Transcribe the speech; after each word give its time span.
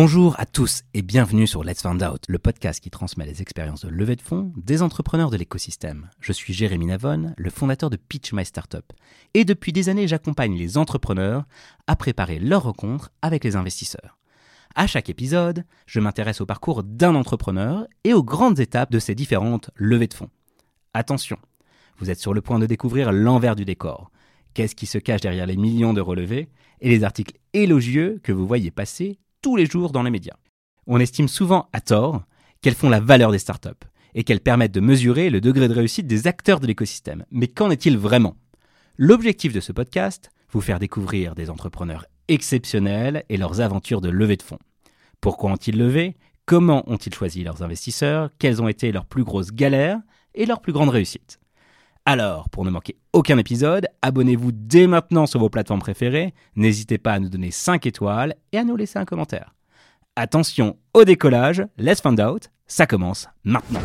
Bonjour 0.00 0.38
à 0.38 0.46
tous 0.46 0.84
et 0.94 1.02
bienvenue 1.02 1.48
sur 1.48 1.64
Let's 1.64 1.82
Find 1.82 2.00
Out, 2.04 2.22
le 2.28 2.38
podcast 2.38 2.78
qui 2.78 2.88
transmet 2.88 3.26
les 3.26 3.42
expériences 3.42 3.84
de 3.84 3.88
levée 3.88 4.14
de 4.14 4.22
fonds 4.22 4.52
des 4.56 4.80
entrepreneurs 4.80 5.30
de 5.30 5.36
l'écosystème. 5.36 6.08
Je 6.20 6.32
suis 6.32 6.54
Jérémy 6.54 6.86
Navon, 6.86 7.34
le 7.36 7.50
fondateur 7.50 7.90
de 7.90 7.96
Pitch 7.96 8.32
My 8.32 8.44
Startup. 8.44 8.84
Et 9.34 9.44
depuis 9.44 9.72
des 9.72 9.88
années, 9.88 10.06
j'accompagne 10.06 10.56
les 10.56 10.78
entrepreneurs 10.78 11.46
à 11.88 11.96
préparer 11.96 12.38
leurs 12.38 12.62
rencontres 12.62 13.10
avec 13.22 13.42
les 13.42 13.56
investisseurs. 13.56 14.18
À 14.76 14.86
chaque 14.86 15.10
épisode, 15.10 15.64
je 15.86 15.98
m'intéresse 15.98 16.40
au 16.40 16.46
parcours 16.46 16.84
d'un 16.84 17.16
entrepreneur 17.16 17.84
et 18.04 18.14
aux 18.14 18.22
grandes 18.22 18.60
étapes 18.60 18.92
de 18.92 19.00
ces 19.00 19.16
différentes 19.16 19.70
levées 19.74 20.06
de 20.06 20.14
fonds. 20.14 20.30
Attention, 20.94 21.38
vous 21.98 22.08
êtes 22.08 22.20
sur 22.20 22.34
le 22.34 22.40
point 22.40 22.60
de 22.60 22.66
découvrir 22.66 23.10
l'envers 23.10 23.56
du 23.56 23.64
décor. 23.64 24.12
Qu'est-ce 24.54 24.76
qui 24.76 24.86
se 24.86 24.98
cache 24.98 25.22
derrière 25.22 25.46
les 25.46 25.56
millions 25.56 25.92
de 25.92 26.00
relevés 26.00 26.50
et 26.80 26.88
les 26.88 27.02
articles 27.02 27.36
élogieux 27.52 28.20
que 28.22 28.30
vous 28.30 28.46
voyez 28.46 28.70
passer 28.70 29.18
tous 29.42 29.56
les 29.56 29.66
jours 29.66 29.92
dans 29.92 30.02
les 30.02 30.10
médias. 30.10 30.36
On 30.86 31.00
estime 31.00 31.28
souvent 31.28 31.68
à 31.72 31.80
tort 31.80 32.22
qu'elles 32.60 32.74
font 32.74 32.88
la 32.88 33.00
valeur 33.00 33.30
des 33.30 33.38
startups 33.38 33.68
et 34.14 34.24
qu'elles 34.24 34.40
permettent 34.40 34.74
de 34.74 34.80
mesurer 34.80 35.30
le 35.30 35.40
degré 35.40 35.68
de 35.68 35.74
réussite 35.74 36.06
des 36.06 36.26
acteurs 36.26 36.60
de 36.60 36.66
l'écosystème. 36.66 37.24
Mais 37.30 37.48
qu'en 37.48 37.70
est-il 37.70 37.96
vraiment? 37.98 38.36
L'objectif 38.96 39.52
de 39.52 39.60
ce 39.60 39.72
podcast, 39.72 40.30
vous 40.50 40.60
faire 40.60 40.78
découvrir 40.78 41.34
des 41.34 41.50
entrepreneurs 41.50 42.06
exceptionnels 42.28 43.24
et 43.28 43.36
leurs 43.36 43.60
aventures 43.60 44.00
de 44.00 44.08
levée 44.08 44.36
de 44.36 44.42
fonds. 44.42 44.58
Pourquoi 45.20 45.52
ont-ils 45.52 45.76
levé? 45.76 46.16
Comment 46.46 46.88
ont-ils 46.90 47.14
choisi 47.14 47.44
leurs 47.44 47.62
investisseurs? 47.62 48.30
Quelles 48.38 48.62
ont 48.62 48.68
été 48.68 48.92
leurs 48.92 49.06
plus 49.06 49.24
grosses 49.24 49.52
galères 49.52 50.00
et 50.34 50.46
leurs 50.46 50.60
plus 50.60 50.72
grandes 50.72 50.88
réussites? 50.88 51.38
Alors, 52.10 52.48
pour 52.48 52.64
ne 52.64 52.70
manquer 52.70 52.96
aucun 53.12 53.36
épisode, 53.36 53.86
abonnez-vous 54.00 54.50
dès 54.50 54.86
maintenant 54.86 55.26
sur 55.26 55.40
vos 55.40 55.50
plateformes 55.50 55.80
préférées, 55.80 56.32
n'hésitez 56.56 56.96
pas 56.96 57.12
à 57.12 57.18
nous 57.18 57.28
donner 57.28 57.50
5 57.50 57.84
étoiles 57.84 58.34
et 58.52 58.56
à 58.56 58.64
nous 58.64 58.76
laisser 58.76 58.98
un 58.98 59.04
commentaire. 59.04 59.54
Attention 60.16 60.78
au 60.94 61.04
décollage, 61.04 61.62
let's 61.76 62.00
find 62.00 62.18
out, 62.18 62.48
ça 62.66 62.86
commence 62.86 63.28
maintenant. 63.44 63.82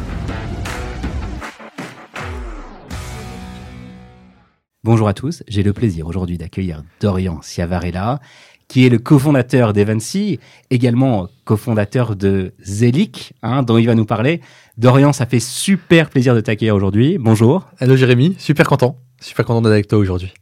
Bonjour 4.85 5.09
à 5.09 5.13
tous, 5.13 5.43
j'ai 5.49 5.63
le 5.63 5.73
plaisir 5.73 6.08
aujourd'hui 6.08 6.37
d'accueillir 6.37 6.83
Dorian 7.02 7.41
Ciavarella, 7.41 8.21
qui 8.67 8.86
est 8.86 8.89
le 8.89 9.00
cofondateur 9.00 9.73
d'Evancy, 9.73 10.39
également 10.69 11.28
cofondateur 11.45 12.16
de 12.16 12.53
Zelic, 12.64 13.33
hein, 13.44 13.64
dont 13.64 13.78
il 13.78 13.86
va 13.86 13.95
nous 13.95 14.05
parler. 14.05 14.42
Dorian, 14.78 15.14
ça 15.14 15.25
fait 15.25 15.39
super 15.39 16.09
plaisir 16.09 16.36
de 16.36 16.42
t'accueillir 16.42 16.75
aujourd'hui. 16.75 17.17
Bonjour. 17.20 17.67
Hello 17.80 17.95
Jérémy, 17.95 18.36
super 18.39 18.67
content. 18.67 18.97
Super 19.20 19.45
content 19.45 19.61
d'être 19.61 19.73
avec 19.73 19.88
toi 19.88 20.00
aujourd'hui. 20.00 20.33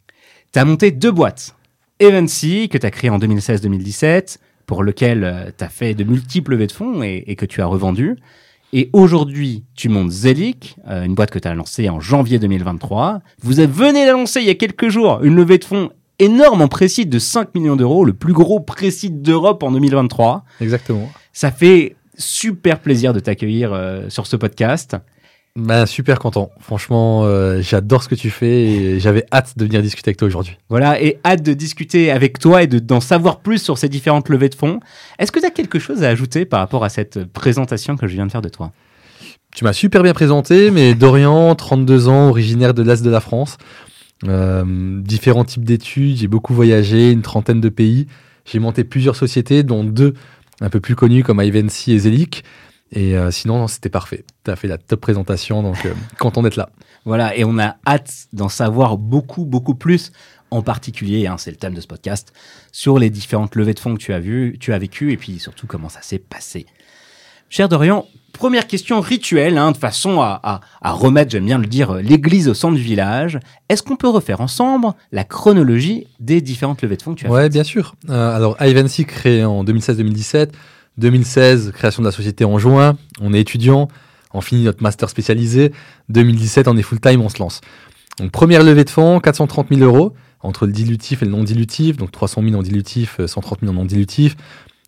Tu 0.54 0.60
as 0.60 0.66
monté 0.66 0.92
deux 0.92 1.12
boîtes. 1.12 1.56
Evancy, 2.00 2.68
que 2.68 2.78
tu 2.78 2.86
as 2.86 2.92
créé 2.92 3.10
en 3.10 3.20
2016-2017, 3.20 4.38
pour 4.66 4.84
lequel 4.84 5.24
euh, 5.24 5.52
tu 5.56 5.64
as 5.64 5.70
fait 5.70 5.94
de 5.94 6.04
multiples 6.04 6.52
levées 6.52 6.68
de 6.68 6.72
fonds 6.72 7.04
et, 7.04 7.36
que 7.36 7.46
tu 7.46 7.62
as 7.62 7.66
revendu. 7.66 8.18
Et 8.74 8.90
aujourd'hui, 8.94 9.66
tu 9.76 9.90
montes 9.90 10.10
Zelic, 10.10 10.78
euh, 10.88 11.04
une 11.04 11.14
boîte 11.14 11.30
que 11.30 11.40
tu 11.40 11.48
as 11.48 11.54
lancée 11.54 11.90
en 11.90 12.00
janvier 12.00 12.40
2023. 12.40 13.22
Vous 13.42 13.54
venez 13.54 14.06
d'annoncer 14.06 14.40
il 14.40 14.48
y 14.48 14.50
a 14.50 14.56
quelques 14.56 14.90
jours 14.90 15.20
une 15.24 15.36
levée 15.36 15.58
de 15.58 15.66
fonds 15.66 15.92
énorme 16.22 16.62
en 16.62 16.68
précide 16.68 17.10
de 17.10 17.20
5 17.20 17.54
millions 17.56 17.76
d'euros, 17.76 18.06
le 18.06 18.14
plus 18.14 18.34
gros 18.34 18.60
précide 18.60 19.22
d'Europe 19.22 19.64
en 19.64 19.72
2023. 19.72 20.44
Exactement. 20.62 21.10
Ça 21.34 21.52
fait 21.52 21.96
super 22.18 22.80
plaisir 22.80 23.14
de 23.14 23.20
t'accueillir 23.20 23.74
euh, 23.74 24.08
sur 24.10 24.28
ce 24.28 24.36
podcast. 24.36 24.96
Bah, 25.58 25.86
super 25.86 26.20
content. 26.20 26.50
Franchement, 26.62 27.24
euh, 27.26 27.62
j'adore 27.62 28.04
ce 28.04 28.08
que 28.08 28.16
tu 28.16 28.30
fais 28.30 28.68
et 28.68 29.00
j'avais 29.00 29.26
hâte 29.34 29.58
de 29.58 29.66
venir 29.66 29.82
discuter 29.82 30.10
avec 30.10 30.18
toi 30.18 30.28
aujourd'hui. 30.28 30.58
Voilà, 30.70 31.02
et 31.02 31.20
hâte 31.26 31.44
de 31.44 31.54
discuter 31.54 32.10
avec 32.10 32.40
toi 32.40 32.64
et 32.64 32.68
d'en 32.68 33.02
savoir 33.02 33.40
plus 33.40 33.62
sur 33.62 33.78
ces 33.78 33.90
différentes 33.90 34.30
levées 34.30 34.48
de 34.48 34.56
fonds. 34.56 34.80
Est-ce 35.20 35.32
que 35.32 35.40
tu 35.40 35.46
as 35.46 35.50
quelque 35.50 35.80
chose 35.80 36.04
à 36.04 36.08
ajouter 36.08 36.46
par 36.46 36.62
rapport 36.62 36.86
à 36.86 36.90
cette 36.90 37.26
présentation 37.26 37.98
que 37.98 38.08
je 38.08 38.14
viens 38.14 38.28
de 38.28 38.32
faire 38.32 38.42
de 38.42 38.50
toi? 38.50 38.72
Tu 39.54 39.66
m'as 39.66 39.74
super 39.74 40.04
bien 40.04 40.14
présenté, 40.14 40.72
mais 40.72 40.94
Dorian, 40.94 41.54
32 41.56 42.08
ans, 42.08 42.30
originaire 42.30 42.74
de 42.74 42.84
l'Est 42.84 43.04
de 43.04 43.10
la 43.10 43.20
France. 43.20 43.58
Euh, 44.28 45.02
différents 45.02 45.46
types 45.46 45.66
d'études, 45.66 46.18
j'ai 46.18 46.28
beaucoup 46.28 46.54
voyagé, 46.54 47.12
une 47.12 47.22
trentaine 47.22 47.62
de 47.62 47.70
pays. 47.70 48.08
J'ai 48.46 48.60
monté 48.60 48.84
plusieurs 48.84 49.16
sociétés, 49.16 49.64
dont 49.64 49.84
deux 49.84 50.14
un 50.62 50.70
peu 50.70 50.80
plus 50.80 50.96
connus 50.96 51.24
comme 51.24 51.42
Ivancy 51.42 51.94
et 51.94 52.00
Zelic. 52.00 52.44
Et 52.94 53.18
euh, 53.18 53.32
sinon, 53.32 53.68
c'était 53.68 53.90
parfait. 53.90 54.26
Tu 54.44 54.52
as 54.52 54.56
fait 54.56 54.68
la 54.68 54.78
top 54.78 55.00
présentation, 55.00 55.64
donc 55.64 55.86
euh, 55.86 55.94
content 56.20 56.44
d'être 56.44 56.58
là. 56.58 56.70
Voilà, 57.06 57.36
et 57.36 57.44
on 57.44 57.58
a 57.58 57.78
hâte 57.88 58.28
d'en 58.34 58.50
savoir 58.50 58.98
beaucoup, 58.98 59.46
beaucoup 59.46 59.76
plus, 59.76 60.12
en 60.52 60.62
particulier, 60.62 61.26
hein, 61.26 61.38
c'est 61.38 61.52
le 61.52 61.58
thème 61.58 61.74
de 61.74 61.82
ce 61.82 61.88
podcast, 61.88 62.34
sur 62.72 63.00
les 63.00 63.10
différentes 63.10 63.56
levées 63.56 63.74
de 63.74 63.80
fonds 63.80 63.96
que 63.96 64.00
tu 64.00 64.14
as 64.14 64.20
vues, 64.20 64.58
tu 64.60 64.74
as 64.74 64.78
vécues, 64.78 65.12
et 65.12 65.18
puis 65.18 65.40
surtout 65.40 65.66
comment 65.66 65.90
ça 65.90 66.02
s'est 66.02 66.20
passé. 66.20 66.68
Cher 67.50 67.70
Dorian, 67.70 68.06
première 68.32 68.68
question 68.68 69.02
rituelle, 69.02 69.58
hein, 69.58 69.72
de 69.72 69.78
façon 69.78 70.22
à, 70.22 70.62
remettre, 70.84 71.32
j'aime 71.32 71.46
bien 71.46 71.58
le 71.58 71.68
dire, 71.68 71.94
l'église 71.96 72.48
au 72.48 72.54
centre 72.54 72.76
du 72.76 72.82
village. 72.82 73.40
Est-ce 73.70 73.84
qu'on 73.84 73.96
peut 73.96 74.10
refaire 74.10 74.42
ensemble 74.42 74.88
la 75.12 75.24
chronologie 75.24 76.08
des 76.20 76.42
différentes 76.42 76.82
levées 76.82 76.98
de 76.98 77.02
fonds 77.02 77.14
que 77.14 77.20
tu 77.20 77.28
as 77.28 77.30
Ouais, 77.30 77.50
bien 77.50 77.64
sûr. 77.64 77.96
Euh, 78.10 78.36
alors, 78.36 78.58
Ivancy 78.62 79.06
créé 79.06 79.44
en 79.44 79.64
2016-2017. 79.64 80.50
2016, 80.98 81.72
création 81.72 82.02
de 82.02 82.08
la 82.08 82.12
société 82.12 82.46
en 82.46 82.58
juin. 82.58 82.98
On 83.22 83.34
est 83.34 83.40
étudiant. 83.40 83.88
On 84.34 84.42
finit 84.42 84.64
notre 84.64 84.84
master 84.84 85.10
spécialisé. 85.10 85.72
2017, 86.10 86.68
on 86.68 86.78
est 86.78 86.82
full-time, 86.82 87.22
on 87.22 87.30
se 87.30 87.40
lance. 87.40 87.62
Donc, 88.20 88.32
première 88.32 88.64
levée 88.64 88.84
de 88.84 88.90
fonds, 88.90 89.20
430 89.20 89.70
000 89.70 89.82
euros 89.82 90.14
entre 90.42 90.66
le 90.66 90.72
dilutif 90.72 91.22
et 91.22 91.26
le 91.26 91.32
non 91.32 91.44
dilutif. 91.44 91.98
Donc, 91.98 92.12
300 92.12 92.44
000 92.44 92.56
en 92.56 92.62
dilutif, 92.62 93.20
130 93.26 93.60
000 93.62 93.72
en 93.72 93.76
non 93.76 93.86
dilutif, 93.86 94.36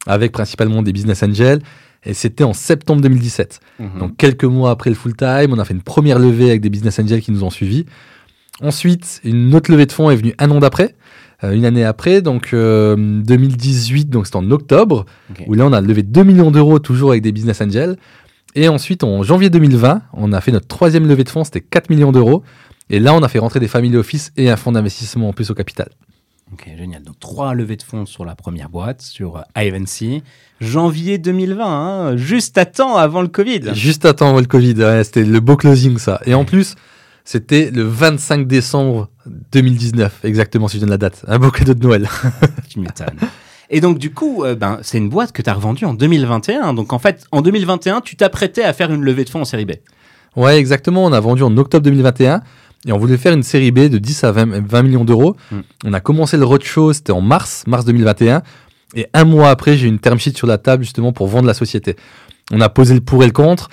avec 0.08 0.32
principalement 0.32 0.82
des 0.82 0.94
business 0.94 1.24
angels. 1.24 1.62
Et 2.06 2.14
c'était 2.14 2.44
en 2.44 2.54
septembre 2.54 3.02
2017. 3.02 3.60
Mhm. 3.80 4.00
Donc 4.00 4.18
quelques 4.18 4.44
mois 4.44 4.72
après 4.72 4.90
le 4.90 4.96
full 4.96 5.16
time, 5.16 5.52
on 5.52 5.60
a 5.60 5.66
fait 5.66 5.74
une 5.74 5.82
première 5.82 6.20
levée 6.20 6.50
avec 6.50 6.62
des 6.62 6.70
business 6.70 7.00
angels 7.00 7.22
qui 7.22 7.32
nous 7.32 7.44
ont 7.44 7.50
suivis. 7.50 7.86
Ensuite, 8.62 9.22
une 9.24 9.54
autre 9.56 9.72
levée 9.72 9.86
de 9.86 9.92
fonds 9.92 10.10
est 10.10 10.16
venue 10.16 10.36
un 10.38 10.52
an 10.52 10.60
d'après, 10.60 10.96
euh, 11.44 11.52
une 11.52 11.66
année 11.66 11.84
après, 11.84 12.22
donc 12.22 12.52
2018, 12.52 14.08
euh, 14.08 14.12
donc 14.12 14.26
c'était 14.28 14.38
en 14.38 14.52
octobre, 14.52 15.06
où 15.48 15.54
là 15.54 15.66
on 15.66 15.74
a 15.74 15.82
levé 15.82 16.04
2 16.04 16.24
millions 16.24 16.52
d'euros 16.52 16.80
toujours 16.80 17.12
avec 17.12 17.24
des 17.24 17.32
business 17.32 17.62
angels. 17.62 17.98
Et 18.56 18.68
ensuite, 18.68 19.04
en 19.04 19.24
janvier 19.24 19.50
2020, 19.50 20.04
on 20.14 20.32
a 20.32 20.40
fait 20.40 20.52
notre 20.52 20.68
troisième 20.68 21.08
levée 21.08 21.24
de 21.24 21.30
fonds, 21.30 21.44
c'était 21.44 21.62
4 21.62 21.90
millions 21.90 22.12
d'euros. 22.12 22.44
Et 22.90 23.00
là, 23.00 23.16
on 23.16 23.24
a 23.24 23.28
fait 23.28 23.40
rentrer 23.40 23.60
des 23.60 23.68
family 23.68 23.96
office 23.98 24.32
et 24.38 24.50
un 24.50 24.56
fonds 24.56 24.74
d'investissement 24.74 25.30
en 25.30 25.34
plus 25.34 25.50
au 25.50 25.56
capital. 25.56 25.90
Ok, 26.54 26.70
génial. 26.78 27.02
Donc 27.02 27.20
trois 27.20 27.56
levées 27.56 27.78
de 27.78 27.82
fonds 27.82 28.06
sur 28.06 28.26
la 28.26 28.36
première 28.36 28.70
boîte, 28.70 29.02
sur 29.02 29.38
euh, 29.38 29.42
Ivancy. 29.64 30.22
Janvier 30.62 31.18
2020, 31.18 31.66
hein, 31.66 32.16
juste 32.16 32.60
à 32.60 32.66
temps 32.66 32.96
avant 32.96 33.24
le 33.24 33.28
Covid. 33.28 33.74
Juste 33.74 34.06
à 34.06 34.14
temps 34.14 34.30
avant 34.30 34.40
le 34.40 34.46
Covid, 34.46 34.76
c'était 35.04 35.24
le 35.24 35.40
beau 35.40 35.58
closing 35.58 35.98
ça. 35.98 36.22
Et 36.28 36.36
en 36.36 36.46
plus, 36.46 36.76
c'était 37.26 37.72
le 37.72 37.82
25 37.82 38.48
décembre 38.48 39.10
2019, 39.52 40.26
exactement 40.26 40.68
si 40.68 40.78
je 40.78 40.82
donne 40.82 40.92
la 40.92 40.98
date. 40.98 41.26
Un 41.28 41.40
beau 41.40 41.50
cadeau 41.50 41.74
de 41.74 41.82
Noël. 41.82 42.08
tu 42.70 42.80
m'étonnes. 42.80 43.18
Et 43.72 43.82
donc 43.82 43.98
du 43.98 44.14
coup, 44.14 44.44
euh, 44.44 44.54
ben, 44.54 44.78
c'est 44.84 45.00
une 45.00 45.10
boîte 45.10 45.32
que 45.32 45.42
tu 45.42 45.50
as 45.50 45.54
revendue 45.56 45.86
en 45.86 45.96
2021. 45.96 46.76
Donc 46.76 46.94
en 46.94 47.00
fait, 47.00 47.26
en 47.32 47.42
2021, 47.42 48.02
tu 48.02 48.16
t'apprêtais 48.16 48.64
à 48.64 48.74
faire 48.74 48.94
une 48.94 49.04
levée 49.04 49.24
de 49.24 49.30
fonds 49.32 49.42
en 49.42 49.46
série 49.46 49.66
B. 49.66 49.72
Ouais, 50.36 50.58
exactement. 50.60 51.04
On 51.04 51.14
a 51.14 51.20
vendu 51.20 51.42
en 51.42 51.58
octobre 51.58 51.84
2021. 51.84 52.42
Et 52.88 52.92
on 52.92 52.98
voulait 52.98 53.18
faire 53.18 53.34
une 53.34 53.44
série 53.44 53.72
B 53.72 53.88
de 53.88 53.98
10 53.98 54.24
à 54.24 54.32
20, 54.32 54.84
millions 54.84 55.06
d'euros. 55.06 55.36
Mm. 55.52 55.60
On 55.86 55.94
a 55.94 56.00
commencé 56.00 56.38
le 56.38 56.46
roadshow, 56.46 56.94
c'était 56.94 57.14
en 57.14 57.22
mars, 57.22 57.64
mars 57.68 57.86
2021. 57.86 58.42
Et 58.96 59.08
un 59.14 59.24
mois 59.24 59.50
après, 59.50 59.78
j'ai 59.78 59.88
une 59.88 60.00
term 60.00 60.20
sheet 60.20 60.36
sur 60.36 60.48
la 60.48 60.58
table 60.58 60.84
justement 60.84 61.14
pour 61.14 61.28
vendre 61.28 61.48
la 61.48 61.54
société. 61.54 61.96
On 62.52 62.62
a 62.62 62.70
posé 62.70 62.94
le 62.94 63.02
pour 63.02 63.24
et 63.24 63.26
le 63.26 63.32
contre. 63.32 63.70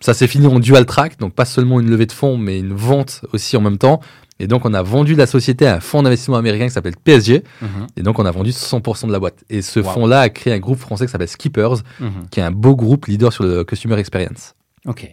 Ça 0.00 0.14
s'est 0.14 0.26
fini 0.26 0.46
en 0.46 0.58
dual 0.58 0.84
track, 0.84 1.18
donc 1.18 1.32
pas 1.32 1.44
seulement 1.44 1.78
une 1.78 1.88
levée 1.88 2.06
de 2.06 2.12
fonds, 2.12 2.36
mais 2.36 2.58
une 2.58 2.72
vente 2.72 3.24
aussi 3.32 3.56
en 3.56 3.60
même 3.60 3.78
temps. 3.78 4.00
Et 4.40 4.48
donc, 4.48 4.64
on 4.64 4.74
a 4.74 4.82
vendu 4.82 5.14
la 5.14 5.26
société 5.26 5.66
à 5.66 5.76
un 5.76 5.80
fonds 5.80 6.02
d'investissement 6.02 6.36
américain 6.36 6.66
qui 6.66 6.72
s'appelle 6.72 6.96
PSG. 6.96 7.38
Mm-hmm. 7.38 7.66
Et 7.96 8.02
donc, 8.02 8.18
on 8.18 8.26
a 8.26 8.30
vendu 8.32 8.50
100% 8.50 9.06
de 9.06 9.12
la 9.12 9.20
boîte. 9.20 9.44
Et 9.48 9.62
ce 9.62 9.80
fonds-là 9.82 10.20
a 10.20 10.28
créé 10.30 10.52
un 10.52 10.58
groupe 10.58 10.80
français 10.80 11.06
qui 11.06 11.12
s'appelle 11.12 11.28
Skippers, 11.28 11.82
mm-hmm. 12.00 12.28
qui 12.30 12.40
est 12.40 12.42
un 12.42 12.50
beau 12.50 12.74
groupe 12.74 13.06
leader 13.06 13.32
sur 13.32 13.44
le 13.44 13.62
customer 13.62 13.98
experience. 13.98 14.54
Ok. 14.86 15.08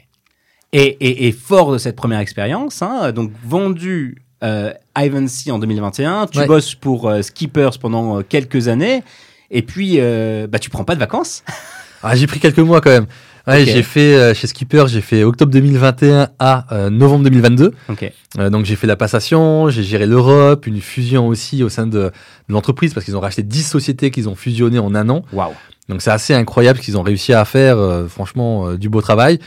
Et, 0.71 1.31
fort 1.31 1.71
de 1.71 1.77
cette 1.77 1.95
première 1.95 2.19
expérience, 2.19 2.81
hein, 2.83 3.11
donc 3.11 3.31
vendu 3.43 4.21
euh, 4.43 4.71
Ivancy 4.95 5.51
en 5.51 5.57
2021, 5.57 6.27
tu 6.27 6.45
bosses 6.45 6.75
pour 6.75 7.09
euh, 7.09 7.21
Skippers 7.21 7.79
pendant 7.81 8.19
euh, 8.19 8.21
quelques 8.27 8.67
années, 8.67 9.03
et 9.49 9.63
puis 9.63 9.95
euh, 9.97 10.47
bah 10.47 10.59
tu 10.59 10.69
prends 10.69 10.83
pas 10.83 10.93
de 10.93 10.99
vacances. 10.99 11.43
ah, 12.03 12.15
j'ai 12.15 12.27
pris 12.27 12.39
quelques 12.39 12.59
mois 12.59 12.81
quand 12.81 12.91
même. 12.91 13.07
Ouais, 13.47 13.65
j'ai 13.65 13.81
fait 13.81 14.13
euh, 14.13 14.35
chez 14.35 14.45
Skipper, 14.45 14.83
j'ai 14.87 15.01
fait 15.01 15.23
octobre 15.23 15.51
2021 15.51 16.29
à 16.37 16.89
novembre 16.91 17.23
2022. 17.23 17.73
Okay. 17.89 18.13
donc 18.51 18.65
j'ai 18.65 18.75
fait 18.75 18.85
la 18.85 18.95
passation, 18.95 19.69
j'ai 19.69 19.81
géré 19.81 20.05
l'Europe, 20.05 20.67
une 20.67 20.81
fusion 20.81 21.27
aussi 21.27 21.63
au 21.63 21.69
sein 21.69 21.87
de, 21.87 21.99
de 21.99 22.11
l'entreprise 22.49 22.93
parce 22.93 23.05
qu'ils 23.05 23.17
ont 23.17 23.21
racheté 23.21 23.41
10 23.41 23.63
sociétés 23.63 24.11
qu'ils 24.11 24.29
ont 24.29 24.35
fusionnées 24.35 24.77
en 24.77 24.93
un 24.93 25.09
an. 25.09 25.23
Waouh. 25.33 25.53
Donc 25.87 26.03
c'est 26.03 26.11
assez 26.11 26.35
incroyable 26.35 26.77
ce 26.77 26.83
qu'ils 26.83 26.97
ont 26.97 27.01
réussi 27.01 27.33
à 27.33 27.43
faire, 27.43 27.77
franchement 28.07 28.73
du 28.73 28.87
beau 28.87 29.01
travail. 29.01 29.39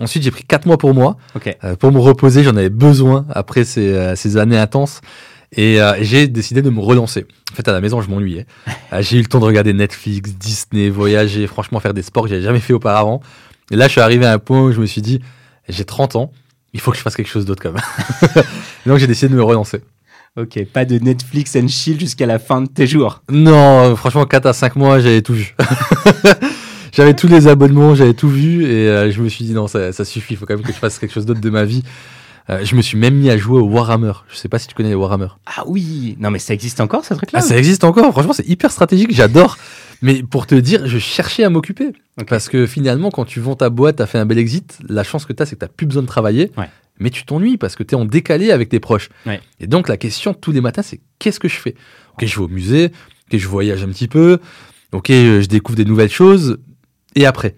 Ensuite, 0.00 0.22
j'ai 0.22 0.30
pris 0.30 0.44
quatre 0.44 0.66
mois 0.66 0.78
pour 0.78 0.94
moi. 0.94 1.16
Euh, 1.64 1.76
pour 1.76 1.92
me 1.92 1.98
reposer, 1.98 2.42
j'en 2.42 2.56
avais 2.56 2.70
besoin 2.70 3.26
après 3.30 3.64
ces, 3.64 3.92
euh, 3.92 4.16
ces, 4.16 4.36
années 4.36 4.58
intenses. 4.58 5.00
Et 5.54 5.82
euh, 5.82 5.92
j'ai 6.00 6.28
décidé 6.28 6.62
de 6.62 6.70
me 6.70 6.80
relancer. 6.80 7.26
En 7.52 7.54
fait, 7.54 7.68
à 7.68 7.72
la 7.72 7.82
maison, 7.82 8.00
je 8.00 8.08
m'ennuyais. 8.08 8.46
J'ai 9.00 9.18
eu 9.18 9.20
le 9.20 9.26
temps 9.26 9.40
de 9.40 9.44
regarder 9.44 9.74
Netflix, 9.74 10.30
Disney, 10.30 10.88
voyager, 10.88 11.46
franchement, 11.46 11.78
faire 11.78 11.92
des 11.92 12.00
sports 12.00 12.24
que 12.24 12.30
j'avais 12.30 12.42
jamais 12.42 12.60
fait 12.60 12.72
auparavant. 12.72 13.20
Et 13.70 13.76
là, 13.76 13.86
je 13.86 13.92
suis 13.92 14.00
arrivé 14.00 14.24
à 14.24 14.32
un 14.32 14.38
point 14.38 14.62
où 14.62 14.72
je 14.72 14.80
me 14.80 14.86
suis 14.86 15.02
dit, 15.02 15.20
j'ai 15.68 15.84
30 15.84 16.16
ans, 16.16 16.32
il 16.72 16.80
faut 16.80 16.90
que 16.90 16.96
je 16.96 17.02
fasse 17.02 17.14
quelque 17.14 17.28
chose 17.28 17.44
d'autre 17.44 17.62
quand 17.62 17.72
même. 17.72 18.44
donc, 18.86 18.96
j'ai 18.96 19.06
décidé 19.06 19.28
de 19.28 19.36
me 19.36 19.42
relancer. 19.42 19.82
Ok, 20.38 20.64
pas 20.72 20.86
de 20.86 20.98
Netflix 20.98 21.54
and 21.56 21.68
chill 21.68 22.00
jusqu'à 22.00 22.24
la 22.24 22.38
fin 22.38 22.62
de 22.62 22.68
tes 22.68 22.86
jours. 22.86 23.22
Non, 23.30 23.94
franchement, 23.96 24.24
4 24.24 24.46
à 24.46 24.52
5 24.54 24.76
mois, 24.76 24.98
j'avais 24.98 25.20
tout 25.20 25.34
vu. 25.34 25.54
j'avais 26.92 27.14
tous 27.14 27.28
les 27.28 27.48
abonnements, 27.48 27.94
j'avais 27.94 28.14
tout 28.14 28.28
vu. 28.28 28.64
Et 28.64 28.88
euh, 28.88 29.10
je 29.10 29.20
me 29.22 29.28
suis 29.28 29.44
dit, 29.44 29.52
non, 29.52 29.66
ça, 29.66 29.92
ça 29.92 30.04
suffit, 30.04 30.34
il 30.34 30.36
faut 30.36 30.46
quand 30.46 30.54
même 30.54 30.64
que 30.64 30.72
je 30.72 30.78
fasse 30.78 30.98
quelque 30.98 31.12
chose 31.12 31.26
d'autre 31.26 31.40
de 31.40 31.50
ma 31.50 31.64
vie. 31.64 31.82
Euh, 32.50 32.64
je 32.64 32.74
me 32.74 32.82
suis 32.82 32.98
même 32.98 33.14
mis 33.14 33.30
à 33.30 33.36
jouer 33.36 33.58
au 33.60 33.66
Warhammer. 33.66 34.12
Je 34.28 34.36
sais 34.36 34.48
pas 34.48 34.58
si 34.58 34.66
tu 34.66 34.74
connais 34.74 34.88
les 34.90 34.94
Warhammer. 34.94 35.28
Ah 35.46 35.62
oui, 35.66 36.16
non 36.18 36.30
mais 36.30 36.38
ça 36.38 36.54
existe 36.54 36.80
encore 36.80 37.04
ce 37.04 37.14
truc-là 37.14 37.38
Ah, 37.40 37.42
ça 37.42 37.56
existe 37.56 37.84
encore. 37.84 38.10
Franchement, 38.12 38.32
c'est 38.32 38.48
hyper 38.48 38.70
stratégique. 38.70 39.14
J'adore. 39.14 39.56
Mais 40.02 40.24
pour 40.24 40.48
te 40.48 40.56
dire, 40.56 40.86
je 40.88 40.98
cherchais 40.98 41.44
à 41.44 41.50
m'occuper. 41.50 41.92
Parce 42.26 42.48
que 42.48 42.66
finalement, 42.66 43.10
quand 43.10 43.24
tu 43.24 43.38
vends 43.38 43.54
ta 43.54 43.70
boîte, 43.70 43.96
tu 43.96 44.02
as 44.02 44.06
fait 44.06 44.18
un 44.18 44.26
bel 44.26 44.38
exit, 44.38 44.78
la 44.88 45.04
chance 45.04 45.24
que 45.24 45.32
tu 45.32 45.42
as, 45.42 45.46
c'est 45.46 45.56
que 45.56 45.64
tu 45.64 45.70
plus 45.76 45.86
besoin 45.86 46.02
de 46.02 46.08
travailler. 46.08 46.50
Ouais. 46.58 46.68
Mais 46.98 47.10
tu 47.10 47.24
t'ennuies 47.24 47.56
parce 47.56 47.76
que 47.76 47.84
tu 47.84 47.94
es 47.94 47.98
en 47.98 48.04
décalé 48.04 48.50
avec 48.50 48.68
tes 48.68 48.80
proches. 48.80 49.08
Ouais. 49.26 49.40
Et 49.60 49.68
donc, 49.68 49.88
la 49.88 49.96
question 49.96 50.34
tous 50.34 50.50
les 50.50 50.60
matins, 50.60 50.82
c'est 50.82 51.00
qu'est-ce 51.20 51.38
que 51.38 51.48
je 51.48 51.56
fais? 51.56 51.76
Ok, 52.14 52.26
je 52.26 52.36
vais 52.36 52.44
au 52.44 52.48
musée, 52.48 52.86
ok, 53.30 53.38
je 53.38 53.48
voyage 53.48 53.84
un 53.84 53.88
petit 53.88 54.08
peu, 54.08 54.38
ok, 54.90 55.10
euh, 55.10 55.40
je 55.40 55.46
découvre 55.46 55.76
des 55.76 55.84
nouvelles 55.84 56.10
choses. 56.10 56.58
Et 57.14 57.26
après 57.26 57.54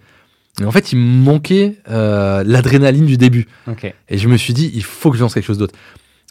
en 0.62 0.70
fait, 0.70 0.92
il 0.92 0.98
me 0.98 1.24
manquait 1.24 1.78
euh, 1.90 2.44
l'adrénaline 2.46 3.06
du 3.06 3.16
début. 3.16 3.48
Et 4.08 4.18
je 4.18 4.28
me 4.28 4.36
suis 4.36 4.54
dit, 4.54 4.70
il 4.74 4.84
faut 4.84 5.10
que 5.10 5.16
je 5.16 5.22
lance 5.22 5.34
quelque 5.34 5.46
chose 5.46 5.58
d'autre. 5.58 5.74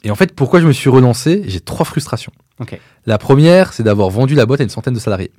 Et 0.06 0.12
en 0.12 0.16
fait, 0.16 0.34
pourquoi 0.34 0.60
je 0.62 0.68
me 0.68 0.74
suis 0.74 0.90
relancé? 0.90 1.44
J'ai 1.48 1.60
trois 1.60 1.86
frustrations. 1.86 2.32
La 3.06 3.18
première, 3.18 3.74
c'est 3.74 3.84
d'avoir 3.84 4.10
vendu 4.10 4.36
la 4.36 4.46
boîte 4.46 4.62
à 4.62 4.64
une 4.64 4.70
centaine 4.70 4.94
de 4.94 5.00
salariés. 5.00 5.32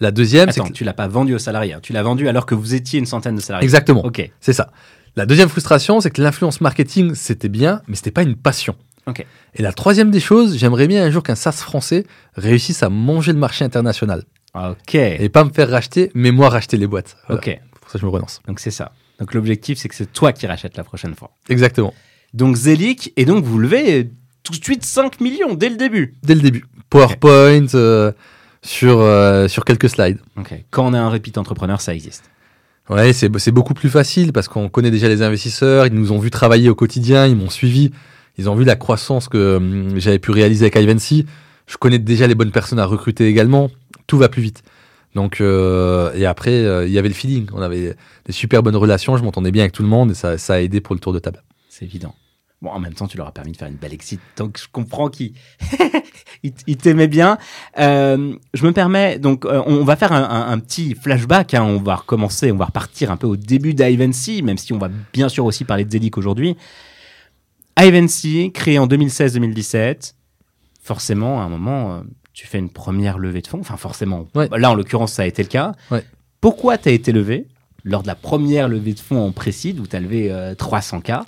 La 0.00 0.10
deuxième, 0.10 0.50
c'est 0.50 0.60
que... 0.60 0.72
tu 0.72 0.84
l'as 0.84 0.92
pas 0.92 1.08
vendu 1.08 1.34
aux 1.34 1.38
salariés, 1.38 1.72
hein. 1.72 1.80
tu 1.82 1.94
l'as 1.94 2.02
vendu 2.02 2.28
alors 2.28 2.44
que 2.44 2.54
vous 2.54 2.74
étiez 2.74 2.98
une 2.98 3.06
centaine 3.06 3.34
de 3.34 3.40
salariés. 3.40 3.64
Exactement, 3.64 4.04
Ok, 4.04 4.30
c'est 4.40 4.52
ça. 4.52 4.70
La 5.14 5.24
deuxième 5.24 5.48
frustration, 5.48 6.00
c'est 6.02 6.10
que 6.10 6.20
l'influence 6.20 6.60
marketing, 6.60 7.14
c'était 7.14 7.48
bien, 7.48 7.80
mais 7.88 7.96
c'était 7.96 8.10
pas 8.10 8.22
une 8.22 8.36
passion. 8.36 8.76
Ok. 9.06 9.24
Et 9.54 9.62
la 9.62 9.72
troisième 9.72 10.10
des 10.10 10.20
choses, 10.20 10.58
j'aimerais 10.58 10.86
bien 10.86 11.02
un 11.02 11.10
jour 11.10 11.22
qu'un 11.22 11.34
SaaS 11.34 11.52
français 11.52 12.04
réussisse 12.34 12.82
à 12.82 12.90
manger 12.90 13.32
le 13.32 13.38
marché 13.38 13.64
international. 13.64 14.24
Ok, 14.56 14.94
Et 14.94 15.28
pas 15.28 15.44
me 15.44 15.50
faire 15.50 15.70
racheter, 15.70 16.10
mais 16.14 16.30
moi 16.30 16.48
racheter 16.48 16.76
les 16.76 16.86
boîtes. 16.86 17.16
Voilà. 17.28 17.40
ok. 17.40 17.60
Pour 17.80 17.90
ça, 17.90 17.98
je 17.98 18.04
me 18.04 18.10
relance. 18.10 18.40
Donc 18.46 18.60
c'est 18.60 18.70
ça. 18.70 18.92
Donc 19.18 19.34
l'objectif, 19.34 19.78
c'est 19.78 19.88
que 19.88 19.94
c'est 19.94 20.12
toi 20.12 20.32
qui 20.32 20.46
rachètes 20.46 20.76
la 20.76 20.84
prochaine 20.84 21.14
fois. 21.14 21.30
Exactement. 21.48 21.94
Donc 22.34 22.56
Zelic, 22.56 23.12
et 23.16 23.24
donc 23.24 23.44
vous 23.44 23.58
levez 23.58 24.10
tout 24.42 24.52
de 24.52 24.62
suite 24.64 24.84
5 24.84 25.20
millions 25.20 25.54
dès 25.54 25.68
le 25.68 25.76
début. 25.76 26.14
Dès 26.22 26.34
le 26.34 26.40
début. 26.40 26.64
PowerPoint, 26.90 27.66
euh, 27.74 28.12
sur, 28.62 29.00
euh, 29.00 29.48
sur 29.48 29.64
quelques 29.64 29.88
slides. 29.88 30.18
Ok. 30.36 30.54
Quand 30.70 30.86
on 30.86 30.94
est 30.94 30.98
un 30.98 31.08
repeat 31.08 31.38
entrepreneur, 31.38 31.80
ça 31.80 31.94
existe. 31.94 32.24
Ouais, 32.88 33.12
c'est 33.12 33.36
c'est 33.38 33.50
beaucoup 33.50 33.74
plus 33.74 33.90
facile 33.90 34.32
parce 34.32 34.46
qu'on 34.46 34.68
connaît 34.68 34.92
déjà 34.92 35.08
les 35.08 35.22
investisseurs, 35.22 35.86
ils 35.86 35.92
nous 35.92 36.12
ont 36.12 36.18
vu 36.18 36.30
travailler 36.30 36.68
au 36.68 36.76
quotidien, 36.76 37.26
ils 37.26 37.34
m'ont 37.34 37.50
suivi, 37.50 37.90
ils 38.38 38.48
ont 38.48 38.54
vu 38.54 38.64
la 38.64 38.76
croissance 38.76 39.28
que 39.28 39.56
hum, 39.56 39.98
j'avais 39.98 40.20
pu 40.20 40.30
réaliser 40.30 40.66
avec 40.66 40.76
Ivancy. 40.76 41.26
Je 41.66 41.76
connais 41.78 41.98
déjà 41.98 42.28
les 42.28 42.36
bonnes 42.36 42.52
personnes 42.52 42.78
à 42.78 42.86
recruter 42.86 43.26
également, 43.26 43.70
tout 44.06 44.18
va 44.18 44.28
plus 44.28 44.42
vite. 44.42 44.62
Donc, 45.16 45.40
euh, 45.40 46.12
et 46.14 46.26
après, 46.26 46.50
euh, 46.50 46.86
il 46.86 46.92
y 46.92 46.98
avait 46.98 47.08
le 47.08 47.14
feeling, 47.14 47.48
on 47.54 47.62
avait 47.62 47.96
des 48.26 48.32
super 48.32 48.62
bonnes 48.62 48.76
relations, 48.76 49.16
je 49.16 49.24
m'entendais 49.24 49.50
bien 49.50 49.62
avec 49.62 49.72
tout 49.72 49.82
le 49.82 49.88
monde 49.88 50.10
et 50.10 50.14
ça, 50.14 50.36
a 50.52 50.60
aidé 50.60 50.82
pour 50.82 50.94
le 50.94 51.00
tour 51.00 51.14
de 51.14 51.18
table. 51.18 51.42
C'est 51.70 51.86
évident. 51.86 52.14
Bon, 52.60 52.68
en 52.68 52.78
même 52.78 52.92
temps, 52.92 53.06
tu 53.06 53.16
leur 53.16 53.26
as 53.26 53.32
permis 53.32 53.52
de 53.52 53.56
faire 53.56 53.68
une 53.68 53.76
belle 53.76 53.94
exit. 53.94 54.20
Donc, 54.36 54.58
je 54.58 54.66
comprends 54.70 55.08
qu'ils 55.08 55.32
ils 56.42 56.52
ils 56.66 56.76
t'aimaient 56.76 57.08
bien. 57.08 57.38
Euh, 57.78 58.34
je 58.52 58.66
me 58.66 58.72
permets, 58.72 59.18
donc, 59.18 59.46
on 59.46 59.84
va 59.84 59.96
faire 59.96 60.12
un, 60.12 60.58
petit 60.58 60.94
flashback. 60.94 61.54
hein. 61.54 61.62
On 61.62 61.78
va 61.78 61.96
recommencer, 61.96 62.52
on 62.52 62.56
va 62.56 62.66
repartir 62.66 63.10
un 63.10 63.16
peu 63.16 63.26
au 63.26 63.36
début 63.36 63.72
d'Ivancy, 63.72 64.42
même 64.42 64.58
si 64.58 64.74
on 64.74 64.78
va 64.78 64.90
bien 65.14 65.30
sûr 65.30 65.46
aussi 65.46 65.64
parler 65.64 65.86
de 65.86 65.90
Zelic 65.90 66.18
aujourd'hui. 66.18 66.56
Ivancy, 67.78 68.52
créé 68.52 68.78
en 68.78 68.86
2016-2017. 68.86 70.12
Forcément, 70.82 71.40
à 71.40 71.44
un 71.44 71.48
moment, 71.48 72.02
tu 72.36 72.46
fais 72.46 72.58
une 72.58 72.68
première 72.68 73.18
levée 73.18 73.40
de 73.40 73.46
fonds. 73.46 73.60
Enfin, 73.60 73.78
forcément. 73.78 74.28
Ouais. 74.34 74.46
Là, 74.58 74.70
en 74.70 74.74
l'occurrence, 74.74 75.14
ça 75.14 75.22
a 75.22 75.26
été 75.26 75.42
le 75.42 75.48
cas. 75.48 75.72
Ouais. 75.90 76.04
Pourquoi 76.42 76.76
tu 76.76 76.90
as 76.90 76.92
été 76.92 77.10
levé 77.10 77.46
lors 77.82 78.02
de 78.02 78.06
la 78.06 78.14
première 78.14 78.68
levée 78.68 78.92
de 78.92 79.00
fonds 79.00 79.24
en 79.26 79.32
précide 79.32 79.80
où 79.80 79.86
tu 79.86 79.96
as 79.96 80.00
levé 80.00 80.30
euh, 80.30 80.54
300K 80.54 81.22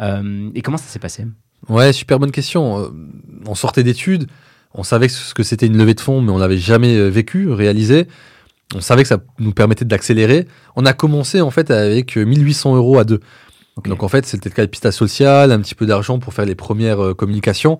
Euh, 0.00 0.50
Et 0.54 0.60
comment 0.60 0.76
ça 0.76 0.84
s'est 0.88 0.98
passé? 0.98 1.24
Ouais, 1.70 1.94
super 1.94 2.18
bonne 2.18 2.30
question. 2.30 2.78
Euh, 2.78 2.88
On 3.46 3.54
sortait 3.54 3.82
d'études, 3.82 4.26
on 4.74 4.82
savait 4.82 5.08
ce 5.08 5.32
que 5.32 5.42
c'était 5.42 5.66
une 5.66 5.78
levée 5.78 5.94
de 5.94 6.00
fonds, 6.00 6.20
mais 6.20 6.30
on 6.30 6.38
l'avait 6.38 6.58
jamais 6.58 6.94
euh, 6.94 7.08
vécu, 7.08 7.48
réalisé. 7.50 8.06
On 8.74 8.82
savait 8.82 9.02
que 9.02 9.08
ça 9.08 9.18
nous 9.38 9.52
permettait 9.52 9.86
d'accélérer. 9.86 10.46
On 10.76 10.84
a 10.84 10.92
commencé 10.92 11.40
en 11.40 11.50
fait 11.50 11.70
avec 11.70 12.18
euh, 12.18 12.24
1800 12.26 12.76
euros 12.76 12.98
à 12.98 13.04
deux. 13.04 13.20
Donc 13.84 14.02
en 14.02 14.08
fait, 14.08 14.26
c'était 14.26 14.50
le 14.50 14.54
capital 14.54 14.92
social, 14.92 15.52
un 15.52 15.60
petit 15.60 15.74
peu 15.74 15.86
d'argent 15.86 16.18
pour 16.18 16.34
faire 16.34 16.44
les 16.44 16.54
premières 16.54 17.02
euh, 17.02 17.14
communications. 17.14 17.78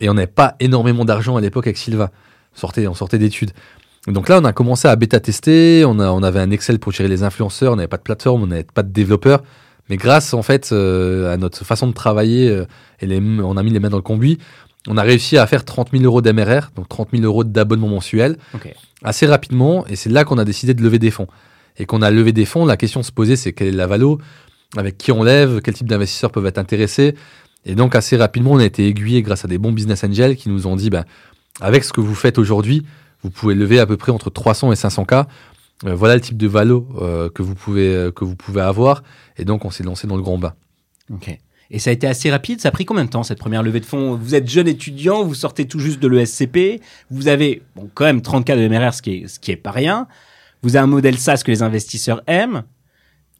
Et 0.00 0.08
on 0.08 0.14
n'avait 0.14 0.26
pas 0.26 0.56
énormément 0.60 1.04
d'argent 1.04 1.36
à 1.36 1.40
l'époque 1.40 1.66
avec 1.66 1.76
Silva. 1.76 2.10
On 2.56 2.58
sortait, 2.58 2.86
on 2.86 2.94
sortait 2.94 3.18
d'études. 3.18 3.52
Donc 4.06 4.28
là, 4.28 4.38
on 4.40 4.44
a 4.44 4.52
commencé 4.52 4.88
à 4.88 4.96
bêta-tester. 4.96 5.84
On, 5.84 5.98
avait 5.98 6.40
un 6.40 6.50
Excel 6.50 6.78
pour 6.78 6.92
gérer 6.92 7.08
les 7.08 7.22
influenceurs. 7.22 7.72
On 7.72 7.76
n'avait 7.76 7.88
pas 7.88 7.98
de 7.98 8.02
plateforme, 8.02 8.42
on 8.42 8.46
n'avait 8.46 8.64
pas 8.64 8.82
de 8.82 8.92
développeurs. 8.92 9.42
Mais 9.88 9.96
grâce 9.96 10.34
en 10.34 10.42
fait 10.42 10.70
euh, 10.72 11.32
à 11.32 11.36
notre 11.36 11.64
façon 11.64 11.88
de 11.88 11.92
travailler 11.92 12.48
euh, 12.48 12.64
et 13.00 13.06
les, 13.06 13.18
on 13.18 13.56
a 13.56 13.62
mis 13.62 13.70
les 13.70 13.80
mains 13.80 13.90
dans 13.90 13.96
le 13.96 14.02
conduit, 14.02 14.38
on 14.88 14.96
a 14.96 15.02
réussi 15.02 15.36
à 15.36 15.46
faire 15.46 15.64
30 15.64 15.90
000 15.92 16.04
euros 16.04 16.22
d'MRR, 16.22 16.70
donc 16.76 16.88
30 16.88 17.08
000 17.12 17.24
euros 17.24 17.44
d'abonnement 17.44 17.88
mensuel, 17.88 18.36
assez 19.02 19.26
rapidement. 19.26 19.86
Et 19.88 19.96
c'est 19.96 20.08
là 20.08 20.24
qu'on 20.24 20.38
a 20.38 20.44
décidé 20.44 20.74
de 20.74 20.82
lever 20.82 20.98
des 20.98 21.10
fonds. 21.10 21.26
Et 21.76 21.86
qu'on 21.86 22.02
a 22.02 22.10
levé 22.10 22.32
des 22.32 22.46
fonds, 22.46 22.64
la 22.64 22.76
question 22.76 23.02
se 23.02 23.12
posait, 23.12 23.36
c'est 23.36 23.52
quelle 23.52 23.68
est 23.68 23.72
la 23.72 23.86
valo, 23.86 24.18
avec 24.76 24.96
qui 24.96 25.12
on 25.12 25.22
lève, 25.22 25.60
quel 25.60 25.74
type 25.74 25.88
d'investisseurs 25.88 26.30
peuvent 26.30 26.46
être 26.46 26.58
intéressés. 26.58 27.14
Et 27.64 27.74
donc 27.74 27.94
assez 27.94 28.16
rapidement, 28.16 28.52
on 28.52 28.58
a 28.58 28.64
été 28.64 28.86
aiguillé 28.86 29.22
grâce 29.22 29.44
à 29.44 29.48
des 29.48 29.58
bons 29.58 29.72
business 29.72 30.04
angels 30.04 30.36
qui 30.36 30.48
nous 30.48 30.66
ont 30.66 30.76
dit, 30.76 30.90
ben, 30.90 31.04
avec 31.60 31.84
ce 31.84 31.92
que 31.92 32.00
vous 32.00 32.14
faites 32.14 32.38
aujourd'hui, 32.38 32.84
vous 33.22 33.30
pouvez 33.30 33.54
lever 33.54 33.78
à 33.78 33.86
peu 33.86 33.96
près 33.96 34.12
entre 34.12 34.30
300 34.30 34.72
et 34.72 34.76
500 34.76 35.04
k. 35.04 35.12
Euh, 35.86 35.94
voilà 35.94 36.14
le 36.14 36.20
type 36.20 36.36
de 36.36 36.46
valo 36.46 36.86
euh, 37.00 37.30
que 37.30 37.42
vous 37.42 37.54
pouvez 37.54 37.94
euh, 37.94 38.10
que 38.10 38.24
vous 38.24 38.36
pouvez 38.36 38.60
avoir. 38.60 39.02
Et 39.36 39.44
donc 39.44 39.64
on 39.64 39.70
s'est 39.70 39.84
lancé 39.84 40.06
dans 40.06 40.16
le 40.16 40.22
grand 40.22 40.38
bain. 40.38 40.54
Ok. 41.12 41.36
Et 41.72 41.78
ça 41.78 41.90
a 41.90 41.92
été 41.92 42.06
assez 42.06 42.30
rapide. 42.30 42.60
Ça 42.60 42.68
a 42.68 42.72
pris 42.72 42.84
combien 42.84 43.04
de 43.04 43.10
temps 43.10 43.22
cette 43.22 43.38
première 43.38 43.62
levée 43.62 43.80
de 43.80 43.86
fonds? 43.86 44.16
Vous 44.16 44.34
êtes 44.34 44.48
jeune 44.48 44.66
étudiant, 44.66 45.22
vous 45.22 45.34
sortez 45.34 45.66
tout 45.66 45.78
juste 45.78 46.00
de 46.00 46.08
l'ESCP, 46.08 46.82
vous 47.10 47.28
avez 47.28 47.62
bon, 47.76 47.88
quand 47.94 48.04
même 48.04 48.22
30 48.22 48.44
k 48.44 48.52
de 48.52 48.68
MRR, 48.68 48.92
ce 48.92 49.02
qui 49.02 49.10
est, 49.12 49.28
ce 49.28 49.38
qui 49.38 49.52
est 49.52 49.56
pas 49.56 49.70
rien. 49.70 50.08
Vous 50.62 50.76
avez 50.76 50.84
un 50.84 50.88
modèle 50.88 51.16
SaaS 51.16 51.42
que 51.44 51.50
les 51.50 51.62
investisseurs 51.62 52.22
aiment. 52.26 52.64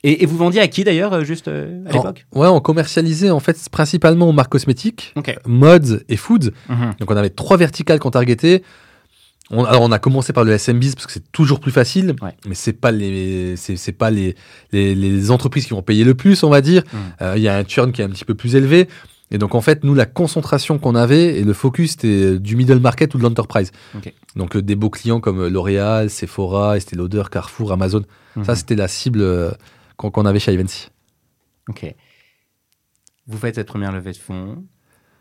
Et, 0.02 0.22
et 0.22 0.26
vous 0.26 0.36
vendiez 0.38 0.60
à 0.62 0.68
qui 0.68 0.82
d'ailleurs, 0.84 1.12
euh, 1.12 1.24
juste 1.24 1.48
euh, 1.48 1.84
à 1.86 1.92
l'époque? 1.92 2.24
Ouais, 2.34 2.46
on 2.48 2.60
commercialisait 2.60 3.30
en 3.30 3.40
fait 3.40 3.58
principalement 3.70 4.28
aux 4.28 4.32
marques 4.32 4.52
cosmétiques, 4.52 5.12
Ok. 5.16 5.36
modes 5.46 6.04
et 6.08 6.16
food. 6.16 6.52
Mhm. 6.68 6.94
Donc 6.98 7.10
on 7.10 7.16
avait 7.16 7.30
trois 7.30 7.56
verticales 7.58 7.98
qu'on 7.98 8.10
targetait. 8.10 8.62
On, 9.50 9.64
alors 9.64 9.82
on 9.82 9.90
a 9.92 9.98
commencé 9.98 10.32
par 10.32 10.44
le 10.44 10.52
SMBs 10.52 10.94
parce 10.94 11.06
que 11.06 11.12
c'est 11.12 11.32
toujours 11.32 11.58
plus 11.60 11.72
facile, 11.72 12.14
Ouais. 12.22 12.34
mais 12.46 12.54
c'est 12.54 12.72
pas 12.72 12.92
les 12.92 13.56
c'est 13.56 13.92
pas 13.92 14.10
les, 14.10 14.36
les 14.72 14.94
les 14.94 15.30
entreprises 15.30 15.64
qui 15.66 15.70
vont 15.74 15.82
payer 15.82 16.04
le 16.04 16.14
plus, 16.14 16.42
on 16.44 16.50
va 16.50 16.60
dire. 16.60 16.82
Mhm. 16.92 16.98
Euh, 17.22 17.34
Il 17.36 17.42
y 17.42 17.48
a 17.48 17.56
un 17.56 17.64
churn 17.64 17.92
qui 17.92 18.00
est 18.00 18.04
un 18.04 18.10
petit 18.10 18.24
peu 18.24 18.34
plus 18.34 18.54
élevé. 18.56 18.88
Et 19.32 19.38
donc 19.38 19.54
en 19.54 19.60
fait, 19.60 19.84
nous 19.84 19.94
la 19.94 20.06
concentration 20.06 20.78
qu'on 20.78 20.94
avait 20.96 21.38
et 21.38 21.44
le 21.44 21.52
focus 21.52 21.92
c'était 21.92 22.38
du 22.38 22.56
middle 22.56 22.80
market 22.80 23.14
ou 23.14 23.18
de 23.18 23.22
l'enterprise. 23.22 23.70
Donc 24.34 24.56
euh, 24.56 24.62
des 24.62 24.76
beaux 24.76 24.90
clients 24.90 25.20
comme 25.20 25.46
L'Oréal, 25.46 26.08
Sephora, 26.10 26.76
Estée 26.78 26.96
Lauder, 26.96 27.24
Carrefour, 27.30 27.70
Amazon. 27.72 28.02
Ça 28.44 28.52
Mhm. 28.52 28.56
c'était 28.56 28.76
la 28.76 28.88
cible 28.88 29.22
qu'on 30.08 30.24
avait 30.26 30.38
chez 30.38 30.52
Ivancy. 30.52 30.88
Ok. 31.68 31.94
Vous 33.26 33.38
faites 33.38 33.56
cette 33.56 33.66
première 33.66 33.92
levée 33.92 34.12
de 34.12 34.16
fonds. 34.16 34.64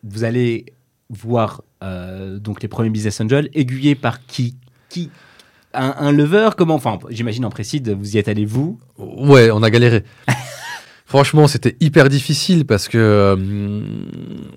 Vous 0.03 0.23
allez 0.23 0.73
voir 1.09 1.63
euh, 1.83 2.39
donc 2.39 2.61
les 2.61 2.67
premiers 2.67 2.89
business 2.89 3.19
angels 3.19 3.49
aiguillés 3.53 3.95
par 3.95 4.25
qui? 4.25 4.55
Qui? 4.89 5.09
Un, 5.73 5.93
un 5.99 6.11
lever 6.11 6.49
Comment? 6.57 6.75
Enfin, 6.75 6.97
j'imagine 7.09 7.45
en 7.45 7.49
précide, 7.49 7.89
vous 7.89 8.15
y 8.15 8.17
êtes 8.17 8.27
allé 8.27 8.45
vous? 8.45 8.79
Ouais, 8.97 9.51
on 9.51 9.61
a 9.61 9.69
galéré. 9.69 10.03
Franchement, 11.05 11.47
c'était 11.47 11.75
hyper 11.79 12.07
difficile 12.07 12.65
parce 12.65 12.87
que 12.87 12.97
euh, 12.97 13.35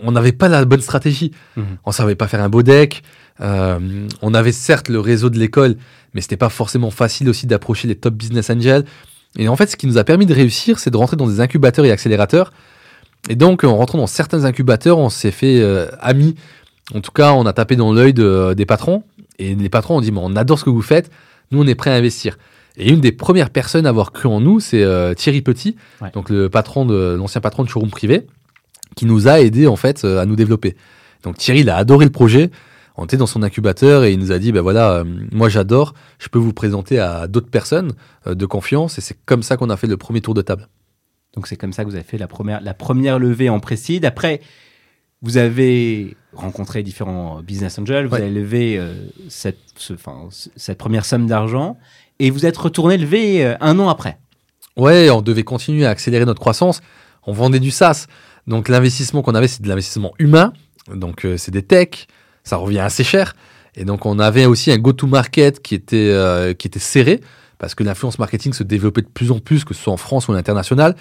on 0.03 0.13
n'avait 0.13 0.33
pas 0.33 0.49
la 0.49 0.67
bonne 0.67 0.83
stratégie. 0.83 1.33
Mhm. 1.57 1.79
On 1.85 1.93
savait 1.93 2.15
pas 2.15 2.29
faire 2.29 2.43
un 2.43 2.51
beau 2.51 2.63
deck. 2.63 3.03
Euh, 3.41 4.07
on 4.21 4.35
avait 4.35 4.53
certes 4.53 4.91
le 4.91 5.01
réseau 5.01 5.31
de 5.31 5.39
l'école, 5.39 5.77
mais 6.13 6.21
c'était 6.21 6.37
pas 6.37 6.51
forcément 6.51 6.91
facile 6.91 7.31
aussi 7.31 7.47
d'approcher 7.47 7.89
les 7.89 7.95
top 7.95 8.15
business 8.15 8.51
angels. 8.51 8.85
Et 9.39 9.49
en 9.49 9.57
fait, 9.57 9.67
ce 9.71 9.77
qui 9.77 9.87
nous 9.87 9.99
a 9.99 10.05
permis 10.05 10.27
de 10.27 10.35
réussir, 10.35 10.79
c'est 10.79 10.91
de 10.91 10.97
rentrer 10.97 11.17
dans 11.17 11.27
des 11.27 11.41
incubateurs 11.41 11.85
et 11.85 11.91
accélérateurs. 11.91 12.53
Et 13.29 13.35
donc, 13.37 13.65
en 13.65 13.77
rentrant 13.77 13.99
dans 13.99 14.07
certains 14.07 14.45
incubateurs, 14.45 14.99
on 14.99 15.09
s'est 15.09 15.31
fait 15.31 15.61
euh, 15.61 15.87
amis. 16.01 16.35
En 16.95 17.01
tout 17.01 17.13
cas, 17.13 17.33
on 17.33 17.47
a 17.47 17.53
tapé 17.53 17.77
dans 17.77 17.93
l'œil 17.93 18.13
de- 18.13 18.53
des 18.55 18.67
patrons. 18.67 19.05
Et 19.39 19.55
les 19.55 19.69
patrons 19.69 19.97
ont 19.97 20.01
dit, 20.01 20.13
mais 20.13 20.21
on 20.23 20.37
adore 20.37 20.59
ce 20.59 20.65
que 20.65 20.71
vous 20.71 20.83
faites. 20.83 21.11
Nous, 21.51 21.63
on 21.63 21.67
est 21.67 21.75
prêts 21.75 21.91
à 21.91 21.95
investir. 21.95 22.37
Et 22.77 22.91
une 22.91 23.01
des 23.01 23.13
premières 23.13 23.51
personnes 23.51 23.87
à 23.87 23.91
avoir 23.91 24.13
cru 24.13 24.29
en 24.29 24.41
nous, 24.41 24.59
c'est 24.61 24.83
euh, 24.83 25.15
Thierry 25.15 25.41
Petit, 25.43 25.77
Ouais. 26.01 26.11
donc 26.13 26.29
le 26.31 26.49
patron 26.49 26.85
de 26.87 27.15
l'ancien 27.19 27.41
patron 27.41 27.65
de 27.65 27.69
showroom 27.69 27.91
privé, 27.91 28.27
qui 28.97 29.05
nous 29.07 29.29
a 29.29 29.41
aidé 29.41 29.67
en 29.67 29.77
fait 29.77 30.05
euh, 30.05 30.21
à 30.21 30.27
nous 30.27 30.37
développer. 30.37 30.75
Donc 31.23 31.37
Thierry, 31.39 31.61
il 31.61 31.71
a 31.71 31.77
adoré 31.77 32.05
le 32.07 32.11
projet. 32.13 32.51
On 32.97 33.05
était 33.05 33.17
dans 33.17 33.27
son 33.27 33.43
incubateur 33.43 34.05
et 34.05 34.13
il 34.13 34.19
nous 34.19 34.33
a 34.33 34.39
dit, 34.39 34.53
ben 34.53 34.61
voilà, 34.61 34.93
euh, 34.99 35.05
moi 35.33 35.49
j'adore, 35.49 35.95
je 36.19 36.29
peux 36.29 36.39
vous 36.39 36.53
présenter 36.53 36.99
à 36.99 37.27
d'autres 37.27 37.49
personnes 37.51 37.93
euh, 38.27 38.35
de 38.35 38.47
confiance. 38.47 38.99
Et 38.99 39.01
c'est 39.01 39.17
comme 39.25 39.43
ça 39.43 39.57
qu'on 39.57 39.71
a 39.71 39.77
fait 39.77 39.87
le 39.87 39.97
premier 39.97 40.21
tour 40.21 40.35
de 40.35 40.43
table. 40.43 40.69
Donc 41.35 41.47
c'est 41.47 41.57
comme 41.57 41.73
ça 41.73 41.85
que 41.85 41.89
vous 41.89 41.95
avez 41.95 42.05
fait 42.05 42.19
la 42.19 42.29
première, 42.29 42.61
la 42.61 42.75
première 42.75 43.19
levée 43.19 43.49
en 43.49 43.61
précide. 43.61 44.05
Après, 44.05 44.41
vous 45.23 45.39
avez 45.39 46.17
rencontré 46.35 46.83
différents 46.83 47.41
business 47.43 47.79
angels, 47.79 48.07
vous 48.07 48.15
Ouais. 48.15 48.23
avez 48.23 48.31
levé 48.31 48.77
euh, 48.79 48.93
cette, 49.29 49.59
ce- 49.77 49.95
cette 50.57 50.79
première 50.79 51.05
somme 51.07 51.27
d'argent 51.27 51.79
et 52.19 52.31
vous 52.31 52.45
êtes 52.45 52.57
retourné 52.59 52.99
lever 52.99 53.57
un 53.61 53.79
an 53.79 53.89
après. 53.89 54.19
Ouais, 54.77 55.09
on 55.11 55.23
devait 55.23 55.45
continuer 55.45 55.87
à 55.87 55.91
accélérer 55.91 56.25
notre 56.25 56.41
croissance. 56.41 56.81
On 57.27 57.33
vendait 57.33 57.61
du 57.61 57.71
SaaS. 57.71 58.07
Donc 58.47 58.69
l'investissement 58.69 59.23
qu'on 59.23 59.35
avait, 59.35 59.49
c'est 59.49 59.63
de 59.63 59.69
l'investissement 59.69 60.13
humain. 60.19 60.53
Donc 60.95 61.25
euh, 61.25 61.37
c'est 61.39 61.51
des 61.53 61.63
techs. 61.63 62.09
Ça 62.45 62.57
revient 62.57 62.81
assez 62.81 63.05
cher. 63.05 63.35
Et 63.75 63.85
donc 63.85 64.05
on 64.07 64.19
avait 64.19 64.47
aussi 64.47 64.71
un 64.71 64.79
go-to-market 64.79 65.63
qui 65.63 65.75
était, 65.75 66.11
euh, 66.11 66.53
qui 66.55 66.67
était 66.67 66.79
serré 66.79 67.21
parce 67.59 67.75
que 67.75 67.85
l'influence 67.85 68.19
marketing 68.19 68.53
se 68.53 68.65
développait 68.65 69.03
de 69.03 69.07
plus 69.09 69.31
en 69.31 69.39
plus, 69.39 69.65
que 69.65 69.73
ce 69.73 69.83
soit 69.83 69.93
en 69.93 69.97
France 69.97 70.27
ou 70.29 70.33
à 70.33 70.35
l'international. 70.35 70.97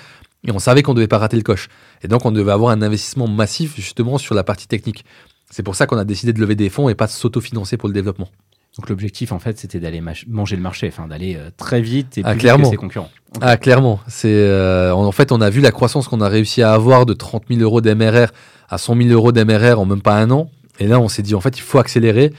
Et 0.47 0.51
on 0.51 0.59
savait 0.59 0.81
qu'on 0.83 0.91
ne 0.91 0.97
devait 0.97 1.07
pas 1.07 1.17
rater 1.17 1.35
le 1.37 1.43
coche. 1.43 1.69
Et 2.03 2.07
donc 2.07 2.25
on 2.25 2.31
devait 2.31 2.51
avoir 2.51 2.71
un 2.71 2.81
investissement 2.81 3.27
massif 3.27 3.75
justement 3.75 4.17
sur 4.17 4.35
la 4.35 4.43
partie 4.43 4.67
technique. 4.67 5.03
C'est 5.49 5.63
pour 5.63 5.75
ça 5.75 5.85
qu'on 5.85 5.97
a 5.97 6.05
décidé 6.05 6.33
de 6.33 6.39
lever 6.39 6.55
des 6.55 6.69
fonds 6.69 6.87
et 6.87 6.95
pas 6.95 7.07
de 7.07 7.11
s'autofinancer 7.11 7.77
pour 7.77 7.89
le 7.89 7.93
développement. 7.93 8.29
Donc 8.77 8.87
l'objectif 8.89 9.33
en 9.33 9.39
fait 9.39 9.57
c'était 9.59 9.79
d'aller 9.81 10.01
manger 10.27 10.55
le 10.55 10.61
marché, 10.61 10.87
enfin 10.87 11.05
d'aller 11.07 11.35
euh, 11.35 11.49
très 11.57 11.81
vite 11.81 12.17
et 12.17 12.21
Ah, 12.23 12.29
plus 12.29 12.33
vite 12.35 12.41
clairement. 12.41 12.63
que 12.63 12.69
ses 12.69 12.77
concurrents. 12.77 13.09
Ah, 13.41 13.57
clairement. 13.57 13.99
C'est 14.07 14.29
euh, 14.33 14.93
en 14.93 15.11
fait, 15.11 15.31
on 15.33 15.41
a 15.41 15.49
vu 15.49 15.59
la 15.61 15.71
croissance 15.71 16.07
qu'on 16.07 16.21
a 16.21 16.29
réussi 16.29 16.61
à 16.61 16.71
avoir 16.73 17.05
de 17.05 17.13
30 17.13 17.43
000 17.49 17.59
euros 17.61 17.81
d'MRR 17.81 18.27
à 18.69 18.77
100 18.77 18.95
000 18.95 19.09
euros 19.09 19.31
d'MRR 19.33 19.77
en 19.79 19.85
même 19.85 20.01
pas 20.01 20.15
un 20.15 20.31
an. 20.31 20.49
Et 20.79 20.87
là, 20.87 20.99
on 20.99 21.07
s'est 21.07 21.21
dit, 21.21 21.35
en 21.35 21.41
fait, 21.41 21.57
il 21.57 21.61
faut 21.61 21.79
accélérer. 21.79 22.33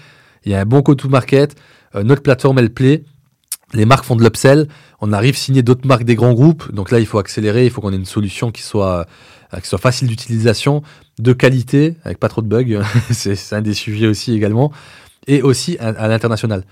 Il 0.44 0.52
y 0.52 0.54
a 0.54 0.60
un 0.60 0.64
bon 0.64 0.80
go-to-market. 0.80 1.54
Euh, 1.94 2.02
notre 2.02 2.22
plateforme, 2.22 2.58
elle 2.58 2.70
plaît. 2.70 3.04
Les 3.74 3.86
marques 3.86 4.04
font 4.04 4.16
de 4.16 4.22
l'upsell. 4.22 4.68
On 5.00 5.12
arrive 5.12 5.34
à 5.34 5.38
signer 5.38 5.62
d'autres 5.62 5.86
marques 5.86 6.04
des 6.04 6.14
grands 6.14 6.34
groupes. 6.34 6.72
Donc 6.72 6.90
là, 6.90 6.98
il 6.98 7.06
faut 7.06 7.18
accélérer. 7.18 7.64
Il 7.64 7.70
faut 7.70 7.80
qu'on 7.80 7.92
ait 7.92 7.96
une 7.96 8.04
solution 8.04 8.50
qui 8.50 8.62
soit, 8.62 9.06
euh, 9.54 9.60
qui 9.60 9.68
soit 9.68 9.78
facile 9.78 10.08
d'utilisation, 10.08 10.82
de 11.18 11.32
qualité, 11.32 11.96
avec 12.04 12.18
pas 12.18 12.28
trop 12.28 12.42
de 12.42 12.48
bugs. 12.48 12.82
c'est 13.10 13.54
un 13.54 13.62
des 13.62 13.74
sujets 13.74 14.06
aussi 14.06 14.34
également. 14.34 14.72
Et 15.26 15.42
aussi 15.42 15.78
à, 15.78 15.88
à 15.88 16.08
l'international. 16.08 16.64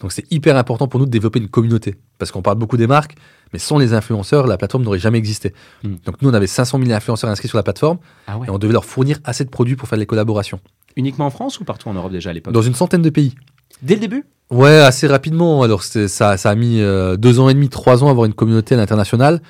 Donc 0.00 0.12
c'est 0.12 0.30
hyper 0.32 0.56
important 0.56 0.86
pour 0.86 1.00
nous 1.00 1.06
de 1.06 1.10
développer 1.10 1.40
une 1.40 1.48
communauté. 1.48 1.96
Parce 2.18 2.30
qu'on 2.30 2.42
parle 2.42 2.56
beaucoup 2.56 2.76
des 2.76 2.86
marques, 2.86 3.16
mais 3.52 3.58
sans 3.58 3.78
les 3.78 3.94
influenceurs, 3.94 4.46
la 4.46 4.56
plateforme 4.56 4.84
n'aurait 4.84 4.98
jamais 4.98 5.18
existé. 5.18 5.52
Mm. 5.82 5.94
Donc 6.06 6.22
nous, 6.22 6.30
on 6.30 6.34
avait 6.34 6.46
500 6.46 6.78
000 6.78 6.92
influenceurs 6.92 7.30
inscrits 7.30 7.48
sur 7.48 7.58
la 7.58 7.64
plateforme 7.64 7.98
Ah 8.26 8.38
ouais. 8.38 8.46
et 8.46 8.50
on 8.50 8.58
devait 8.58 8.72
leur 8.72 8.84
fournir 8.84 9.18
assez 9.24 9.44
de 9.44 9.50
produits 9.50 9.76
pour 9.76 9.88
faire 9.88 9.98
les 9.98 10.06
collaborations. 10.06 10.60
Uniquement 10.96 11.26
en 11.26 11.30
France 11.30 11.60
ou 11.60 11.64
partout 11.64 11.88
en 11.88 11.94
Europe 11.94 12.12
déjà 12.12 12.30
à 12.30 12.32
l'époque 12.32 12.52
Dans 12.52 12.62
une 12.62 12.74
centaine 12.74 13.02
de 13.02 13.10
pays. 13.10 13.34
Dès 13.82 13.94
le 13.94 14.00
début? 14.00 14.24
Ouais, 14.50 14.78
assez 14.78 15.06
rapidement. 15.06 15.62
Alors 15.62 15.82
ça, 15.82 16.08
ça 16.08 16.50
a 16.50 16.54
mis 16.54 16.80
euh, 16.80 17.16
deux 17.16 17.38
ans 17.38 17.48
et 17.48 17.54
demi, 17.54 17.68
trois 17.68 18.02
ans 18.02 18.08
à 18.08 18.10
avoir 18.10 18.26
une 18.26 18.34
communauté 18.34 18.74
à 18.74 18.78
l'international. 18.78 19.42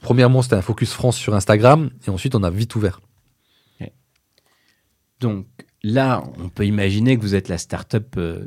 Premièrement, 0.00 0.42
c'était 0.42 0.56
un 0.56 0.62
focus 0.62 0.92
France 0.92 1.16
sur 1.16 1.34
Instagram 1.34 1.90
et 2.06 2.10
ensuite 2.10 2.34
on 2.34 2.42
a 2.42 2.50
vite 2.50 2.74
ouvert. 2.74 3.00
Donc 5.20 5.46
là, 5.82 6.22
on 6.38 6.48
peut 6.48 6.64
imaginer 6.64 7.16
que 7.16 7.22
vous 7.22 7.34
êtes 7.34 7.48
la 7.48 7.58
start-up 7.58 8.14
euh, 8.16 8.44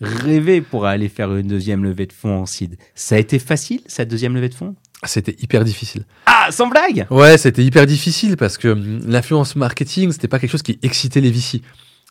rêvée 0.00 0.60
pour 0.62 0.86
aller 0.86 1.08
faire 1.08 1.34
une 1.34 1.48
deuxième 1.48 1.84
levée 1.84 2.06
de 2.06 2.12
fonds 2.12 2.42
en 2.42 2.46
seed. 2.46 2.78
Ça 2.94 3.16
a 3.16 3.18
été 3.18 3.38
facile, 3.38 3.82
cette 3.86 4.08
deuxième 4.08 4.34
levée 4.34 4.48
de 4.48 4.54
fonds? 4.54 4.74
C'était 5.04 5.36
hyper 5.38 5.64
difficile. 5.64 6.06
Ah, 6.26 6.33
sans 6.50 6.68
blague 6.68 7.06
Ouais, 7.10 7.38
c'était 7.38 7.64
hyper 7.64 7.86
difficile 7.86 8.36
parce 8.36 8.58
que 8.58 8.68
hum, 8.68 9.00
l'influence 9.06 9.56
marketing, 9.56 10.12
c'était 10.12 10.28
pas 10.28 10.38
quelque 10.38 10.50
chose 10.50 10.62
qui 10.62 10.78
excitait 10.82 11.20
les 11.20 11.30
VC. 11.30 11.62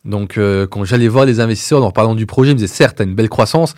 Donc, 0.06 0.38
euh, 0.38 0.68
quand 0.68 0.84
j'allais 0.84 1.08
voir 1.08 1.26
les 1.26 1.40
investisseurs 1.40 1.80
en 1.80 1.84
leur 1.84 1.94
parlant 1.94 2.16
du 2.16 2.26
projet, 2.26 2.52
ils 2.52 2.56
me 2.56 2.60
disaient 2.60 2.74
certes, 2.74 2.98
t'as 2.98 3.06
une 3.06 3.16
belle 3.16 3.30
croissance, 3.30 3.74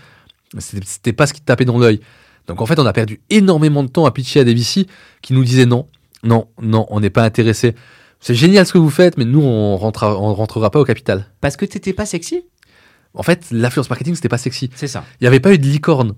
mais 0.54 0.62
c'était 0.62 0.86
c'était 0.86 1.14
pas 1.14 1.28
ce 1.28 1.34
qui 1.34 1.42
te 1.42 1.46
tapait 1.46 1.66
dans 1.66 1.78
l'œil. 1.78 2.00
Donc, 2.48 2.62
en 2.62 2.66
fait, 2.66 2.80
on 2.80 2.86
a 2.86 2.94
perdu 2.94 3.22
énormément 3.30 3.84
de 3.84 3.90
temps 3.90 4.06
à 4.06 4.12
pitcher 4.12 4.40
à 4.40 4.44
des 4.44 4.54
VC 4.54 4.88
qui 5.22 5.34
nous 5.34 5.44
disaient 5.44 5.66
non, 5.66 5.88
non, 6.24 6.48
non, 6.62 6.86
on 6.90 7.00
n'est 7.00 7.10
pas 7.10 7.24
intéressé. 7.24 7.76
C'est 8.20 8.36
génial 8.36 8.66
ce 8.66 8.74
que 8.74 8.78
vous 8.78 8.90
faites, 8.90 9.18
mais 9.18 9.26
nous, 9.26 9.42
on 9.42 9.78
rentrera, 9.78 10.20
on 10.20 10.34
rentrera 10.34 10.72
pas 10.72 10.80
au 10.80 10.86
capital. 10.86 11.28
Parce 11.42 11.58
que 11.58 11.66
t'étais 11.66 11.94
pas 11.94 12.06
sexy? 12.06 12.44
En 13.14 13.24
fait, 13.24 13.46
l'influence 13.52 13.90
marketing, 13.90 14.16
c'était 14.16 14.30
pas 14.30 14.38
sexy. 14.38 14.70
C'est 14.76 14.88
ça. 14.88 15.04
Il 15.20 15.24
n'y 15.24 15.28
avait 15.28 15.40
pas 15.40 15.54
eu 15.54 15.58
de 15.58 15.66
licorne. 15.66 16.16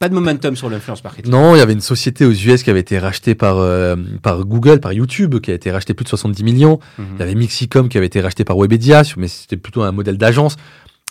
Pas 0.00 0.08
de 0.08 0.14
momentum 0.14 0.56
sur 0.56 0.68
l'influence 0.68 1.04
marketing. 1.04 1.30
Non, 1.30 1.54
il 1.54 1.58
y 1.58 1.60
avait 1.60 1.72
une 1.72 1.80
société 1.80 2.24
aux 2.24 2.32
US 2.32 2.62
qui 2.62 2.70
avait 2.70 2.80
été 2.80 2.98
rachetée 2.98 3.34
par, 3.34 3.58
euh, 3.58 3.94
par 4.22 4.44
Google, 4.44 4.80
par 4.80 4.92
YouTube, 4.92 5.38
qui 5.40 5.52
a 5.52 5.54
été 5.54 5.70
rachetée 5.70 5.94
plus 5.94 6.04
de 6.04 6.08
70 6.08 6.42
millions. 6.42 6.80
Mhm. 6.98 7.06
Il 7.14 7.20
y 7.20 7.22
avait 7.22 7.34
Mixicom 7.34 7.88
qui 7.88 7.96
avait 7.96 8.08
été 8.08 8.20
racheté 8.20 8.44
par 8.44 8.58
Webedia, 8.58 9.02
mais 9.16 9.28
c'était 9.28 9.56
plutôt 9.56 9.82
un 9.82 9.92
modèle 9.92 10.18
d'agence. 10.18 10.56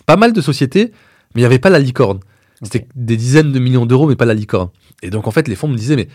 Pas 0.06 0.18
mal 0.18 0.34
de 0.34 0.42
sociétés, 0.42 0.92
mais 1.34 1.42
il 1.42 1.44
n'y 1.44 1.46
avait 1.46 1.60
pas 1.60 1.70
la 1.70 1.80
licorne. 1.80 2.20
C'était 2.62 2.88
des 2.96 3.18
dizaines 3.18 3.52
de 3.52 3.60
millions 3.60 3.86
d'euros, 3.86 4.08
mais 4.08 4.16
pas 4.16 4.26
la 4.26 4.34
licorne. 4.34 4.70
Et 5.02 5.10
donc, 5.10 5.28
en 5.28 5.32
fait, 5.32 5.48
les 5.48 5.56
fonds 5.56 5.68
me 5.68 5.76
disaient, 5.76 5.96
mais 5.96 6.08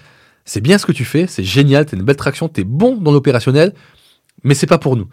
c'est 0.44 0.60
bien 0.60 0.78
ce 0.78 0.86
que 0.86 0.92
tu 0.92 1.04
fais, 1.04 1.26
c'est 1.26 1.44
génial, 1.44 1.86
t'as 1.86 1.96
une 1.96 2.02
belle 2.02 2.16
traction, 2.16 2.48
t'es 2.48 2.64
bon 2.64 2.96
dans 2.96 3.12
l'opérationnel, 3.12 3.74
mais 4.44 4.54
c'est 4.54 4.66
pas 4.66 4.78
pour 4.78 4.96
nous. 4.96 5.08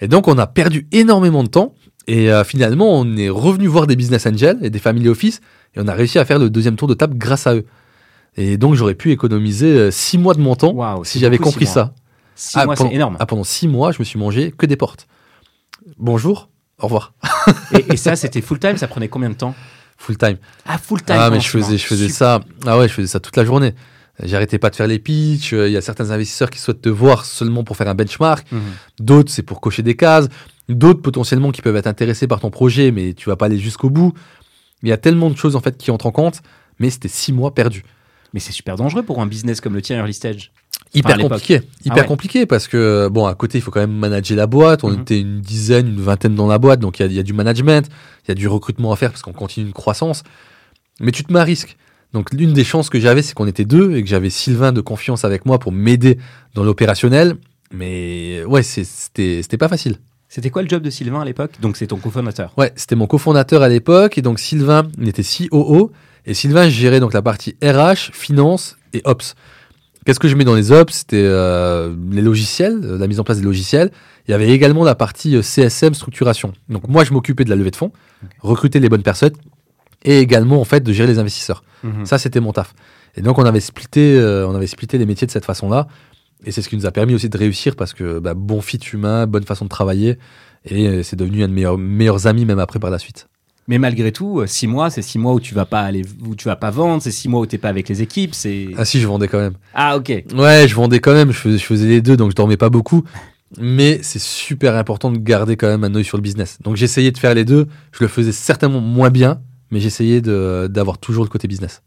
Et 0.00 0.08
donc, 0.08 0.28
on 0.28 0.38
a 0.38 0.46
perdu 0.46 0.86
énormément 0.92 1.42
de 1.42 1.48
temps. 1.48 1.74
Et 2.08 2.32
euh, 2.32 2.42
finalement, 2.42 2.98
on 2.98 3.16
est 3.16 3.28
revenu 3.28 3.66
voir 3.68 3.86
des 3.86 3.94
business 3.94 4.26
angels 4.26 4.58
et 4.62 4.70
des 4.70 4.78
family 4.80 5.08
office, 5.08 5.40
et 5.76 5.80
on 5.80 5.86
a 5.86 5.92
réussi 5.94 6.18
à 6.18 6.24
faire 6.24 6.38
le 6.40 6.48
deuxième 6.50 6.74
tour 6.76 6.88
de 6.88 6.94
table 6.94 7.16
grâce 7.18 7.46
à 7.46 7.54
eux. 7.54 7.64
Et 8.36 8.56
donc, 8.56 8.74
j'aurais 8.74 8.94
pu 8.94 9.12
économiser 9.12 9.66
euh, 9.78 9.90
six 9.90 10.16
mois 10.18 10.34
de 10.34 10.40
mon 10.40 10.56
temps 10.56 10.74
si 11.04 11.18
j'avais 11.20 11.38
compris 11.38 11.66
six 11.66 11.72
ça. 11.72 11.92
Six 12.34 12.56
Ah, 12.56 12.64
mois, 12.66 12.74
pendant- 12.76 12.88
c'est 12.90 12.94
énorme. 12.96 13.16
Ah, 13.20 13.26
pendant 13.26 13.44
six 13.44 13.68
mois, 13.68 13.92
je 13.92 13.98
me 13.98 14.04
suis 14.04 14.18
mangé 14.18 14.52
que 14.56 14.64
des 14.66 14.76
portes. 14.76 15.06
Bonjour, 15.98 16.48
au 16.78 16.84
revoir. 16.84 17.12
Et, 17.72 17.92
et 17.92 17.96
ça, 17.96 18.16
c'était 18.16 18.40
full 18.40 18.58
time, 18.58 18.76
ça 18.76 18.88
prenait 18.88 19.08
combien 19.08 19.28
de 19.30 19.34
temps? 19.34 19.54
Full 19.96 20.16
time. 20.16 20.36
Ah, 20.66 20.78
full 20.78 21.02
time. 21.02 21.16
Ah, 21.18 21.30
mais 21.30 21.40
je 21.40 21.48
faisais, 21.48 21.76
je 21.76 21.84
faisais 21.86 22.04
Super. 22.08 22.16
ça. 22.16 22.40
Ah 22.66 22.78
ouais, 22.78 22.88
je 22.88 22.92
faisais 22.94 23.08
ça 23.08 23.20
toute 23.20 23.36
la 23.36 23.44
journée. 23.44 23.74
J'arrêtais 24.22 24.58
pas 24.58 24.70
de 24.70 24.76
faire 24.76 24.86
les 24.86 24.98
pitchs. 24.98 25.52
euh, 25.52 25.68
Il 25.68 25.72
y 25.72 25.76
a 25.76 25.80
certains 25.80 26.10
investisseurs 26.10 26.50
qui 26.50 26.58
souhaitent 26.60 26.82
te 26.82 26.88
voir 26.88 27.24
seulement 27.24 27.64
pour 27.64 27.76
faire 27.76 27.88
un 27.88 27.94
benchmark. 27.94 28.46
Mhm. 28.52 28.60
D'autres, 29.00 29.30
c'est 29.32 29.42
pour 29.42 29.60
cocher 29.60 29.82
des 29.82 29.96
cases. 29.96 30.28
D'autres, 30.68 31.00
potentiellement, 31.00 31.50
qui 31.50 31.62
peuvent 31.62 31.76
être 31.76 31.86
intéressés 31.86 32.26
par 32.26 32.40
ton 32.40 32.50
projet, 32.50 32.90
mais 32.90 33.14
tu 33.14 33.28
vas 33.28 33.36
pas 33.36 33.46
aller 33.46 33.58
jusqu'au 33.58 33.88
bout. 33.90 34.12
Il 34.82 34.88
y 34.88 34.92
a 34.92 34.96
tellement 34.98 35.30
de 35.30 35.36
choses, 35.36 35.56
en 35.56 35.60
fait, 35.60 35.76
qui 35.78 35.90
entrent 35.90 36.06
en 36.06 36.12
compte. 36.12 36.42
Mais 36.78 36.90
c'était 36.90 37.08
six 37.08 37.32
mois 37.32 37.54
perdus. 37.54 37.84
Mais 38.34 38.40
c'est 38.40 38.52
super 38.52 38.76
dangereux 38.76 39.02
pour 39.02 39.20
un 39.20 39.26
business 39.26 39.60
comme 39.60 39.74
le 39.74 39.82
tien, 39.82 39.96
Early 39.96 40.12
Stage. 40.14 40.52
Hyper 40.94 41.18
compliqué. 41.18 41.60
Hyper 41.84 41.92
Ah 41.96 42.00
ouais. 42.00 42.06
compliqué 42.06 42.46
parce 42.46 42.68
que, 42.68 43.08
bon, 43.08 43.26
à 43.26 43.34
côté, 43.34 43.58
il 43.58 43.60
faut 43.62 43.70
quand 43.70 43.80
même 43.80 43.92
manager 43.96 44.36
la 44.36 44.46
boîte. 44.46 44.84
On 44.84 44.90
Mhm. 44.90 45.00
était 45.00 45.20
une 45.20 45.40
dizaine, 45.40 45.88
une 45.88 46.00
vingtaine 46.00 46.34
dans 46.34 46.46
la 46.46 46.58
boîte. 46.58 46.80
Donc, 46.80 46.98
il 46.98 47.02
y 47.02 47.04
a- 47.04 47.08
il 47.08 47.14
y, 47.14 47.18
a 47.18 47.22
du 47.22 47.32
management, 47.32 47.88
il 48.24 48.28
y 48.28 48.32
a 48.32 48.34
du 48.34 48.46
recrutement 48.48 48.92
à 48.92 48.96
faire 48.96 49.10
parce 49.10 49.22
qu'on 49.22 49.32
continue 49.32 49.66
une 49.66 49.72
croissance. 49.72 50.22
Mais 51.00 51.10
tu 51.12 51.24
te 51.24 51.32
mets 51.32 51.40
à 51.40 51.44
risque. 51.44 51.76
Donc, 52.12 52.32
l'une 52.32 52.52
des 52.52 52.64
chances 52.64 52.88
que 52.90 53.00
j'avais, 53.00 53.22
c'est 53.22 53.34
qu'on 53.34 53.46
était 53.46 53.64
deux 53.64 53.96
et 53.96 54.02
que 54.02 54.08
j'avais 54.08 54.30
Sylvain 54.30 54.72
de 54.72 54.80
confiance 54.80 55.24
avec 55.24 55.44
moi 55.44 55.58
pour 55.58 55.72
m'aider 55.72 56.18
dans 56.54 56.62
l'opérationnel. 56.64 57.36
Mais 57.72 58.44
ouais, 58.44 58.62
c'était 58.62 59.42
pas 59.58 59.68
facile. 59.68 59.96
C'était 60.28 60.50
quoi 60.50 60.62
le 60.62 60.68
job 60.68 60.82
de 60.82 60.90
Sylvain 60.90 61.20
à 61.22 61.24
l'époque? 61.24 61.52
Donc, 61.60 61.76
c'est 61.76 61.86
ton 61.86 61.96
cofondateur. 61.96 62.52
Ouais, 62.58 62.72
c'était 62.76 62.96
mon 62.96 63.06
cofondateur 63.06 63.62
à 63.62 63.68
l'époque 63.68 64.18
et 64.18 64.22
donc 64.22 64.38
Sylvain, 64.38 64.86
il 65.00 65.08
était 65.08 65.22
COO 65.22 65.90
et 66.26 66.34
Sylvain 66.34 66.68
gérait 66.68 67.00
donc 67.00 67.14
la 67.14 67.22
partie 67.22 67.56
RH, 67.62 68.12
finance 68.12 68.76
et 68.92 69.00
ops. 69.04 69.34
Qu'est-ce 70.04 70.20
que 70.20 70.28
je 70.28 70.36
mets 70.36 70.44
dans 70.44 70.54
les 70.54 70.70
ops? 70.70 70.92
C'était 70.92 71.22
euh, 71.22 71.94
les 72.10 72.22
logiciels, 72.22 72.80
euh, 72.82 72.98
la 72.98 73.06
mise 73.06 73.20
en 73.20 73.24
place 73.24 73.38
des 73.38 73.44
logiciels. 73.44 73.90
Il 74.26 74.30
y 74.30 74.34
avait 74.34 74.48
également 74.48 74.84
la 74.84 74.94
partie 74.94 75.36
euh, 75.36 75.42
CSM 75.42 75.94
structuration. 75.94 76.52
Donc 76.68 76.86
moi, 76.88 77.04
je 77.04 77.12
m'occupais 77.12 77.44
de 77.44 77.50
la 77.50 77.56
levée 77.56 77.70
de 77.70 77.76
fonds, 77.76 77.92
recruter 78.40 78.80
les 78.80 78.88
bonnes 78.88 79.02
personnes 79.02 79.34
et 80.04 80.18
également 80.20 80.60
en 80.60 80.64
fait 80.64 80.80
de 80.80 80.92
gérer 80.92 81.08
les 81.08 81.18
investisseurs. 81.18 81.62
Mhm. 81.82 82.06
Ça, 82.06 82.18
c'était 82.18 82.40
mon 82.40 82.52
taf. 82.52 82.74
Et 83.16 83.22
donc 83.22 83.38
on 83.38 83.44
avait 83.44 83.60
splitté, 83.60 84.16
euh, 84.16 84.46
on 84.46 84.54
avait 84.54 84.66
splitté 84.66 84.98
les 84.98 85.06
métiers 85.06 85.26
de 85.26 85.32
cette 85.32 85.44
façon-là. 85.44 85.88
Et 86.44 86.52
c'est 86.52 86.62
ce 86.62 86.68
qui 86.68 86.76
nous 86.76 86.86
a 86.86 86.92
permis 86.92 87.14
aussi 87.14 87.28
de 87.28 87.36
réussir 87.36 87.76
parce 87.76 87.92
que 87.92 88.18
bah, 88.20 88.34
bon 88.34 88.60
fit 88.60 88.78
humain, 88.92 89.26
bonne 89.26 89.44
façon 89.44 89.64
de 89.64 89.70
travailler. 89.70 90.18
Et 90.64 90.86
euh, 90.86 91.02
c'est 91.02 91.16
devenu 91.16 91.42
un 91.42 91.48
de 91.48 91.52
mes 91.52 91.62
meilleurs, 91.62 91.78
meilleurs 91.78 92.26
amis 92.26 92.44
même 92.44 92.58
après 92.58 92.78
par 92.78 92.90
la 92.90 92.98
suite. 92.98 93.28
Mais 93.66 93.78
malgré 93.78 94.12
tout, 94.12 94.40
euh, 94.40 94.46
six 94.46 94.66
mois, 94.66 94.88
c'est 94.88 95.02
six 95.02 95.18
mois 95.18 95.34
où 95.34 95.40
tu 95.40 95.54
vas 95.54 95.66
pas 95.66 95.82
aller, 95.82 96.02
où 96.24 96.34
tu 96.34 96.46
vas 96.46 96.56
pas 96.56 96.70
vendre, 96.70 97.02
c'est 97.02 97.10
six 97.10 97.28
mois 97.28 97.40
où 97.40 97.46
t'es 97.46 97.58
pas 97.58 97.68
avec 97.68 97.88
les 97.88 98.00
équipes, 98.00 98.34
c'est. 98.34 98.68
Ah 98.76 98.84
si, 98.84 98.98
je 98.98 99.06
vendais 99.06 99.28
quand 99.28 99.38
même. 99.38 99.54
Ah 99.74 99.96
ok. 99.96 100.08
Ouais, 100.34 100.66
je 100.66 100.74
vendais 100.74 101.00
quand 101.00 101.12
même, 101.12 101.32
je 101.32 101.38
faisais, 101.38 101.58
je 101.58 101.64
faisais 101.64 101.86
les 101.86 102.00
deux, 102.00 102.16
donc 102.16 102.30
je 102.30 102.36
dormais 102.36 102.56
pas 102.56 102.70
beaucoup. 102.70 103.04
Mais 103.58 104.00
c'est 104.02 104.20
super 104.20 104.74
important 104.76 105.10
de 105.10 105.18
garder 105.18 105.56
quand 105.56 105.68
même 105.68 105.84
un 105.84 105.94
œil 105.94 106.04
sur 106.04 106.16
le 106.16 106.22
business. 106.22 106.58
Donc 106.62 106.76
j'essayais 106.76 107.10
de 107.10 107.18
faire 107.18 107.34
les 107.34 107.44
deux. 107.44 107.66
Je 107.92 108.04
le 108.04 108.08
faisais 108.08 108.32
certainement 108.32 108.80
moins 108.80 109.10
bien, 109.10 109.40
mais 109.70 109.80
j'essayais 109.80 110.20
d'avoir 110.20 110.98
toujours 110.98 111.24
le 111.24 111.30
côté 111.30 111.48
business. 111.48 111.82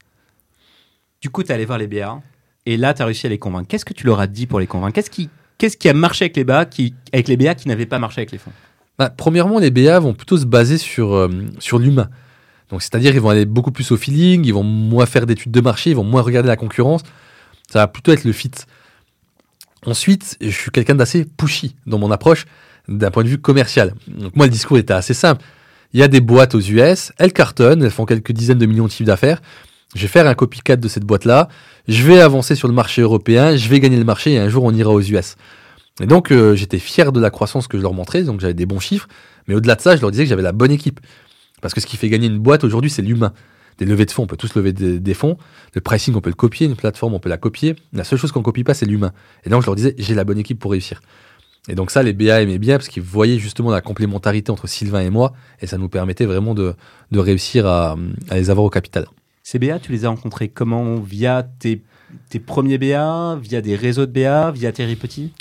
Du 1.21 1.29
coup, 1.29 1.43
t'es 1.43 1.53
allé 1.53 1.65
voir 1.65 1.77
les 1.77 1.87
BA 1.87 2.19
et 2.65 2.77
là, 2.77 2.93
t'as 2.93 3.05
réussi 3.05 3.25
à 3.25 3.29
les 3.29 3.39
convaincre. 3.39 3.67
Qu'est-ce 3.67 3.85
que 3.85 3.93
tu 3.93 4.05
leur 4.05 4.19
as 4.19 4.27
dit 4.27 4.47
pour 4.47 4.59
les 4.59 4.67
convaincre? 4.67 4.93
Qu'est-ce 4.93 5.77
qui, 5.77 5.89
a 5.89 5.93
marché 5.93 6.25
avec 6.25 6.37
les 6.37 6.43
BA 6.43 6.65
qui, 6.65 6.93
avec 7.13 7.27
les 7.27 7.37
BA 7.37 7.55
qui 7.55 7.67
n'avaient 7.67 7.85
pas 7.85 7.99
marché 7.99 8.21
avec 8.21 8.31
les 8.31 8.37
fonds? 8.37 8.51
Bah, 8.99 9.09
premièrement, 9.09 9.59
les 9.59 9.71
BA 9.71 9.99
vont 9.99 10.13
plutôt 10.13 10.37
se 10.37 10.45
baser 10.45 10.77
sur, 10.77 11.13
euh, 11.13 11.29
sur 11.59 11.79
l'humain. 11.79 12.09
Donc 12.69 12.81
c'est-à-dire 12.81 13.13
ils 13.13 13.21
vont 13.21 13.29
aller 13.29 13.45
beaucoup 13.45 13.71
plus 13.71 13.91
au 13.91 13.97
feeling, 13.97 14.45
ils 14.45 14.53
vont 14.53 14.63
moins 14.63 15.05
faire 15.05 15.25
d'études 15.25 15.51
de 15.51 15.61
marché, 15.61 15.89
ils 15.89 15.95
vont 15.95 16.05
moins 16.05 16.21
regarder 16.21 16.47
la 16.47 16.55
concurrence. 16.55 17.01
Ça 17.69 17.79
va 17.79 17.87
plutôt 17.87 18.13
être 18.13 18.23
le 18.23 18.31
fit. 18.31 18.51
Ensuite, 19.85 20.37
je 20.39 20.49
suis 20.49 20.71
quelqu'un 20.71 20.95
d'assez 20.95 21.25
pushy 21.25 21.75
dans 21.85 21.97
mon 21.97 22.11
approche. 22.11 22.45
d'un 22.87 23.11
point 23.11 23.23
de 23.23 23.29
vue 23.29 23.37
commercial. 23.37 23.93
Donc 24.07 24.35
moi, 24.35 24.45
le 24.47 24.51
discours 24.51 24.77
était 24.77 24.93
assez 24.93 25.13
simple. 25.13 25.43
Il 25.93 25.99
y 25.99 26.03
a 26.03 26.07
des 26.07 26.19
boîtes 26.19 26.55
aux 26.55 26.59
US, 26.59 27.11
elles 27.17 27.31
cartonnent, 27.31 27.83
elles 27.83 27.91
font 27.91 28.05
quelques 28.05 28.31
dizaines 28.31 28.57
de 28.57 28.65
millions 28.65 28.85
de 28.85 28.91
chiffres 28.91 29.07
d'affaires. 29.07 29.41
Je 29.95 30.01
vais 30.01 30.07
faire 30.07 30.25
un 30.25 30.33
copycat 30.33 30.77
de 30.77 30.87
cette 30.87 31.03
boîte-là, 31.03 31.47
je 31.87 32.03
vais 32.03 32.19
avancer 32.19 32.55
sur 32.55 32.67
le 32.67 32.73
marché 32.73 33.01
européen, 33.01 33.55
je 33.55 33.69
vais 33.69 33.79
gagner 33.79 33.97
le 33.97 34.03
marché 34.03 34.33
et 34.33 34.39
un 34.39 34.49
jour 34.49 34.63
on 34.63 34.73
ira 34.73 34.91
aux 34.91 35.01
US. 35.01 35.35
Et 35.99 36.07
donc 36.07 36.31
euh, 36.31 36.55
j'étais 36.55 36.79
fier 36.79 37.11
de 37.11 37.19
la 37.19 37.29
croissance 37.29 37.67
que 37.67 37.77
je 37.77 37.83
leur 37.83 37.93
montrais, 37.93 38.23
donc 38.23 38.39
j'avais 38.39 38.53
des 38.53 38.65
bons 38.65 38.79
chiffres, 38.79 39.07
mais 39.47 39.55
au-delà 39.55 39.75
de 39.75 39.81
ça, 39.81 39.95
je 39.95 40.01
leur 40.01 40.11
disais 40.11 40.23
que 40.23 40.29
j'avais 40.29 40.41
la 40.41 40.51
bonne 40.51 40.71
équipe. 40.71 40.99
Parce 41.61 41.73
que 41.73 41.81
ce 41.81 41.85
qui 41.85 41.97
fait 41.97 42.09
gagner 42.09 42.27
une 42.27 42.39
boîte 42.39 42.63
aujourd'hui, 42.63 42.89
c'est 42.89 43.01
l'humain. 43.01 43.33
Des 43.77 43.85
levées 43.85 44.05
de 44.05 44.11
fonds, 44.11 44.23
on 44.23 44.27
peut 44.27 44.37
tous 44.37 44.53
lever 44.55 44.73
des, 44.73 45.13
fonds. 45.13 45.37
Le 45.73 45.81
pricing, 45.81 46.13
on 46.15 46.21
peut 46.21 46.29
le 46.29 46.35
copier. 46.35 46.67
Une 46.67 46.75
plateforme, 46.75 47.13
on 47.13 47.19
peut 47.19 47.29
la 47.29 47.37
copier. 47.37 47.75
La 47.93 48.03
seule 48.03 48.19
chose 48.19 48.31
qu'on 48.31 48.41
copie 48.41 48.63
pas, 48.63 48.73
c'est 48.73 48.85
l'humain. 48.85 49.13
Et 49.45 49.49
donc, 49.49 49.61
je 49.61 49.67
leur 49.67 49.75
disais, 49.75 49.95
j'ai 49.97 50.13
la 50.13 50.23
bonne 50.23 50.37
équipe 50.37 50.59
pour 50.59 50.71
réussir. 50.71 51.01
Et 51.69 51.75
donc, 51.75 51.89
ça, 51.89 52.03
les 52.03 52.13
BA 52.13 52.41
aimaient 52.41 52.59
bien 52.59 52.77
parce 52.77 52.89
qu'ils 52.89 53.03
voyaient 53.03 53.39
justement 53.39 53.71
la 53.71 53.81
complémentarité 53.81 54.51
entre 54.51 54.67
Sylvain 54.67 55.01
et 55.01 55.09
moi. 55.09 55.33
Et 55.61 55.67
ça 55.67 55.77
nous 55.77 55.89
permettait 55.89 56.25
vraiment 56.25 56.53
de, 56.53 56.75
réussir 57.11 57.65
à 57.65 57.95
les 58.31 58.49
avoir 58.49 58.65
au 58.65 58.69
capital. 58.69 59.05
Ces 59.43 59.59
BA, 59.59 59.79
tu 59.79 59.91
les 59.91 60.05
as 60.05 60.09
rencontrés 60.09 60.49
comment? 60.49 60.95
Via 60.97 61.43
tes, 61.43 61.81
premiers 62.45 62.77
BA 62.77 63.37
Via 63.41 63.61
des 63.61 63.75
réseaux 63.75 64.05
de 64.05 64.11
BA 64.11 64.51
Via 64.51 64.71
Terry 64.71 64.95
Petit? 64.95 65.33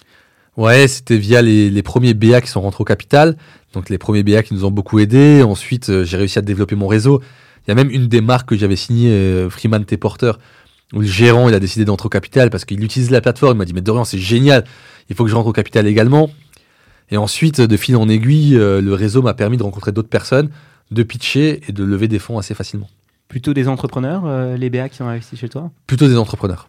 Ouais, 0.57 0.88
c'était 0.88 1.16
via 1.16 1.42
les, 1.42 1.71
les 1.71 1.83
premiers 1.83 2.14
BA 2.14 2.40
qui 2.40 2.49
sont 2.49 2.61
rentrés 2.61 2.83
au 2.83 2.85
capital. 2.85 3.37
Donc, 3.73 3.88
les 3.88 3.99
premiers 3.99 4.23
BA 4.23 4.42
qui 4.42 4.54
nous 4.54 4.64
ont 4.64 4.71
beaucoup 4.71 4.99
aidés. 4.99 5.42
Ensuite, 5.42 5.90
euh, 5.90 6.04
j'ai 6.04 6.16
réussi 6.16 6.38
à 6.38 6.42
développer 6.42 6.75
mon 6.75 6.88
réseau. 6.88 7.23
Il 7.66 7.69
y 7.69 7.73
a 7.73 7.75
même 7.75 7.90
une 7.90 8.09
des 8.09 8.21
marques 8.21 8.49
que 8.49 8.57
j'avais 8.57 8.76
signée, 8.76 9.11
euh, 9.11 9.49
Freeman 9.49 9.85
T. 9.85 9.97
Porter, 9.97 10.33
où 10.92 11.00
le 11.00 11.07
gérant 11.07 11.49
il 11.49 11.54
a 11.54 11.61
décidé 11.61 11.85
d'entrer 11.85 12.07
au 12.07 12.11
capital 12.11 12.50
parce 12.50 12.64
qu'il 12.64 12.83
utilise 12.83 13.11
la 13.11 13.21
plateforme. 13.21 13.57
Il 13.57 13.59
m'a 13.59 13.64
dit 13.64 13.75
Mais 13.75 13.80
Dorian, 13.80 14.04
c'est 14.04 14.19
génial, 14.19 14.64
il 15.09 15.16
faut 15.16 15.25
que 15.25 15.30
je 15.30 15.37
rentre 15.37 15.49
au 15.49 15.52
capital 15.52 15.87
également. 15.87 16.30
Et 17.11 17.16
ensuite, 17.16 17.61
de 17.61 17.76
fil 17.76 17.97
en 17.97 18.09
aiguille, 18.09 18.57
euh, 18.57 18.80
le 18.80 18.95
réseau 18.95 19.23
m'a 19.23 19.35
permis 19.35 19.57
de 19.57 19.62
rencontrer 19.62 19.92
d'autres 19.92 20.09
personnes, 20.09 20.50
de 20.90 21.02
pitcher 21.02 21.61
et 21.69 21.73
de 21.73 21.85
lever 21.85 22.09
des 22.09 22.19
fonds 22.19 22.38
assez 22.38 22.54
facilement. 22.54 22.88
Plutôt 23.30 23.54
des 23.54 23.66
entrepreneurs, 23.68 24.25
euh, 24.26 24.56
les 24.58 24.68
BA 24.68 24.90
qui 24.90 25.00
ont 25.00 25.08
investi 25.08 25.37
chez 25.38 25.49
toi? 25.49 25.70
Plutôt 25.87 26.06
des 26.08 26.18
entrepreneurs. 26.18 26.68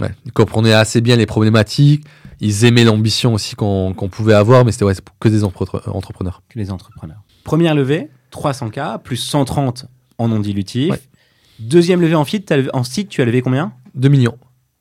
Ouais. 0.00 0.10
Ils 0.24 0.32
comprenaient 0.32 0.72
assez 0.72 1.00
bien 1.00 1.14
les 1.16 1.26
problématiques, 1.26 2.04
ils 2.40 2.64
aimaient 2.64 2.82
l'ambition 2.84 3.34
aussi 3.34 3.54
qu'on 3.54 3.94
pouvait 4.10 4.32
avoir, 4.34 4.64
mais 4.64 4.72
c'était 4.72 4.86
ouais, 4.86 4.94
que 5.20 5.28
des 5.28 5.42
empre- 5.44 5.88
entrepreneurs. 5.90 6.42
Que 6.48 6.58
les 6.58 6.70
entrepreneurs. 6.72 7.22
Première 7.44 7.74
levée, 7.74 8.08
300K, 8.32 8.98
plus 9.02 9.16
130 9.18 9.86
en 10.18 10.28
non 10.28 10.40
dilutif. 10.40 10.90
Ouais. 10.90 11.00
Deuxième 11.60 12.00
levée 12.00 12.14
en 12.14 12.24
site, 12.24 12.52
en 12.72 12.82
site, 12.84 13.08
tu 13.10 13.20
as 13.20 13.24
levé 13.26 13.42
combien? 13.42 13.72
2 13.94 14.08
millions. 14.08 14.38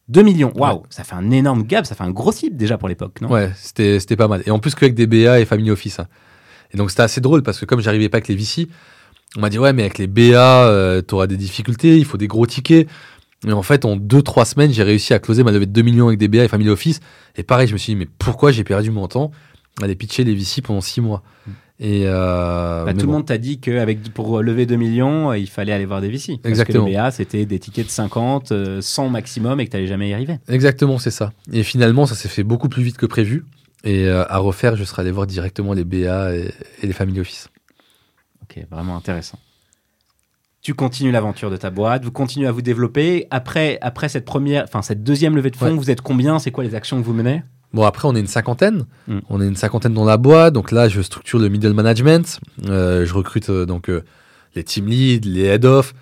2 0.07 0.23
millions. 0.23 0.51
Waouh, 0.55 0.83
ça 0.89 1.03
fait 1.03 1.15
un 1.15 1.29
énorme 1.31 1.63
gap, 1.63 1.85
ça 1.85 1.93
fait 1.95 2.03
un 2.05 2.11
gros 2.11 2.31
cible 2.31 2.55
déjà 2.57 2.77
pour 2.77 2.87
l'époque, 2.87 3.19
non? 3.21 3.29
Ouais, 3.29 3.51
c'était 3.55 3.99
c'était 3.99 4.15
pas 4.15 4.27
mal. 4.29 4.41
Et 4.45 4.51
en 4.51 4.59
plus 4.59 4.73
qu'avec 4.75 4.95
des 4.95 5.07
BA 5.07 5.39
et 5.41 5.45
Family 5.45 5.71
Office. 5.71 5.99
hein. 5.99 6.07
Et 6.73 6.77
donc 6.77 6.89
c'était 6.89 7.03
assez 7.03 7.19
drôle 7.21 7.43
parce 7.43 7.59
que 7.59 7.65
comme 7.65 7.81
j'arrivais 7.81 8.07
pas 8.09 8.17
avec 8.17 8.27
les 8.29 8.35
VC, 8.35 8.67
on 9.37 9.41
m'a 9.41 9.49
dit 9.49 9.59
ouais 9.59 9.73
mais 9.73 9.83
avec 9.83 9.97
les 9.97 10.07
BA, 10.07 10.65
euh, 10.65 11.01
t'auras 11.01 11.27
des 11.27 11.37
difficultés, 11.37 11.97
il 11.97 12.05
faut 12.05 12.17
des 12.17 12.27
gros 12.27 12.45
tickets. 12.45 12.87
Et 13.47 13.53
en 13.53 13.63
fait, 13.63 13.85
en 13.85 13.97
2-3 13.97 14.45
semaines, 14.45 14.71
j'ai 14.71 14.83
réussi 14.83 15.13
à 15.15 15.19
closer 15.19 15.43
ma 15.43 15.51
levée 15.51 15.65
de 15.65 15.71
2 15.71 15.81
millions 15.81 16.07
avec 16.07 16.19
des 16.19 16.27
BA 16.27 16.43
et 16.43 16.47
Family 16.47 16.69
Office. 16.69 16.99
Et 17.35 17.43
pareil, 17.43 17.67
je 17.67 17.73
me 17.73 17.77
suis 17.79 17.93
dit 17.93 17.99
mais 17.99 18.07
pourquoi 18.19 18.51
j'ai 18.51 18.63
perdu 18.63 18.91
mon 18.91 19.07
temps 19.07 19.31
à 19.81 19.85
aller 19.85 19.95
pitcher 19.95 20.23
les 20.23 20.35
VC 20.35 20.61
pendant 20.61 20.81
6 20.81 21.01
mois 21.01 21.23
Et 21.79 22.03
euh, 22.05 22.85
Bah, 22.85 22.91
mais 22.93 22.99
tout 22.99 23.07
le 23.07 23.11
monde 23.13 23.25
t'a 23.25 23.39
dit 23.39 23.59
que 23.59 23.79
avec, 23.79 24.13
pour 24.13 24.43
lever 24.43 24.67
2 24.67 24.75
millions, 24.75 25.31
euh, 25.31 25.37
il 25.39 25.49
fallait 25.49 25.71
aller 25.71 25.85
voir 25.87 26.01
des 26.01 26.09
VC. 26.09 26.37
Parce 26.37 26.49
Exactement. 26.51 26.85
que 26.85 26.89
les 26.91 26.95
BA, 26.97 27.09
c'était 27.09 27.45
des 27.47 27.57
tickets 27.57 27.87
de 27.87 27.91
50, 27.91 28.51
euh, 28.51 28.79
100 28.81 29.09
maximum 29.09 29.59
et 29.59 29.65
que 29.65 29.71
t'allais 29.71 29.87
jamais 29.87 30.09
y 30.09 30.13
arriver. 30.13 30.37
Exactement, 30.47 30.99
c'est 30.99 31.09
ça. 31.09 31.31
Et 31.51 31.63
finalement, 31.63 32.05
ça 32.05 32.13
s'est 32.13 32.29
fait 32.29 32.43
beaucoup 32.43 32.69
plus 32.69 32.83
vite 32.83 32.97
que 32.97 33.07
prévu. 33.07 33.45
Et 33.83 34.05
euh, 34.05 34.23
à 34.27 34.37
refaire, 34.37 34.75
je 34.75 34.83
serais 34.83 35.01
allé 35.01 35.09
voir 35.11 35.25
directement 35.25 35.73
les 35.73 35.83
BA 35.83 36.35
et, 36.35 36.53
et 36.83 36.85
les 36.85 36.93
Family 36.93 37.19
Office. 37.19 37.49
Ok, 38.51 38.63
vraiment 38.69 38.95
intéressant. 38.97 39.39
Tu 40.61 40.73
continues 40.75 41.11
l'aventure 41.11 41.49
de 41.49 41.57
ta 41.57 41.69
boîte, 41.71 42.03
vous 42.03 42.11
continuez 42.11 42.47
à 42.47 42.51
vous 42.51 42.61
développer. 42.61 43.25
Après, 43.31 43.79
après 43.81 44.09
cette 44.09 44.25
première, 44.25 44.63
enfin 44.65 44.81
cette 44.83 45.03
deuxième 45.03 45.35
levée 45.35 45.49
de 45.49 45.55
fonds, 45.55 45.67
Ouais. 45.67 45.71
vous 45.73 45.89
êtes 45.89 46.01
combien? 46.01 46.37
C'est 46.37 46.51
quoi 46.51 46.63
les 46.63 46.75
actions 46.75 46.99
que 47.01 47.05
vous 47.05 47.13
menez? 47.13 47.43
Bon, 47.73 47.83
après, 47.83 48.07
on 48.07 48.15
est 48.15 48.19
une 48.19 48.27
cinquantaine. 48.27 48.85
Mm. 49.07 49.19
On 49.29 49.41
est 49.41 49.47
une 49.47 49.55
cinquantaine 49.55 49.93
dans 49.93 50.03
la 50.05 50.17
boîte. 50.17 50.53
Donc 50.53 50.71
là, 50.71 50.87
je 50.89 51.01
structure 51.01 51.39
le 51.39 51.47
middle 51.49 51.73
management. 51.73 52.39
Euh, 52.67 53.05
je 53.05 53.13
recrute 53.13 53.49
euh, 53.49 53.65
donc 53.65 53.89
euh, 53.89 54.03
les 54.55 54.63
team 54.63 54.87
leads, 54.87 55.27
les 55.27 55.45
head 55.45 55.65
off. 55.65 55.93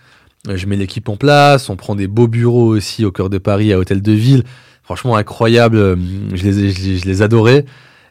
Je 0.51 0.65
mets 0.65 0.75
l'équipe 0.77 1.07
en 1.07 1.15
place. 1.15 1.69
On 1.69 1.75
prend 1.75 1.95
des 1.95 2.07
beaux 2.07 2.27
bureaux 2.27 2.65
aussi 2.75 3.05
au 3.05 3.11
cœur 3.11 3.29
de 3.29 3.37
Paris, 3.37 3.71
à 3.71 3.77
Hôtel 3.79 4.01
de 4.01 4.11
Ville. 4.11 4.43
Franchement, 4.83 5.15
incroyable. 5.15 5.77
Je 6.33 6.43
les, 6.43 6.71
je 6.73 6.81
les, 6.83 6.97
je 6.97 7.05
les 7.05 7.21
adorais. 7.21 7.65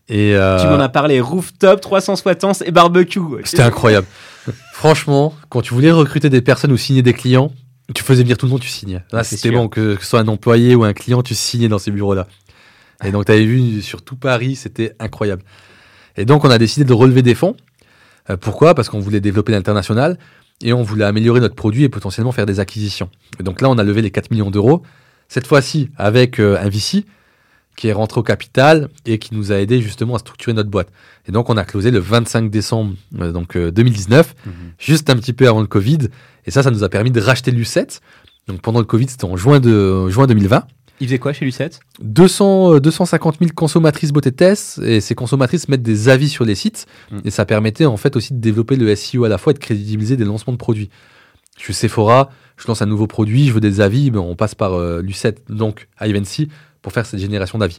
Et 0.08 0.34
euh, 0.36 0.58
Tu 0.62 0.66
m'en 0.68 0.78
as 0.80 0.88
parlé, 0.88 1.20
rooftop, 1.20 1.80
360 1.82 2.62
et 2.64 2.70
barbecue. 2.70 3.20
c'était 3.44 3.62
incroyable. 3.62 4.06
Franchement, 4.72 5.34
quand 5.48 5.62
tu 5.62 5.74
voulais 5.74 5.90
recruter 5.90 6.30
des 6.30 6.40
personnes 6.40 6.72
ou 6.72 6.76
signer 6.76 7.02
des 7.02 7.12
clients, 7.12 7.52
tu 7.94 8.02
faisais 8.02 8.22
venir 8.22 8.36
tout 8.36 8.46
le 8.46 8.52
monde, 8.52 8.60
tu 8.60 8.68
signais. 8.68 9.02
Là, 9.12 9.24
c'était 9.24 9.50
bon, 9.50 9.68
que, 9.68 9.94
que 9.94 10.02
ce 10.02 10.10
soit 10.10 10.20
un 10.20 10.28
employé 10.28 10.74
ou 10.74 10.84
un 10.84 10.92
client, 10.92 11.22
tu 11.22 11.34
signais 11.34 11.68
dans 11.68 11.78
ces 11.78 11.90
bureaux-là. 11.90 12.26
Et 13.04 13.10
donc, 13.10 13.26
tu 13.26 13.32
avais 13.32 13.44
vu 13.44 13.80
sur 13.80 14.02
tout 14.02 14.16
Paris, 14.16 14.56
c'était 14.56 14.94
incroyable. 14.98 15.42
Et 16.16 16.24
donc, 16.24 16.44
on 16.44 16.50
a 16.50 16.58
décidé 16.58 16.84
de 16.84 16.92
relever 16.92 17.22
des 17.22 17.34
fonds. 17.34 17.56
Euh, 18.30 18.36
pourquoi? 18.36 18.74
Parce 18.74 18.88
qu'on 18.88 19.00
voulait 19.00 19.20
développer 19.20 19.52
l'international 19.52 20.18
et 20.60 20.72
on 20.72 20.82
voulait 20.82 21.04
améliorer 21.04 21.40
notre 21.40 21.54
produit 21.54 21.84
et 21.84 21.88
potentiellement 21.88 22.32
faire 22.32 22.46
des 22.46 22.60
acquisitions. 22.60 23.08
Et 23.38 23.42
donc 23.42 23.60
là, 23.60 23.70
on 23.70 23.78
a 23.78 23.84
levé 23.84 24.02
les 24.02 24.10
4 24.10 24.30
millions 24.30 24.50
d'euros. 24.50 24.82
Cette 25.28 25.46
fois-ci, 25.46 25.90
avec 25.96 26.40
euh, 26.40 26.58
un 26.60 26.68
VC 26.68 27.04
qui 27.78 27.88
est 27.88 27.92
rentré 27.92 28.18
au 28.20 28.22
capital 28.22 28.88
et 29.06 29.18
qui 29.18 29.34
nous 29.34 29.52
a 29.52 29.56
aidé 29.56 29.80
justement 29.80 30.16
à 30.16 30.18
structurer 30.18 30.52
notre 30.52 30.68
boîte. 30.68 30.88
Et 31.28 31.32
donc, 31.32 31.48
on 31.48 31.56
a 31.56 31.64
closé 31.64 31.90
le 31.90 32.00
25 32.00 32.50
décembre 32.50 32.94
euh, 33.20 33.32
donc, 33.32 33.56
euh, 33.56 33.70
2019 33.70 34.34
Mhm. 34.44 34.52
juste 34.78 35.08
un 35.10 35.16
petit 35.16 35.32
peu 35.32 35.46
avant 35.48 35.60
le 35.60 35.66
Covid. 35.66 36.08
Et 36.44 36.50
ça, 36.50 36.62
ça 36.62 36.70
nous 36.70 36.82
a 36.84 36.88
permis 36.88 37.10
de 37.10 37.20
racheter 37.20 37.50
l'U7. 37.52 38.00
Donc 38.48 38.60
pendant 38.62 38.80
le 38.80 38.84
Covid, 38.86 39.06
c'était 39.08 39.26
en 39.26 39.36
juin, 39.36 39.60
de, 39.60 40.08
juin 40.08 40.26
2020. 40.26 40.64
Il 41.00 41.06
faisait 41.06 41.18
quoi 41.20 41.32
chez 41.32 41.44
Lucette 41.44 41.78
200, 42.02 42.74
euh, 42.74 42.80
250 42.80 43.36
000 43.38 43.50
consommatrices 43.54 44.10
beauté 44.10 44.32
test 44.32 44.80
et 44.82 45.00
ces 45.00 45.14
consommatrices 45.14 45.68
mettent 45.68 45.82
des 45.82 46.08
avis 46.08 46.28
sur 46.28 46.44
les 46.44 46.56
sites 46.56 46.86
Mm. 47.12 47.18
et 47.26 47.30
ça 47.30 47.44
permettait 47.44 47.84
en 47.86 47.96
fait 47.96 48.16
aussi 48.16 48.34
de 48.34 48.40
développer 48.40 48.74
le 48.74 48.92
SEO 48.96 49.22
à 49.24 49.28
la 49.28 49.38
fois 49.38 49.52
et 49.52 49.54
de 49.54 49.60
crédibiliser 49.60 50.16
des 50.16 50.24
lancements 50.24 50.52
de 50.52 50.58
produits. 50.58 50.90
Je 51.56 51.62
suis 51.64 51.74
Sephora, 51.74 52.30
je 52.56 52.66
lance 52.68 52.82
un 52.82 52.86
nouveau 52.86 53.06
produit, 53.06 53.46
je 53.46 53.52
veux 53.52 53.60
des 53.60 53.80
avis, 53.80 54.10
ben 54.10 54.18
on 54.20 54.34
passe 54.34 54.54
par 54.56 54.74
euh, 54.74 55.00
Lucette, 55.02 55.42
donc 55.48 55.88
Ivancy, 56.00 56.48
pour 56.82 56.92
faire 56.92 57.06
cette 57.06 57.20
génération 57.20 57.58
d'avis. 57.58 57.78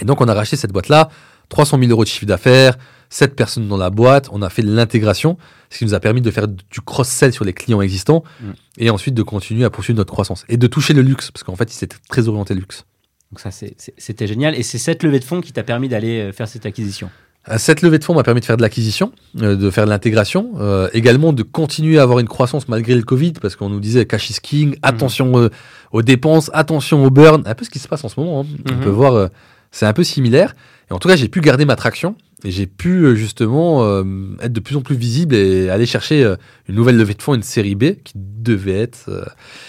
Et 0.00 0.04
donc 0.04 0.20
on 0.20 0.28
a 0.28 0.34
racheté 0.34 0.56
cette 0.56 0.72
boîte-là, 0.72 1.08
300 1.48 1.78
000 1.78 1.90
euros 1.90 2.04
de 2.04 2.08
chiffre 2.08 2.26
d'affaires, 2.26 2.76
7 3.10 3.36
personnes 3.36 3.68
dans 3.68 3.76
la 3.76 3.90
boîte, 3.90 4.28
on 4.32 4.40
a 4.40 4.48
fait 4.48 4.62
l'intégration, 4.62 5.36
ce 5.68 5.78
qui 5.78 5.84
nous 5.84 5.92
a 5.92 6.00
permis 6.00 6.22
de 6.22 6.30
faire 6.30 6.48
du 6.48 6.80
cross-sell 6.84 7.32
sur 7.32 7.44
les 7.44 7.52
clients 7.52 7.82
existants 7.82 8.24
Mm. 8.40 8.50
et 8.78 8.90
ensuite 8.90 9.14
de 9.14 9.22
continuer 9.22 9.64
à 9.64 9.70
poursuivre 9.70 9.98
notre 9.98 10.12
croissance 10.12 10.44
et 10.48 10.56
de 10.56 10.66
toucher 10.66 10.94
le 10.94 11.02
luxe, 11.02 11.30
parce 11.30 11.42
qu'en 11.42 11.56
fait, 11.56 11.70
il 11.70 11.76
s'était 11.76 11.96
très 12.08 12.28
orienté 12.28 12.54
luxe. 12.54 12.84
Donc 13.30 13.40
ça, 13.40 13.50
c'était 13.50 14.26
génial. 14.26 14.54
Et 14.54 14.62
c'est 14.62 14.78
cette 14.78 15.02
levée 15.02 15.18
de 15.18 15.24
fonds 15.24 15.40
qui 15.40 15.52
t'a 15.52 15.62
permis 15.62 15.88
d'aller 15.88 16.20
euh, 16.20 16.32
faire 16.32 16.48
cette 16.48 16.66
acquisition. 16.66 17.10
Euh, 17.50 17.54
Cette 17.58 17.82
levée 17.82 17.98
de 17.98 18.04
fonds 18.04 18.14
m'a 18.14 18.22
permis 18.22 18.40
de 18.40 18.44
faire 18.44 18.56
de 18.56 18.62
l'acquisition, 18.62 19.10
euh, 19.40 19.56
de 19.56 19.70
faire 19.70 19.84
de 19.84 19.90
l'intégration, 19.90 20.52
euh, 20.60 20.88
également 20.92 21.32
de 21.32 21.42
continuer 21.42 21.98
à 21.98 22.02
avoir 22.02 22.20
une 22.20 22.28
croissance 22.28 22.68
malgré 22.68 22.94
le 22.94 23.02
Covid, 23.02 23.32
parce 23.32 23.56
qu'on 23.56 23.68
nous 23.68 23.80
disait 23.80 24.06
cash 24.06 24.30
is 24.30 24.36
king, 24.40 24.76
attention 24.82 25.36
euh, 25.40 25.48
aux 25.92 26.02
dépenses, 26.02 26.50
attention 26.54 27.04
au 27.04 27.10
burn, 27.10 27.42
un 27.44 27.54
peu 27.54 27.64
ce 27.64 27.70
qui 27.70 27.80
se 27.80 27.88
passe 27.88 28.04
en 28.04 28.08
ce 28.08 28.18
moment. 28.20 28.42
hein. 28.42 28.46
On 28.70 28.74
Mhm. 28.74 28.80
peut 28.80 28.90
voir, 28.90 29.28
c'est 29.72 29.86
un 29.86 29.92
peu 29.92 30.04
similaire. 30.04 30.54
Et 30.92 30.94
en 30.94 30.98
tout 30.98 31.08
cas, 31.08 31.16
j'ai 31.16 31.28
pu 31.28 31.40
garder 31.40 31.64
ma 31.64 31.74
traction 31.74 32.16
et 32.44 32.50
j'ai 32.50 32.66
pu 32.66 33.04
euh, 33.04 33.14
justement 33.14 33.82
euh, 33.84 34.02
être 34.42 34.52
de 34.52 34.60
plus 34.60 34.76
en 34.76 34.82
plus 34.82 34.96
visible 34.96 35.34
et 35.34 35.70
aller 35.70 35.86
chercher 35.86 36.22
euh, 36.22 36.36
une 36.68 36.74
nouvelle 36.74 36.98
levée 36.98 37.14
de 37.14 37.22
fonds, 37.22 37.34
une 37.34 37.42
série 37.42 37.74
B 37.76 37.94
qui 38.04 38.12
devait 38.16 38.80
être. 38.80 39.04
euh, 39.08 39.24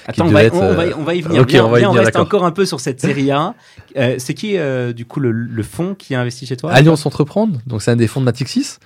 Attends, 0.06 0.26
on 0.26 0.32
va, 0.32 0.44
être, 0.44 0.56
on, 0.56 0.72
on 0.72 0.74
va, 0.74 0.84
on 0.98 1.04
va 1.04 1.16
y 1.16 1.22
venir. 1.22 1.44
ok, 1.44 1.50
Viens, 1.52 1.66
on 1.66 1.70
va 1.70 1.78
y 1.78 1.82
viens, 1.82 1.92
venir, 1.92 2.04
reste 2.04 2.18
encore 2.18 2.44
un 2.44 2.52
peu 2.52 2.66
sur 2.66 2.80
cette 2.82 3.00
série 3.00 3.32
A. 3.32 3.54
C'est 4.18 4.34
qui, 4.34 4.58
du 4.96 5.06
coup, 5.06 5.22
le, 5.22 5.32
le 5.32 5.64
fonds 5.64 5.96
qui 5.96 6.14
a 6.14 6.20
investi 6.20 6.46
chez 6.46 6.58
toi? 6.58 6.74
Alliance 6.74 7.06
Entreprendre, 7.06 7.60
donc 7.68 7.82
c'est 7.82 7.92
un 7.92 7.96
des 7.96 8.08
fonds 8.08 8.20
de 8.20 8.26
Natixis. 8.26 8.78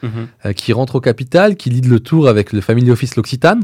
Euh, 0.45 0.53
qui 0.53 0.73
rentre 0.73 0.95
au 0.97 1.01
capital, 1.01 1.55
qui 1.55 1.71
lead 1.71 1.87
le 1.87 1.99
tour 1.99 2.27
avec 2.27 2.53
le 2.53 2.61
Family 2.61 2.91
Office 2.91 3.15
L'Occitane. 3.15 3.63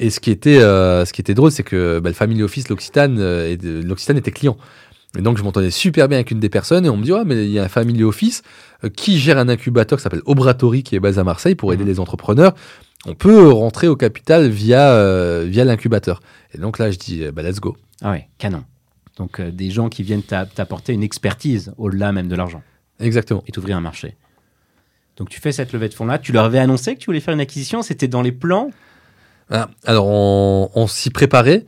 Et 0.00 0.10
ce 0.10 0.18
qui 0.18 0.30
était, 0.32 0.58
ce 0.60 1.12
qui 1.12 1.20
était 1.20 1.34
drôle, 1.34 1.52
c'est 1.52 1.62
que 1.62 2.00
bah, 2.00 2.08
le 2.10 2.14
Family 2.14 2.42
Office 2.42 2.68
L'Occitane 2.70 3.20
L'Occitane 3.82 4.16
était 4.16 4.32
client. 4.32 4.56
Et 5.18 5.22
donc 5.22 5.36
je 5.38 5.42
m'entendais 5.42 5.70
super 5.72 6.06
bien 6.08 6.18
avec 6.18 6.30
une 6.30 6.38
des 6.38 6.48
personnes 6.48 6.86
et 6.86 6.88
on 6.88 6.96
me 6.96 7.02
dit 7.02 7.12
ouais 7.12 7.24
mais 7.24 7.44
il 7.44 7.50
y 7.50 7.58
a 7.58 7.64
un 7.64 7.68
Family 7.68 8.04
Office 8.04 8.42
euh, 8.84 8.88
qui 8.90 9.18
gère 9.18 9.38
un 9.38 9.48
incubateur 9.48 9.98
qui 9.98 10.02
s'appelle 10.04 10.22
Obratory 10.24 10.82
qui 10.84 10.94
est 10.94 11.00
basé 11.00 11.20
à 11.20 11.24
Marseille 11.24 11.56
pour 11.56 11.72
aider 11.72 11.82
Mhm. 11.82 11.88
les 11.90 12.00
entrepreneurs. 12.00 12.54
On 13.06 13.14
peut 13.14 13.48
rentrer 13.50 13.88
au 13.88 13.96
capital 13.96 14.48
via 14.48 14.92
euh, 14.92 15.46
via 15.48 15.64
l'incubateur. 15.64 16.20
Et 16.54 16.58
donc 16.58 16.78
là 16.78 16.90
je 16.92 16.98
dis 16.98 17.24
euh, 17.24 17.32
bah, 17.32 17.42
let's 17.42 17.58
go. 17.60 17.76
Ah 18.02 18.12
ouais, 18.12 18.28
canon. 18.38 18.62
Donc 19.16 19.40
euh, 19.40 19.50
des 19.50 19.70
gens 19.70 19.88
qui 19.88 20.02
viennent 20.04 20.22
t'a- 20.22 20.46
t'apporter 20.46 20.92
une 20.92 21.02
expertise 21.02 21.72
au-delà 21.76 22.12
même 22.12 22.28
de 22.28 22.36
l'argent 22.36 22.62
Exactement. 23.00 23.42
et 23.48 23.52
t'ouvrir 23.52 23.76
un 23.76 23.80
marché. 23.80 24.16
Donc 25.16 25.28
tu 25.28 25.40
fais 25.40 25.50
cette 25.52 25.72
levée 25.72 25.88
de 25.88 25.94
fonds-là. 25.94 26.18
Tu 26.18 26.30
leur 26.32 26.44
avais 26.44 26.58
annoncé 26.60 26.94
que 26.94 27.00
tu 27.00 27.06
voulais 27.06 27.20
faire 27.20 27.34
une 27.34 27.40
acquisition? 27.40 27.82
C'était 27.82 28.08
dans 28.08 28.22
les 28.22 28.32
plans? 28.32 28.70
Ah, 29.50 29.68
alors, 29.84 30.06
on, 30.06 30.70
on 30.74 30.86
s'y 30.86 31.10
préparait, 31.10 31.66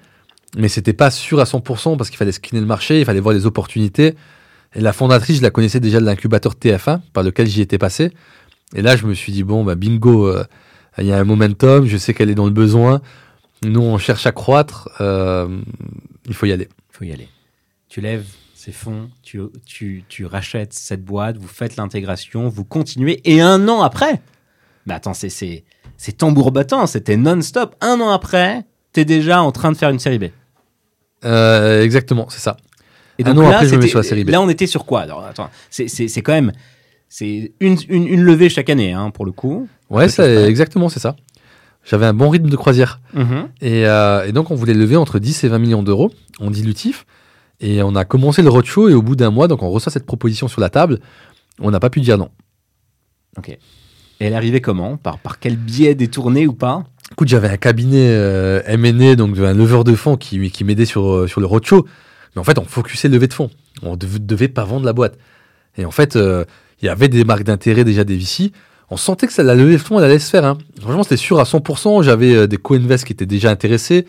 mais 0.57 0.69
c'était 0.69 0.93
pas 0.93 1.11
sûr 1.11 1.41
à 1.41 1.45
100% 1.45 1.97
parce 1.97 2.11
qu'il 2.11 2.19
fallait 2.19 2.33
screener 2.33 2.61
le 2.61 2.67
marché, 2.67 3.01
il 3.01 3.05
fallait 3.05 3.21
voir 3.21 3.35
les 3.35 3.47
opportunités. 3.47 4.15
Et 4.75 4.81
la 4.81 4.93
fondatrice, 4.93 5.39
je 5.39 5.43
la 5.43 5.51
connaissais 5.51 5.81
déjà 5.81 6.01
de 6.01 6.05
l'incubateur 6.05 6.55
TF1 6.55 7.01
par 7.13 7.23
lequel 7.23 7.47
j'y 7.47 7.61
étais 7.61 7.79
passé. 7.79 8.13
Et 8.75 8.83
là, 8.83 8.97
je 8.97 9.07
me 9.07 9.15
suis 9.15 9.33
dit, 9.33 9.43
bon, 9.43 9.65
bah, 9.65 9.75
bingo, 9.75 10.27
euh, 10.27 10.45
il 10.99 11.07
y 11.07 11.13
a 11.13 11.19
un 11.19 11.25
momentum, 11.25 11.87
je 11.87 11.97
sais 11.97 12.15
qu'elle 12.15 12.31
est 12.31 12.35
dans 12.35 12.47
le 12.47 12.53
besoin. 12.53 13.03
Nous, 13.65 13.83
on 13.83 13.99
cherche 13.99 14.27
à 14.27 14.33
croître, 14.33 14.89
euh, 15.01 15.61
il 16.27 16.35
faut 16.35 16.47
y 16.47 16.53
aller. 16.53 16.69
Il 16.93 16.97
faut 16.97 17.05
y 17.05 17.13
aller. 17.13 17.29
Tu 17.89 18.01
lèves 18.01 18.27
ces 18.55 18.73
fonds, 18.73 19.11
tu, 19.23 19.41
tu, 19.67 20.05
tu 20.09 20.25
rachètes 20.25 20.73
cette 20.73 21.05
boîte, 21.05 21.37
vous 21.37 21.49
faites 21.49 21.77
l'intégration, 21.77 22.49
vous 22.49 22.65
continuez, 22.65 23.21
et 23.25 23.41
un 23.41 23.69
an 23.69 23.83
après, 23.83 24.23
mais 24.87 24.95
attends, 24.95 25.15
c'est 25.15 25.65
tambour 26.17 26.53
battant, 26.53 26.87
c'était 26.87 27.17
non-stop. 27.17 27.77
Un 27.81 28.01
an 28.01 28.11
après, 28.11 28.65
t'es 28.93 29.05
déjà 29.05 29.43
en 29.43 29.53
train 29.53 29.73
de 29.73 29.77
faire 29.77 29.91
une 29.91 29.99
série 29.99 30.19
B. 30.19 30.25
Euh, 31.25 31.83
exactement, 31.83 32.29
c'est 32.31 32.41
ça. 32.41 32.57
Et 33.19 33.25
Un 33.25 33.35
donc 33.35 33.45
an 33.45 33.49
là, 33.51 33.57
après, 33.57 33.69
je 33.69 33.75
me 33.77 33.81
mets 33.81 33.87
sur 33.89 33.99
la 33.99 34.03
série 34.05 34.25
B. 34.25 34.31
Là, 34.31 34.41
on 34.41 34.49
était 34.49 34.67
sur 34.67 34.85
quoi 34.87 35.01
Alors, 35.03 35.25
attends, 35.25 35.51
c'est, 35.71 35.89
c'est, 35.89 36.09
c'est 36.09 36.23
quand 36.23 36.33
même 36.33 36.53
c'est 37.09 37.53
une, 37.61 37.77
une, 37.91 38.07
une 38.09 38.23
levée 38.23 38.49
chaque 38.49 38.71
année, 38.71 38.93
hein, 38.93 39.11
pour 39.11 39.27
le 39.27 39.33
coup. 39.33 39.69
Ouais, 39.91 40.09
près. 40.09 40.45
exactement, 40.49 40.89
c'est 40.89 40.99
ça. 41.01 41.15
J'avais 41.85 42.07
un 42.07 42.15
bon 42.15 42.31
rythme 42.31 42.49
de 42.49 42.57
croisière. 42.57 43.01
Et, 43.61 43.87
euh, 43.87 44.27
et 44.27 44.33
donc, 44.33 44.51
on 44.51 44.55
voulait 44.55 44.73
lever 44.73 44.97
entre 44.97 45.19
10 45.19 45.45
et 45.45 45.49
20 45.49 45.59
millions 45.59 45.83
d'euros 45.83 46.11
en 46.41 46.51
dilutif. 46.51 47.05
Et 47.61 47.83
on 47.83 47.95
a 47.97 48.05
commencé 48.05 48.41
le 48.41 48.49
roadshow 48.49 48.89
et 48.89 48.95
au 48.95 49.03
bout 49.03 49.15
d'un 49.15 49.31
mois, 49.31 49.47
donc 49.47 49.63
on 49.63 49.71
reçoit 49.71 49.93
cette 49.93 50.07
proposition 50.07 50.49
sur 50.49 50.61
la 50.61 50.71
table. 50.71 51.01
On 51.61 51.71
n'a 51.71 51.81
pas 51.81 51.91
pu 51.91 52.01
dire 52.01 52.17
non. 52.19 52.31
Ok. 53.37 53.51
Et 53.51 53.59
elle 54.21 54.35
arrivait 54.35 54.61
comment? 54.61 54.97
Par, 54.97 55.19
par 55.19 55.39
quel 55.39 55.57
biais 55.57 55.95
détourné 55.95 56.47
ou 56.47 56.55
pas? 56.55 56.85
Écoute, 57.13 57.29
j'avais 57.29 57.49
un 57.49 57.59
cabinet 57.59 58.09
euh, 58.09 58.63
M&A, 58.65 59.17
donc 59.17 59.37
un 59.39 59.53
leveur 59.53 59.85
de 59.85 59.95
fonds 59.95 60.17
qui, 60.17 60.51
qui 60.51 60.65
m'aidait 60.65 60.87
sur, 60.87 61.07
euh, 61.13 61.27
sur 61.27 61.41
le 61.41 61.47
roadshow. 61.47 61.87
Mais 62.35 62.41
en 62.41 62.45
fait, 62.45 62.59
on 62.59 62.65
focusait 62.65 63.09
le 63.09 63.15
levée 63.15 63.27
de 63.29 63.35
fonds. 63.35 63.51
On 63.83 63.93
ne 63.93 63.97
devait 63.97 64.49
pas 64.49 64.65
vendre 64.65 64.87
la 64.87 64.95
boîte. 64.95 65.19
Et 65.77 65.85
en 65.85 65.91
fait, 65.91 66.17
euh, 66.17 66.45
il 66.81 66.87
y 66.87 66.89
avait 66.89 67.09
des 67.09 67.25
marques 67.25 67.45
d'intérêt 67.45 67.85
déjà 67.85 68.05
des 68.05 68.17
VC. 68.17 68.53
On 68.89 68.97
sentait 68.97 69.27
que 69.27 69.33
ça, 69.35 69.43
la 69.43 69.55
levée 69.55 69.75
de 69.75 69.79
fonds, 69.79 69.99
elle 69.99 70.07
allait 70.07 70.19
se 70.19 70.31
faire. 70.31 70.45
hein. 70.45 70.57
Franchement, 70.81 71.03
c'était 71.03 71.19
sûr 71.19 71.39
à 71.39 71.45
100%. 71.45 72.03
J'avais 72.03 72.35
euh, 72.35 72.47
des 72.47 72.57
co-invest 72.57 73.05
qui 73.05 73.13
étaient 73.13 73.27
déjà 73.27 73.51
intéressés. 73.51 74.07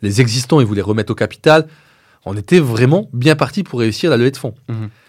Les 0.00 0.20
existants, 0.22 0.60
ils 0.60 0.66
voulaient 0.66 0.80
remettre 0.80 1.12
au 1.12 1.14
capital. 1.14 1.66
On 2.24 2.34
était 2.36 2.60
vraiment 2.60 3.10
bien 3.12 3.36
parti 3.36 3.62
pour 3.62 3.80
réussir 3.80 4.10
la 4.10 4.16
levée 4.16 4.30
de 4.30 4.36
fonds. 4.38 4.54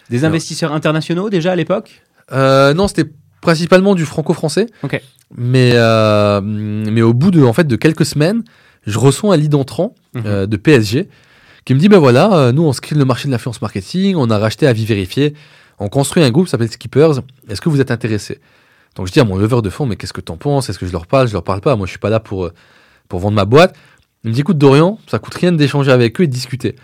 Des 0.10 0.26
investisseurs 0.26 0.74
internationaux 0.74 1.30
déjà 1.30 1.52
à 1.54 1.56
l'époque? 1.56 2.02
Non, 2.32 2.88
c'était 2.88 3.10
principalement 3.42 3.96
du 3.96 4.06
franco-français. 4.06 4.68
Mais, 5.36 5.72
euh, 5.76 6.42
mais 6.44 7.02
au 7.02 7.14
bout 7.14 7.32
de, 7.32 7.44
en 7.44 7.54
fait, 7.54 7.66
de 7.68 7.76
quelques 7.76 8.06
semaines, 8.06 8.44
je 8.88 8.98
reçois 8.98 9.34
un 9.34 9.38
lead 9.38 9.54
entrant 9.56 9.94
Mhm. 10.16 10.24
euh, 10.26 10.46
de 10.48 10.58
PSG 10.58 11.08
qui 11.66 11.74
me 11.76 11.80
dit 11.80 11.88
ben 11.90 12.00
voilà, 12.00 12.34
euh, 12.34 12.52
nous 12.52 12.64
on 12.64 12.74
screen 12.74 12.98
le 12.98 13.06
marché 13.06 13.28
de 13.28 13.32
l'influence 13.32 13.62
marketing, 13.62 14.16
on 14.18 14.30
a 14.32 14.40
racheté 14.40 14.66
à 14.66 14.74
vie 14.74 14.86
vérifier, 14.86 15.36
on 15.78 15.88
construit 15.90 16.24
un 16.24 16.32
groupe 16.32 16.46
qui 16.46 16.52
s'appelle 16.52 16.72
Skippers, 16.72 17.20
est-ce 17.48 17.62
que 17.62 17.70
vous 17.70 17.80
êtes 17.80 17.92
intéressé? 17.92 18.40
Donc 18.96 19.06
je 19.06 19.12
dis 19.12 19.20
à 19.20 19.24
mon 19.24 19.38
leveur 19.38 19.62
de 19.62 19.70
fonds 19.70 19.86
mais 19.86 19.96
qu'est-ce 19.96 20.14
que 20.14 20.22
t'en 20.22 20.38
penses? 20.38 20.68
Est-ce 20.70 20.80
que 20.80 20.88
je 20.88 20.92
leur 20.92 21.06
parle? 21.06 21.28
Je 21.28 21.34
leur 21.34 21.44
parle 21.44 21.62
pas, 21.62 21.76
moi 21.76 21.86
je 21.86 21.92
suis 21.92 22.00
pas 22.00 22.10
là 22.10 22.20
pour, 22.20 22.50
pour 23.08 23.20
vendre 23.20 23.36
ma 23.36 23.46
boîte. 23.46 23.76
Il 24.24 24.30
me 24.32 24.34
dit 24.34 24.42
écoute 24.42 24.58
Dorian, 24.58 24.98
ça 25.06 25.20
coûte 25.20 25.36
rien 25.36 25.52
d'échanger 25.52 25.92
avec 25.92 26.20
eux 26.20 26.24
et 26.24 26.28
de 26.28 26.34
discuter. 26.34 26.76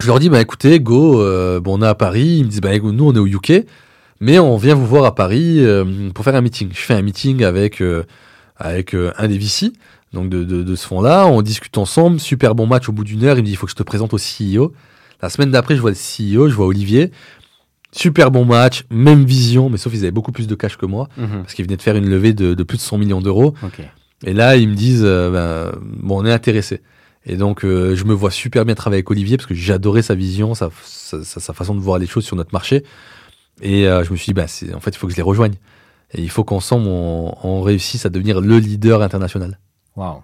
Je 0.00 0.06
leur 0.06 0.18
dis, 0.20 0.28
bah 0.30 0.40
écoutez, 0.40 0.78
go, 0.80 1.16
bon, 1.60 1.78
on 1.78 1.82
est 1.82 1.86
à 1.86 1.94
Paris. 1.94 2.36
Ils 2.38 2.44
me 2.44 2.48
disent, 2.50 2.60
bah 2.60 2.76
nous 2.78 3.04
on 3.04 3.14
est 3.14 3.18
au 3.18 3.26
UK, 3.26 3.64
mais 4.22 4.38
on 4.38 4.56
vient 4.56 4.74
vous 4.74 4.86
voir 4.86 5.04
à 5.04 5.14
Paris 5.14 5.56
euh, 5.58 6.10
pour 6.14 6.24
faire 6.24 6.34
un 6.36 6.40
meeting. 6.40 6.70
Je 6.72 6.80
fais 6.80 6.94
un 6.94 7.02
meeting 7.02 7.42
avec, 7.44 7.80
euh, 7.82 8.04
avec 8.56 8.94
euh, 8.94 9.12
un 9.18 9.28
des 9.28 9.36
VC, 9.36 9.72
donc 10.12 10.28
de, 10.30 10.44
de, 10.44 10.62
de 10.62 10.74
ce 10.76 10.86
fonds-là. 10.86 11.26
On 11.26 11.42
discute 11.42 11.76
ensemble, 11.76 12.20
super 12.20 12.54
bon 12.54 12.66
match 12.66 12.88
au 12.88 12.92
bout 12.92 13.04
d'une 13.04 13.24
heure. 13.24 13.36
Il 13.36 13.40
me 13.42 13.46
dit, 13.46 13.52
il 13.52 13.56
faut 13.56 13.66
que 13.66 13.72
je 13.72 13.76
te 13.76 13.82
présente 13.82 14.14
au 14.14 14.18
CEO. 14.18 14.72
La 15.20 15.28
semaine 15.28 15.50
d'après, 15.50 15.76
je 15.76 15.80
vois 15.80 15.90
le 15.90 15.96
CEO, 15.96 16.48
je 16.48 16.54
vois 16.54 16.66
Olivier. 16.66 17.10
Super 17.94 18.30
bon 18.30 18.44
match, 18.46 18.84
même 18.90 19.24
vision, 19.24 19.68
mais 19.68 19.76
sauf 19.76 19.92
qu'ils 19.92 20.02
avaient 20.02 20.10
beaucoup 20.12 20.32
plus 20.32 20.46
de 20.46 20.54
cash 20.54 20.78
que 20.78 20.86
moi, 20.86 21.08
parce 21.42 21.52
qu'ils 21.52 21.66
venaient 21.66 21.76
de 21.76 21.82
faire 21.82 21.96
une 21.96 22.08
levée 22.08 22.32
de, 22.32 22.54
de 22.54 22.62
plus 22.62 22.78
de 22.78 22.82
100 22.82 22.96
millions 22.98 23.20
d'euros. 23.20 23.54
Et 24.24 24.32
là, 24.32 24.56
ils 24.56 24.68
me 24.68 24.74
disent, 24.74 25.02
ben, 25.02 25.72
bon, 25.82 26.22
on 26.22 26.24
est 26.24 26.32
intéressé. 26.32 26.80
Et 27.26 27.36
donc, 27.36 27.64
euh, 27.64 27.94
je 27.94 28.04
me 28.04 28.14
vois 28.14 28.30
super 28.30 28.64
bien 28.64 28.74
travailler 28.74 28.98
avec 29.00 29.10
Olivier 29.10 29.36
parce 29.36 29.46
que 29.46 29.54
j'adorais 29.54 30.02
sa 30.02 30.14
vision, 30.14 30.54
sa, 30.54 30.70
sa, 30.84 31.22
sa- 31.22 31.38
sa 31.40 31.52
façon 31.52 31.74
de 31.74 31.80
voir 31.80 31.98
les 31.98 32.06
choses 32.06 32.24
sur 32.24 32.34
notre 32.36 32.52
marché. 32.52 32.82
Et 33.60 33.86
euh, 33.86 34.02
je 34.04 34.10
me 34.10 34.16
suis 34.16 34.26
dit, 34.26 34.34
bah, 34.34 34.46
en 34.74 34.80
fait, 34.80 34.90
il 34.90 34.96
faut 34.96 35.06
que 35.06 35.12
je 35.12 35.16
les 35.16 35.22
rejoigne. 35.22 35.54
Et 36.14 36.22
il 36.22 36.30
faut 36.30 36.44
qu'ensemble, 36.44 36.86
on, 36.88 37.34
on 37.42 37.60
réussisse 37.62 38.04
à 38.06 38.08
devenir 38.10 38.40
le 38.40 38.58
leader 38.58 39.02
international. 39.02 39.58
Waouh. 39.96 40.22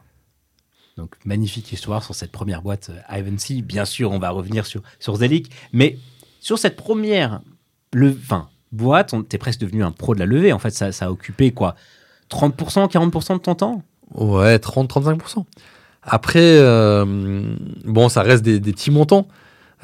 Donc, 0.96 1.14
magnifique 1.24 1.72
histoire 1.72 2.02
sur 2.02 2.14
cette 2.14 2.32
première 2.32 2.62
boîte 2.62 2.90
euh, 2.90 3.18
Ivancy. 3.18 3.62
Bien 3.62 3.84
sûr, 3.84 4.10
on 4.10 4.18
va 4.18 4.30
revenir 4.30 4.66
sur, 4.66 4.82
sur 4.98 5.16
Zelig. 5.16 5.48
Mais 5.72 5.98
sur 6.40 6.58
cette 6.58 6.76
première 6.76 7.40
le, 7.92 8.10
enfin, 8.20 8.48
boîte, 8.72 9.14
on- 9.14 9.22
t'es 9.22 9.38
presque 9.38 9.60
devenu 9.60 9.84
un 9.84 9.92
pro 9.92 10.14
de 10.14 10.18
la 10.20 10.26
levée. 10.26 10.52
En 10.52 10.58
fait, 10.58 10.70
ça, 10.70 10.90
ça 10.92 11.06
a 11.06 11.10
occupé 11.10 11.52
quoi? 11.52 11.76
30%, 12.30 12.90
40% 12.90 13.34
de 13.34 13.38
ton 13.38 13.54
temps? 13.54 13.82
Ouais, 14.14 14.56
30-35%. 14.56 15.44
Après, 16.02 16.40
euh, 16.42 17.54
bon, 17.84 18.08
ça 18.08 18.22
reste 18.22 18.42
des, 18.42 18.58
des 18.60 18.72
petits 18.72 18.90
montants. 18.90 19.28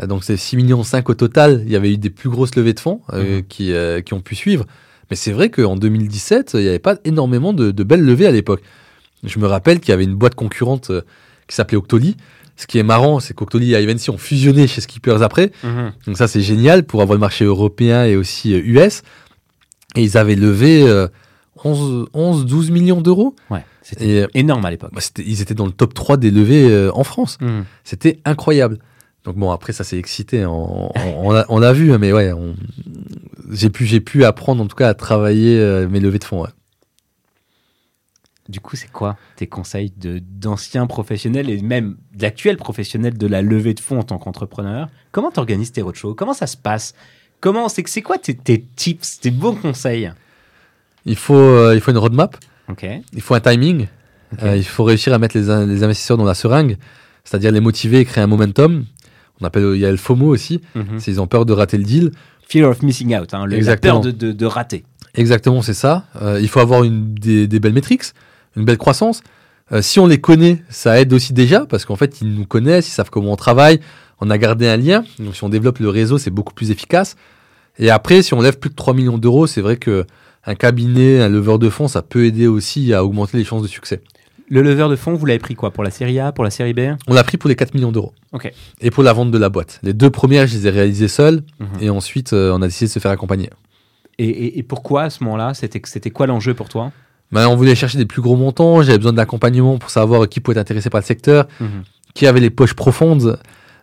Euh, 0.01 0.07
Donc, 0.07 0.25
c'est 0.25 0.37
6 0.37 0.57
millions 0.57 0.83
5 0.83 1.09
au 1.11 1.15
total. 1.15 1.63
Il 1.67 1.73
y 1.73 1.77
avait 1.77 1.93
eu 1.93 1.99
des 1.99 2.11
plus 2.11 2.29
grosses 2.31 2.55
levées 2.57 2.73
de 2.75 2.81
fonds 2.81 3.01
euh, 3.13 3.37
Mhm. 3.39 3.43
qui, 3.49 3.73
euh, 3.73 4.01
qui 4.01 4.15
ont 4.15 4.21
pu 4.21 4.35
suivre. 4.35 4.65
Mais 5.11 5.17
c'est 5.17 5.33
vrai 5.33 5.51
qu'en 5.51 5.77
2017, 5.77 6.53
il 6.55 6.61
n'y 6.61 6.69
avait 6.69 6.79
pas 6.79 6.97
énormément 7.05 7.53
de, 7.53 7.71
de 7.71 7.85
belles 7.85 8.05
levées 8.05 8.27
à 8.27 8.31
l'époque. 8.33 8.63
Je 9.23 9.39
me 9.39 9.47
rappelle 9.47 9.81
qu'il 9.81 9.91
y 9.91 9.93
avait 9.93 10.05
une 10.05 10.15
boîte 10.15 10.35
concurrente 10.35 10.91
qui 11.47 11.55
s'appelait 11.55 11.77
Octoly. 11.77 12.17
Ce 12.57 12.67
qui 12.67 12.79
est 12.79 12.83
marrant, 12.85 13.21
c'est 13.21 13.35
qu'Octoly 13.35 13.75
et 13.75 13.83
Ivancy 13.83 14.11
ont 14.11 14.19
fusionné 14.19 14.67
chez 14.67 14.81
Skippers 14.81 15.23
après. 15.23 15.51
Donc 16.07 16.17
ça, 16.17 16.29
c'est 16.29 16.41
génial 16.41 16.85
pour 16.85 17.03
avoir 17.03 17.17
le 17.17 17.21
marché 17.21 17.45
européen 17.45 18.05
et 18.05 18.17
aussi 18.17 18.53
US. 18.55 19.03
Et 19.97 20.03
ils 20.03 20.17
avaient 20.17 20.37
levé 20.37 20.83
euh, 20.87 21.09
11, 21.65 22.07
11 22.15 22.47
12 22.47 22.71
millions 22.71 23.01
d'euros. 23.01 23.35
Ouais, 23.51 23.65
c'était 23.83 24.27
énorme 24.35 24.65
à 24.65 24.71
l'époque. 24.71 24.91
bah, 24.95 25.01
ils 25.25 25.41
étaient 25.43 25.55
dans 25.55 25.67
le 25.67 25.73
top 25.73 25.95
3 25.95 26.17
des 26.17 26.31
levées 26.31 26.91
en 26.95 27.05
France. 27.05 27.39
C'était 27.83 28.21
incroyable. 28.25 28.79
Donc 29.25 29.37
bon, 29.37 29.51
après, 29.51 29.73
ça 29.73 29.85
s'est 29.85 29.99
excité. 29.99 30.45
On, 30.45 30.91
on, 30.97 31.45
on 31.49 31.59
l'a 31.59 31.73
vu, 31.73 31.93
hein, 31.93 31.99
mais 31.99 32.13
ouais, 32.13 32.31
j'ai 33.51 33.71
pu, 33.71 33.87
j'ai 33.87 34.01
pu 34.01 34.25
apprendre 34.25 34.63
en 34.63 34.67
tout 34.67 34.77
cas 34.77 34.89
à 34.91 34.95
travailler 34.95 35.59
euh, 35.59 35.89
mes 35.89 36.01
levées 36.01 36.19
de 36.19 36.25
fonds. 36.25 36.43
ouais. 36.43 36.51
Du 38.51 38.61
coup, 38.61 38.77
c'est 38.77 38.93
quoi 38.93 39.17
tes 39.37 39.47
conseils 39.47 39.91
d'anciens 39.99 40.87
professionnels 40.87 41.49
et 41.49 41.63
même 41.63 41.97
d'actuels 42.15 42.59
professionnels 42.59 43.17
de 43.17 43.27
la 43.27 43.41
levée 43.41 43.73
de 43.73 43.81
fonds 43.81 43.99
en 43.99 44.03
tant 44.03 44.19
qu'entrepreneur? 44.19 44.89
Comment 45.13 45.31
tu 45.31 45.41
organises 45.41 45.73
tes 45.73 45.81
roadshows 45.81 46.15
Comment 46.15 46.35
ça 46.35 46.47
se 46.47 46.59
passe? 46.59 46.95
Comment 47.41 47.71
c'est, 47.71 47.89
c'est 47.89 48.03
quoi 48.03 48.19
tes, 48.19 48.35
tes 48.35 48.61
tips, 48.77 49.21
tes 49.21 49.31
bons 49.31 49.55
conseils? 49.55 50.13
Il 51.07 51.17
faut, 51.17 51.35
euh, 51.35 51.75
il 51.75 51.81
faut 51.81 51.91
une 51.91 51.99
roadmap, 51.99 52.37
Ok. 52.69 52.87
il 53.15 53.21
faut 53.23 53.35
un 53.35 53.41
timing, 53.41 53.87
euh, 54.43 54.57
il 54.57 54.65
faut 54.65 54.85
réussir 54.85 55.15
à 55.15 55.19
mettre 55.19 55.39
les, 55.39 55.49
in- 55.49 55.65
les 55.67 55.83
investisseurs 55.83 56.17
dans 56.19 56.25
la 56.25 56.35
seringue, 56.35 56.77
c'est-à-dire 57.25 57.51
les 57.53 57.61
motiver 57.61 58.01
et 58.01 58.05
créer 58.05 58.25
un 58.25 58.27
momentum. 58.27 58.85
On 59.41 59.45
appelle, 59.47 59.73
il 59.75 59.81
y 59.81 59.87
a 59.87 59.91
le 59.91 59.97
FOMO 59.97 60.27
aussi, 60.29 60.61
Mhm. 60.75 60.99
s'ils 61.01 61.21
ont 61.21 61.27
peur 61.27 61.45
de 61.47 61.53
rater 61.53 61.77
le 61.77 61.85
deal. 61.85 62.13
Fear 62.49 62.69
of 62.71 62.83
missing 62.83 63.17
out, 63.17 63.35
hein, 63.35 63.47
le- 63.47 63.59
la 63.61 63.77
peur 63.77 64.01
de, 64.01 64.11
de, 64.11 64.33
de 64.33 64.47
rater. 64.47 64.85
Exactement, 65.15 65.63
c'est 65.63 65.75
ça. 65.75 66.05
Euh, 66.21 66.39
il 66.41 66.49
faut 66.49 66.61
avoir 66.61 66.85
une, 66.85 67.15
des, 67.15 67.47
des 67.47 67.61
belles 67.61 67.73
métriques, 67.73 68.03
une 68.57 68.65
belle 68.65 68.79
croissance. 68.79 69.23
Euh, 69.73 69.81
si 69.83 69.99
on 69.99 70.07
les 70.07 70.21
connaît, 70.21 70.63
ça 70.69 71.01
aide 71.01 71.13
aussi 71.13 71.33
déjà, 71.33 71.67
parce 71.67 71.85
qu'en 71.85 71.97
fait, 71.97 72.21
ils 72.21 72.35
nous 72.35 72.45
connaissent, 72.47 72.89
ils 72.89 72.93
savent 72.93 73.11
comment 73.11 73.33
on 73.33 73.37
travaille, 73.37 73.81
on 74.21 74.29
a 74.31 74.39
gardé 74.39 74.69
un 74.69 74.77
lien. 74.77 75.05
Donc, 75.19 75.35
si 75.35 75.43
on 75.45 75.49
développe 75.49 75.79
le 75.79 75.89
réseau, 75.89 76.19
c'est 76.19 76.31
beaucoup 76.31 76.53
plus 76.55 76.71
efficace. 76.71 77.17
Et 77.79 77.91
après, 77.91 78.23
si 78.23 78.35
on 78.35 78.41
lève 78.41 78.59
plus 78.59 78.71
de 78.71 78.75
3 78.77 78.95
millions 78.95 79.19
d'euros, 79.19 79.47
c'est 79.47 79.61
vrai 79.63 79.77
que 79.77 80.05
un 80.47 80.55
cabinet, 80.55 81.21
un 81.23 81.29
leveur 81.31 81.59
de 81.59 81.71
fonds, 81.71 81.89
ça 81.89 82.03
peut 82.03 82.27
aider 82.27 82.47
aussi 82.47 82.93
à 82.93 83.05
augmenter 83.05 83.39
les 83.39 83.45
chances 83.45 83.63
de 83.63 83.67
succès. 83.69 84.03
Le 84.55 84.63
leveur 84.63 84.89
de 84.89 84.95
fonds, 84.95 85.15
vous 85.15 85.27
l'avez 85.27 85.41
pris 85.41 85.57
quoi 85.57 85.73
Pour 85.73 85.83
la 85.83 85.91
série 85.91 86.21
A, 86.21 86.31
pour 86.31 86.45
la 86.45 86.51
série 86.51 86.75
B? 86.75 86.81
On 87.09 87.13
l'a 87.15 87.25
pris 87.25 87.37
pour 87.39 87.49
les 87.49 87.57
4 87.57 87.75
millions 87.75 87.91
d'euros. 87.91 88.13
Et 88.81 88.93
pour 88.93 89.03
la 89.03 89.13
vente 89.13 89.33
de 89.33 89.39
la 89.39 89.49
boîte. 89.49 89.81
Les 89.83 89.93
deux 89.95 90.11
premières, 90.11 90.47
je 90.47 90.55
les 90.55 90.69
ai 90.69 90.71
réalisées 90.71 91.09
seules, 91.09 91.43
Mhm. 91.59 91.67
et 91.81 91.91
ensuite, 91.91 92.33
euh, 92.35 92.53
on 92.55 92.63
a 92.63 92.67
décidé 92.67 92.87
de 92.87 92.93
se 92.93 93.01
faire 93.01 93.11
accompagner. 93.11 93.51
et, 94.19 94.29
et, 94.29 94.59
et 94.61 94.63
pourquoi 94.63 95.03
à 95.03 95.11
ce 95.11 95.25
moment-là 95.25 95.55
C'était, 95.55 96.11
quoi 96.11 96.29
l'enjeu 96.29 96.55
pour 96.55 96.69
toi? 96.69 96.93
Ben, 97.33 97.49
on 97.49 97.57
voulait 97.57 97.75
chercher 97.75 97.99
des 97.99 98.07
plus 98.07 98.23
gros 98.23 98.37
montants, 98.37 98.81
j'avais 98.83 98.99
besoin 98.99 99.13
d'accompagnement 99.13 99.77
pour 99.79 99.91
savoir 99.91 100.29
qui 100.29 100.39
pouvait 100.39 100.55
être 100.55 100.61
intéressé 100.61 100.89
par 100.89 101.01
le 101.01 101.05
secteur. 101.07 101.49
qui 102.15 102.29
avait 102.29 102.39
les 102.39 102.51
poches 102.51 102.75
profondes, 102.75 103.41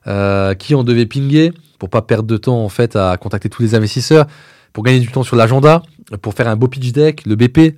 euh, 0.08 0.54
qui 0.54 0.74
on 0.74 0.86
devait 0.86 1.06
pinguer 1.06 1.52
pour 1.80 1.90
pas 1.90 2.02
perdre 2.02 2.24
de 2.30 2.38
temps 2.38 2.64
en 2.64 2.70
fait 2.70 2.96
à 2.96 3.18
contacter 3.18 3.50
tous 3.50 3.62
les 3.62 3.76
investisseurs, 3.76 4.26
pour 4.72 4.86
gagner 4.86 5.02
du 5.02 5.10
temps 5.10 5.24
sur 5.24 5.36
l'agenda, 5.36 5.84
pour 6.22 6.34
faire 6.34 6.48
un 6.48 6.56
beau 6.56 6.70
pitch 6.70 6.94
deck, 6.94 7.26
le 7.26 7.36
BP. 7.36 7.76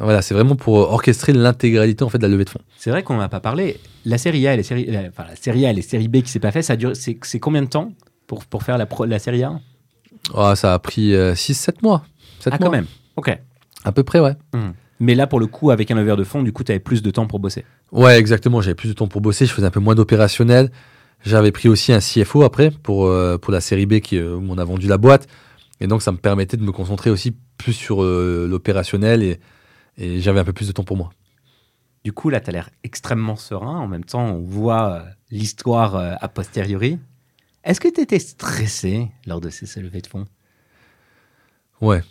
Voilà, 0.00 0.22
c'est 0.22 0.34
vraiment 0.34 0.56
pour 0.56 0.74
orchestrer 0.74 1.32
l'intégralité 1.32 2.02
en 2.04 2.08
fait 2.08 2.18
de 2.18 2.22
la 2.22 2.28
levée 2.28 2.44
de 2.44 2.50
fonds. 2.50 2.60
C'est 2.76 2.90
vrai 2.90 3.02
qu'on 3.02 3.14
n'en 3.14 3.20
a 3.20 3.28
pas 3.28 3.40
parlé. 3.40 3.78
La 4.04 4.16
série 4.18 4.46
A 4.48 4.54
et 4.54 4.56
les 4.56 4.62
séries, 4.62 4.86
la, 4.86 5.02
enfin, 5.08 5.24
la 5.28 5.36
série 5.36 5.66
A 5.66 5.70
et 5.70 5.74
les 5.74 5.82
séries 5.82 6.08
B 6.08 6.22
qui 6.22 6.30
s'est 6.30 6.38
pas 6.40 6.52
fait, 6.52 6.62
ça 6.62 6.76
dure. 6.76 6.92
C'est, 6.94 7.38
combien 7.38 7.62
de 7.62 7.68
temps 7.68 7.92
pour, 8.26 8.44
pour 8.46 8.62
faire 8.62 8.78
la, 8.78 8.86
pro- 8.86 9.04
la 9.04 9.18
série 9.18 9.42
A? 9.44 9.60
Ah, 10.34 10.56
ça 10.56 10.74
a 10.74 10.78
pris 10.78 11.12
6-7 11.12 11.74
mois. 11.82 12.04
7 12.40 12.52
Ah, 12.54 12.56
mois. 12.58 12.66
quand 12.68 12.72
même. 12.72 12.86
Ok. 13.16 13.36
À 13.84 13.92
peu 13.92 14.02
près, 14.02 14.20
ouais. 14.20 14.32
Mais 15.00 15.14
là, 15.14 15.26
pour 15.26 15.40
le 15.40 15.46
coup, 15.46 15.70
avec 15.70 15.90
un 15.90 15.94
leveur 15.94 16.16
de 16.16 16.24
fonds, 16.24 16.42
du 16.42 16.52
coup, 16.52 16.62
tu 16.64 16.72
avais 16.72 16.78
plus 16.78 17.02
de 17.02 17.10
temps 17.10 17.26
pour 17.26 17.38
bosser. 17.40 17.64
Ouais, 17.92 18.18
exactement. 18.18 18.60
J'avais 18.60 18.74
plus 18.74 18.88
de 18.88 18.94
temps 18.94 19.08
pour 19.08 19.20
bosser, 19.20 19.46
je 19.46 19.52
faisais 19.52 19.66
un 19.66 19.70
peu 19.70 19.80
moins 19.80 19.94
d'opérationnel. 19.94 20.70
J'avais 21.24 21.52
pris 21.52 21.68
aussi 21.68 21.92
un 21.92 22.00
CFO 22.00 22.42
après 22.42 22.70
pour, 22.70 23.06
euh, 23.06 23.36
pour 23.38 23.52
la 23.52 23.60
série 23.60 23.86
B 23.86 24.00
qui, 24.00 24.16
euh, 24.18 24.34
où 24.36 24.46
on 24.48 24.58
a 24.58 24.64
vendu 24.64 24.88
la 24.88 24.96
boîte. 24.98 25.26
Et 25.80 25.86
donc, 25.86 26.02
ça 26.02 26.12
me 26.12 26.16
permettait 26.18 26.56
de 26.58 26.62
me 26.62 26.72
concentrer 26.72 27.08
aussi 27.10 27.34
plus 27.58 27.72
sur 27.72 28.02
euh, 28.02 28.46
l'opérationnel 28.48 29.22
et, 29.22 29.38
et 29.98 30.20
j'avais 30.20 30.40
un 30.40 30.44
peu 30.44 30.52
plus 30.52 30.66
de 30.68 30.72
temps 30.72 30.84
pour 30.84 30.96
moi. 30.96 31.10
Du 32.04 32.12
coup, 32.12 32.30
là, 32.30 32.40
tu 32.40 32.48
as 32.48 32.52
l'air 32.52 32.70
extrêmement 32.84 33.36
serein. 33.36 33.76
En 33.78 33.86
même 33.86 34.04
temps, 34.04 34.24
on 34.24 34.40
voit 34.40 34.92
euh, 34.94 35.00
l'histoire 35.30 35.96
euh, 35.96 36.14
a 36.20 36.28
posteriori. 36.28 36.98
Est-ce 37.62 37.78
que 37.80 37.88
tu 37.88 38.00
étais 38.00 38.18
stressé 38.18 39.08
lors 39.26 39.40
de 39.40 39.50
ces 39.50 39.80
levées 39.80 40.00
de 40.00 40.06
fonds? 40.06 40.24
Ouais, 41.80 42.02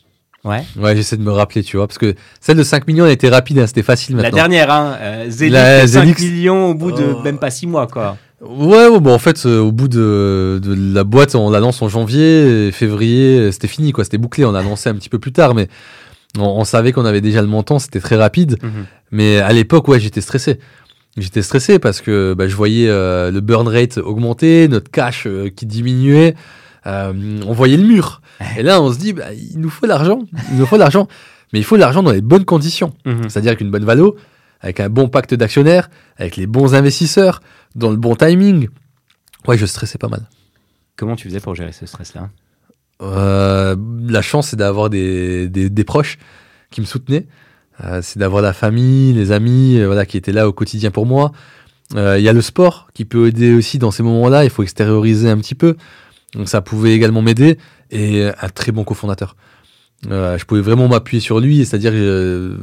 Ouais. 0.45 0.63
ouais 0.77 0.95
j'essaie 0.95 1.17
de 1.17 1.21
me 1.23 1.31
rappeler, 1.31 1.63
tu 1.63 1.77
vois. 1.77 1.87
Parce 1.87 1.97
que 1.97 2.15
celle 2.39 2.57
de 2.57 2.63
5 2.63 2.87
millions, 2.87 3.05
elle 3.05 3.11
était 3.11 3.29
rapide, 3.29 3.59
hein, 3.59 3.67
c'était 3.67 3.83
facile 3.83 4.15
La 4.15 4.23
maintenant. 4.23 4.35
dernière, 4.37 4.71
hein, 4.71 4.95
euh, 5.01 5.25
Zélix, 5.29 5.53
La 5.53 5.87
5 5.87 5.87
Zélix. 5.87 6.21
millions 6.21 6.67
au 6.69 6.73
bout 6.75 6.91
de 6.91 7.13
Oh. 7.17 7.21
même 7.23 7.39
pas 7.39 7.51
6 7.51 7.67
mois, 7.67 7.87
quoi. 7.87 8.17
Ouais, 8.41 8.87
ouais, 8.87 8.99
bon, 9.01 9.13
en 9.13 9.19
fait, 9.19 9.45
euh, 9.45 9.59
au 9.59 9.71
bout 9.73 9.89
de, 9.89 10.61
de 10.63 10.93
la 10.93 11.03
boîte, 11.03 11.35
on 11.35 11.49
la 11.49 11.59
lance 11.59 11.81
en 11.81 11.89
janvier, 11.89 12.67
et 12.67 12.71
février, 12.71 13.51
c'était 13.51 13.67
fini, 13.67 13.91
quoi. 13.91 14.05
C'était 14.05 14.17
bouclé. 14.17 14.45
On 14.45 14.51
l'a 14.53 14.61
lancé 14.63 14.87
un 14.89 14.95
petit 14.95 15.09
peu 15.09 15.19
plus 15.19 15.33
tard, 15.33 15.55
mais 15.55 15.67
on, 16.37 16.43
on 16.43 16.63
savait 16.63 16.91
qu'on 16.91 17.05
avait 17.05 17.21
déjà 17.21 17.41
le 17.41 17.47
montant, 17.47 17.79
c'était 17.79 17.99
très 17.99 18.15
rapide. 18.15 18.57
Mais 19.11 19.39
à 19.39 19.51
l'époque, 19.53 19.87
ouais, 19.87 19.99
j'étais 19.99 20.21
stressé. 20.21 20.59
J'étais 21.17 21.41
stressé 21.41 21.79
parce 21.79 22.01
que 22.01 22.33
bah, 22.33 22.47
je 22.47 22.55
voyais 22.55 22.87
euh, 22.87 23.31
le 23.31 23.41
burn 23.41 23.67
rate 23.67 23.97
augmenter, 23.97 24.67
notre 24.67 24.91
cash 24.91 25.25
euh, 25.25 25.49
qui 25.49 25.65
diminuait. 25.65 26.35
Euh, 26.85 27.41
on 27.45 27.53
voyait 27.53 27.77
le 27.77 27.83
mur. 27.83 28.21
Et 28.57 28.63
là, 28.63 28.81
on 28.81 28.91
se 28.91 28.99
dit, 28.99 29.13
bah, 29.13 29.33
il 29.33 29.59
nous 29.59 29.69
faut 29.69 29.85
l'argent. 29.85 30.21
Il 30.51 30.57
nous 30.57 30.65
faut 30.65 30.77
l'argent. 30.77 31.07
Mais 31.51 31.59
il 31.59 31.65
faut 31.65 31.77
l'argent 31.77 32.03
dans 32.03 32.11
les 32.11 32.21
bonnes 32.21 32.45
conditions. 32.45 32.93
Mhm. 33.05 33.23
C'est-à-dire 33.29 33.49
avec 33.49 33.61
une 33.61 33.71
bonne 33.71 33.85
valo, 33.85 34.15
avec 34.61 34.79
un 34.79 34.89
bon 34.89 35.09
pacte 35.09 35.33
d'actionnaires, 35.33 35.89
avec 36.17 36.37
les 36.37 36.45
bons 36.45 36.75
investisseurs, 36.75 37.41
dans 37.75 37.89
le 37.89 37.97
bon 37.97 38.15
timing. 38.15 38.69
Ouais, 39.47 39.57
je 39.57 39.65
stressais 39.65 39.97
pas 39.97 40.09
mal. 40.09 40.29
Comment 40.95 41.15
tu 41.15 41.27
faisais 41.27 41.39
pour 41.39 41.55
gérer 41.55 41.71
ce 41.71 41.85
stress-là? 41.85 42.29
Euh, 43.01 43.75
la 44.07 44.21
chance, 44.21 44.49
c'est 44.49 44.55
d'avoir 44.57 44.89
des, 44.89 45.47
des, 45.47 45.69
des 45.69 45.83
proches 45.83 46.17
qui 46.71 46.81
me 46.81 46.85
soutenaient. 46.85 47.27
Euh, 47.83 48.01
c'est 48.01 48.19
d'avoir 48.19 48.41
la 48.41 48.53
famille, 48.53 49.13
les 49.13 49.31
amis, 49.31 49.77
euh, 49.79 49.85
voilà, 49.85 50.05
qui 50.05 50.17
étaient 50.17 50.33
là 50.33 50.47
au 50.47 50.53
quotidien 50.53 50.91
pour 50.91 51.05
moi. 51.05 51.31
Euh, 51.95 52.19
Il 52.19 52.23
y 52.23 52.29
a 52.29 52.33
le 52.33 52.41
sport 52.41 52.89
qui 52.93 53.05
peut 53.05 53.27
aider 53.27 53.53
aussi 53.53 53.79
dans 53.79 53.91
ces 53.91 54.03
moments-là. 54.03 54.43
Il 54.43 54.49
faut 54.49 54.63
extérioriser 54.63 55.29
un 55.29 55.37
petit 55.37 55.55
peu. 55.55 55.75
Donc 56.33 56.49
ça 56.49 56.61
pouvait 56.61 56.93
également 56.93 57.21
m'aider. 57.21 57.57
Et 57.91 58.25
un 58.25 58.49
très 58.49 58.71
bon 58.71 58.83
cofondateur. 58.83 59.35
Euh, 60.11 60.37
je 60.37 60.45
pouvais 60.45 60.61
vraiment 60.61 60.87
m'appuyer 60.87 61.21
sur 61.21 61.39
lui. 61.39 61.65
C'est-à-dire 61.65 61.91
euh, 61.93 62.57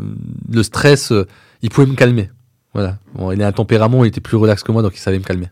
le 0.52 0.62
stress, 0.62 1.12
euh, 1.12 1.26
il 1.62 1.70
pouvait 1.70 1.86
me 1.86 1.94
calmer. 1.94 2.30
Voilà. 2.74 2.98
Bon, 3.14 3.32
il 3.32 3.42
a 3.42 3.46
un 3.46 3.52
tempérament, 3.52 4.04
il 4.04 4.08
était 4.08 4.20
plus 4.20 4.36
relax 4.36 4.62
que 4.62 4.70
moi, 4.70 4.82
donc 4.82 4.94
il 4.94 5.00
savait 5.00 5.18
me 5.18 5.24
calmer. 5.24 5.48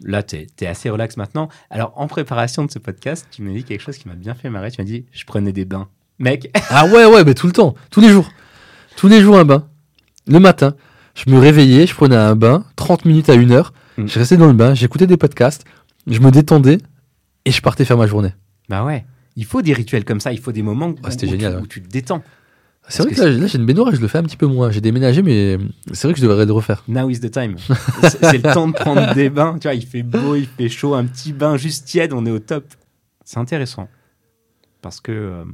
Là, 0.00 0.22
tu 0.22 0.36
es, 0.36 0.66
assez 0.66 0.90
relax 0.90 1.16
maintenant. 1.16 1.48
Alors, 1.70 1.92
en 1.96 2.06
préparation 2.08 2.64
de 2.64 2.70
ce 2.70 2.78
podcast, 2.78 3.26
tu 3.30 3.42
m'as 3.42 3.52
dit 3.52 3.64
quelque 3.64 3.80
chose 3.80 3.96
qui 3.96 4.08
m'a 4.08 4.14
bien 4.14 4.34
fait 4.34 4.50
marrer. 4.50 4.70
Tu 4.70 4.80
m'as 4.80 4.86
dit, 4.86 5.06
je 5.12 5.24
prenais 5.24 5.52
des 5.52 5.64
bains. 5.64 5.88
Mec, 6.18 6.50
Ah 6.70 6.86
ouais, 6.86 7.06
ouais, 7.06 7.24
mais 7.24 7.34
tout 7.34 7.46
le 7.46 7.52
temps, 7.52 7.74
tous 7.90 8.00
les 8.00 8.08
jours. 8.08 8.28
Tous 8.96 9.08
les 9.08 9.20
jours 9.20 9.38
un 9.38 9.44
bain. 9.44 9.68
Le 10.26 10.38
matin, 10.40 10.74
je 11.14 11.30
me 11.30 11.38
réveillais, 11.38 11.86
je 11.86 11.94
prenais 11.94 12.16
un 12.16 12.36
bain, 12.36 12.64
30 12.76 13.04
minutes 13.04 13.28
à 13.28 13.34
une 13.34 13.52
heure. 13.52 13.72
Mm. 13.96 14.06
Je 14.06 14.18
restais 14.18 14.36
dans 14.36 14.46
le 14.46 14.52
bain, 14.52 14.74
j'écoutais 14.74 15.06
des 15.06 15.16
podcasts, 15.16 15.64
je 16.06 16.18
me 16.20 16.30
détendais 16.30 16.78
et 17.44 17.50
je 17.50 17.60
partais 17.62 17.84
faire 17.84 17.98
ma 17.98 18.06
journée. 18.06 18.32
bah 18.68 18.84
ouais. 18.84 19.04
Il 19.36 19.44
faut 19.44 19.62
des 19.62 19.72
rituels 19.72 20.04
comme 20.04 20.20
ça. 20.20 20.32
Il 20.32 20.38
faut 20.38 20.52
des 20.52 20.62
moments 20.62 20.88
où, 20.90 20.96
Ah, 21.02 21.08
où 21.08 21.18
génial, 21.18 21.38
tu, 21.52 21.56
ouais. 21.56 21.62
où 21.62 21.66
tu 21.66 21.82
te 21.82 21.88
détends. 21.88 22.22
C'est 22.88 23.02
vrai 23.02 23.12
que 23.12 23.16
que 23.20 23.22
là, 23.24 23.46
j'ai 23.46 23.58
une 23.58 23.66
baignoire 23.66 23.92
et 23.92 23.96
je 23.96 24.00
le 24.00 24.08
fais 24.08 24.18
un 24.18 24.22
petit 24.22 24.36
peu 24.36 24.46
moins. 24.46 24.70
J'ai 24.70 24.80
déménagé, 24.80 25.22
mais 25.22 25.58
c'est 25.92 26.06
vrai 26.06 26.12
que 26.14 26.20
je 26.20 26.26
devrais 26.26 26.44
le 26.44 26.52
refaire. 26.52 26.84
Now 26.86 27.08
is 27.08 27.20
the 27.20 27.30
time. 27.30 27.56
C'est 28.02 28.44
le 28.44 28.52
temps 28.54 28.68
de 28.68 28.72
prendre 28.74 29.14
des 29.14 29.30
bains. 29.30 29.54
Tu 29.58 29.66
vois, 29.68 29.74
il 29.74 29.86
fait 29.86 30.02
beau, 30.02 30.34
il 30.36 30.46
fait 30.46 30.68
chaud, 30.68 30.94
un 30.94 31.04
petit 31.06 31.32
bain 31.32 31.56
juste 31.56 31.86
tiède, 31.86 32.12
on 32.12 32.26
est 32.26 32.30
au 32.30 32.38
top. 32.40 32.64
C'est 33.24 33.38
intéressant. 33.38 33.88
Parce 34.82 35.00
que 35.00 35.44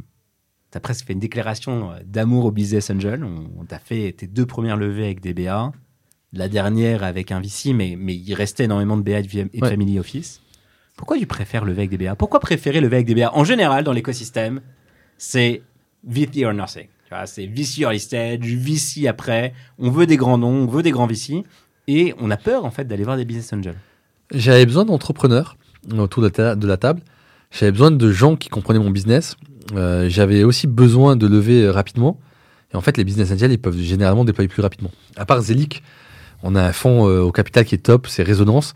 tu 0.72 0.76
as 0.76 0.80
presque 0.80 1.06
fait 1.06 1.12
une 1.12 1.20
déclaration 1.20 1.92
euh, 1.92 1.94
d'amour 2.04 2.46
au 2.46 2.50
Business 2.50 2.90
Angel. 2.90 3.22
On, 3.24 3.48
on 3.60 3.64
t'a 3.64 3.78
fait 3.78 4.12
tes 4.12 4.26
deux 4.26 4.46
premières 4.46 4.76
levées 4.76 5.04
avec 5.04 5.20
des 5.20 5.32
BA, 5.34 5.70
la 6.32 6.48
dernière 6.48 7.04
avec 7.04 7.30
un 7.32 7.40
VC, 7.40 7.72
mais, 7.74 7.96
mais 7.98 8.14
il 8.16 8.34
restait 8.34 8.64
énormément 8.64 8.96
de 8.96 9.02
BA 9.02 9.20
et 9.20 9.22
de 9.22 9.28
VM 9.28 9.48
et 9.52 9.58
de 9.58 9.64
Ouais. 9.64 9.70
Family 9.70 9.98
Office. 10.00 10.40
Pourquoi 10.96 11.16
tu 11.16 11.26
préfères 11.26 11.64
lever 11.64 11.82
avec 11.82 11.90
des 11.96 12.04
BA 12.04 12.14
Pourquoi 12.16 12.40
préférer 12.40 12.80
lever 12.80 12.96
avec 12.96 13.06
des 13.06 13.14
BA 13.14 13.32
En 13.34 13.44
général, 13.44 13.84
dans 13.84 13.92
l'écosystème, 13.92 14.60
c'est 15.16 15.62
VP 16.04 16.44
or 16.44 16.52
nothing. 16.54 16.86
C'est 17.26 17.46
VC 17.46 17.80
early 17.82 17.98
stage, 18.00 18.40
VC 18.40 19.06
après. 19.08 19.52
On 19.78 19.90
veut 19.90 20.06
des 20.06 20.16
grands 20.16 20.38
noms, 20.38 20.48
on 20.52 20.66
veut 20.66 20.82
des 20.82 20.90
grands 20.92 21.06
VC. 21.06 21.42
Et 21.88 22.14
on 22.20 22.30
a 22.30 22.36
peur, 22.36 22.64
en 22.64 22.70
fait, 22.70 22.84
d'aller 22.84 23.04
voir 23.04 23.16
des 23.16 23.24
business 23.24 23.52
angels. 23.52 23.74
J'avais 24.32 24.64
besoin 24.66 24.84
d'entrepreneurs 24.84 25.56
autour 25.98 26.22
de 26.22 26.28
la, 26.28 26.30
ta- 26.30 26.54
de 26.54 26.66
la 26.66 26.76
table. 26.76 27.00
J'avais 27.50 27.72
besoin 27.72 27.90
de 27.90 28.12
gens 28.12 28.36
qui 28.36 28.48
comprenaient 28.48 28.78
mon 28.78 28.90
business. 28.90 29.36
Euh, 29.74 30.08
J'avais 30.08 30.44
aussi 30.44 30.66
besoin 30.68 31.16
de 31.16 31.26
lever 31.26 31.68
rapidement. 31.68 32.20
Et 32.72 32.76
en 32.76 32.80
fait, 32.80 32.96
les 32.96 33.02
business 33.02 33.32
angels, 33.32 33.50
ils 33.50 33.58
peuvent 33.58 33.76
généralement 33.76 34.24
déployer 34.24 34.46
plus 34.48 34.62
rapidement. 34.62 34.92
À 35.16 35.24
part 35.24 35.40
Zelic, 35.40 35.82
on 36.44 36.54
a 36.54 36.62
un 36.62 36.72
fonds 36.72 37.08
euh, 37.08 37.20
au 37.22 37.32
capital 37.32 37.64
qui 37.64 37.74
est 37.74 37.78
top, 37.78 38.06
c'est 38.06 38.22
Résonance, 38.22 38.74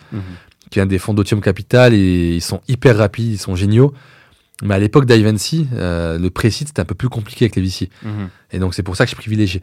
qui 0.71 0.81
est 0.81 0.83
un 0.83 0.87
des 0.87 0.99
fonds 0.99 1.15
d'Otium 1.15 1.41
Capital 1.41 1.95
et 1.95 2.35
ils 2.35 2.41
sont 2.43 2.61
hyper 2.67 2.97
rapides, 2.97 3.31
ils 3.35 3.39
sont 3.39 3.55
géniaux. 3.55 3.95
Mais 4.63 4.75
à 4.75 4.79
l'époque 4.79 5.05
d'Ivancy, 5.07 5.67
euh, 5.75 6.19
le 6.19 6.31
précide, 6.31 6.69
c'était 6.69 6.81
un 6.81 6.85
peu 6.85 6.95
plus 6.95 7.09
compliqué 7.09 7.45
avec 7.47 7.57
les 7.57 7.63
VC. 7.63 7.91
Et 8.53 8.59
donc, 8.59 8.75
c'est 8.75 8.83
pour 8.85 8.97
ça 8.97 9.05
que 9.05 9.11
je 9.11 9.17
privilégiais. 9.17 9.61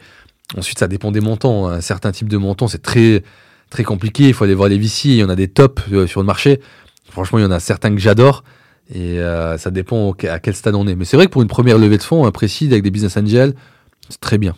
Ensuite, 0.57 0.79
ça 0.79 0.87
dépend 0.87 1.11
des 1.11 1.21
montants. 1.21 1.67
Un 1.67 1.79
certain 1.81 2.11
type 2.11 2.27
de 2.27 2.37
montant, 2.37 2.67
c'est 2.67 2.81
très, 2.81 3.23
très 3.69 3.83
compliqué. 3.83 4.27
Il 4.27 4.33
faut 4.33 4.43
aller 4.43 4.53
voir 4.53 4.67
les 4.69 4.77
VC. 4.77 5.05
Il 5.09 5.15
y 5.15 5.23
en 5.23 5.29
a 5.29 5.35
des 5.35 5.47
tops 5.47 5.81
euh, 5.93 6.07
sur 6.07 6.19
le 6.19 6.25
marché. 6.25 6.59
Franchement, 7.09 7.39
il 7.39 7.43
y 7.43 7.45
en 7.45 7.51
a 7.51 7.59
certains 7.61 7.89
que 7.95 8.01
j'adore. 8.01 8.43
Et 8.93 9.19
euh, 9.19 9.57
ça 9.57 9.71
dépend 9.71 10.11
à 10.29 10.39
quel 10.39 10.55
stade 10.55 10.75
on 10.75 10.85
est. 10.87 10.95
Mais 10.95 11.05
c'est 11.05 11.15
vrai 11.15 11.27
que 11.27 11.31
pour 11.31 11.41
une 11.41 11.47
première 11.47 11.77
levée 11.77 11.97
de 11.97 12.03
fonds, 12.03 12.25
un 12.25 12.31
précide 12.31 12.73
avec 12.73 12.83
des 12.83 12.91
business 12.91 13.15
angels, 13.15 13.53
c'est 14.09 14.19
très 14.19 14.37
bien. 14.37 14.55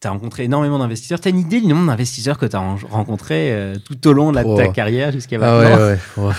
Tu 0.00 0.06
as 0.06 0.12
rencontré 0.12 0.44
énormément 0.44 0.78
d'investisseurs. 0.78 1.20
Tu 1.20 1.26
as 1.28 1.30
une 1.32 1.40
idée 1.40 1.60
du 1.60 1.66
nombre 1.66 1.86
d'investisseurs 1.88 2.38
que 2.38 2.46
tu 2.46 2.54
as 2.56 2.60
rencontrés 2.88 3.52
euh, 3.52 3.74
tout 3.84 4.06
au 4.08 4.12
long 4.12 4.30
de 4.30 4.36
la- 4.36 4.46
Oh. 4.46 4.56
ta 4.56 4.68
carrière 4.68 5.10
jusqu'à 5.12 5.36
Ah 5.42 5.60
maintenant? 5.60 5.76
ouais, 5.76 5.98
ouais. 6.18 6.24
ouais. 6.28 6.34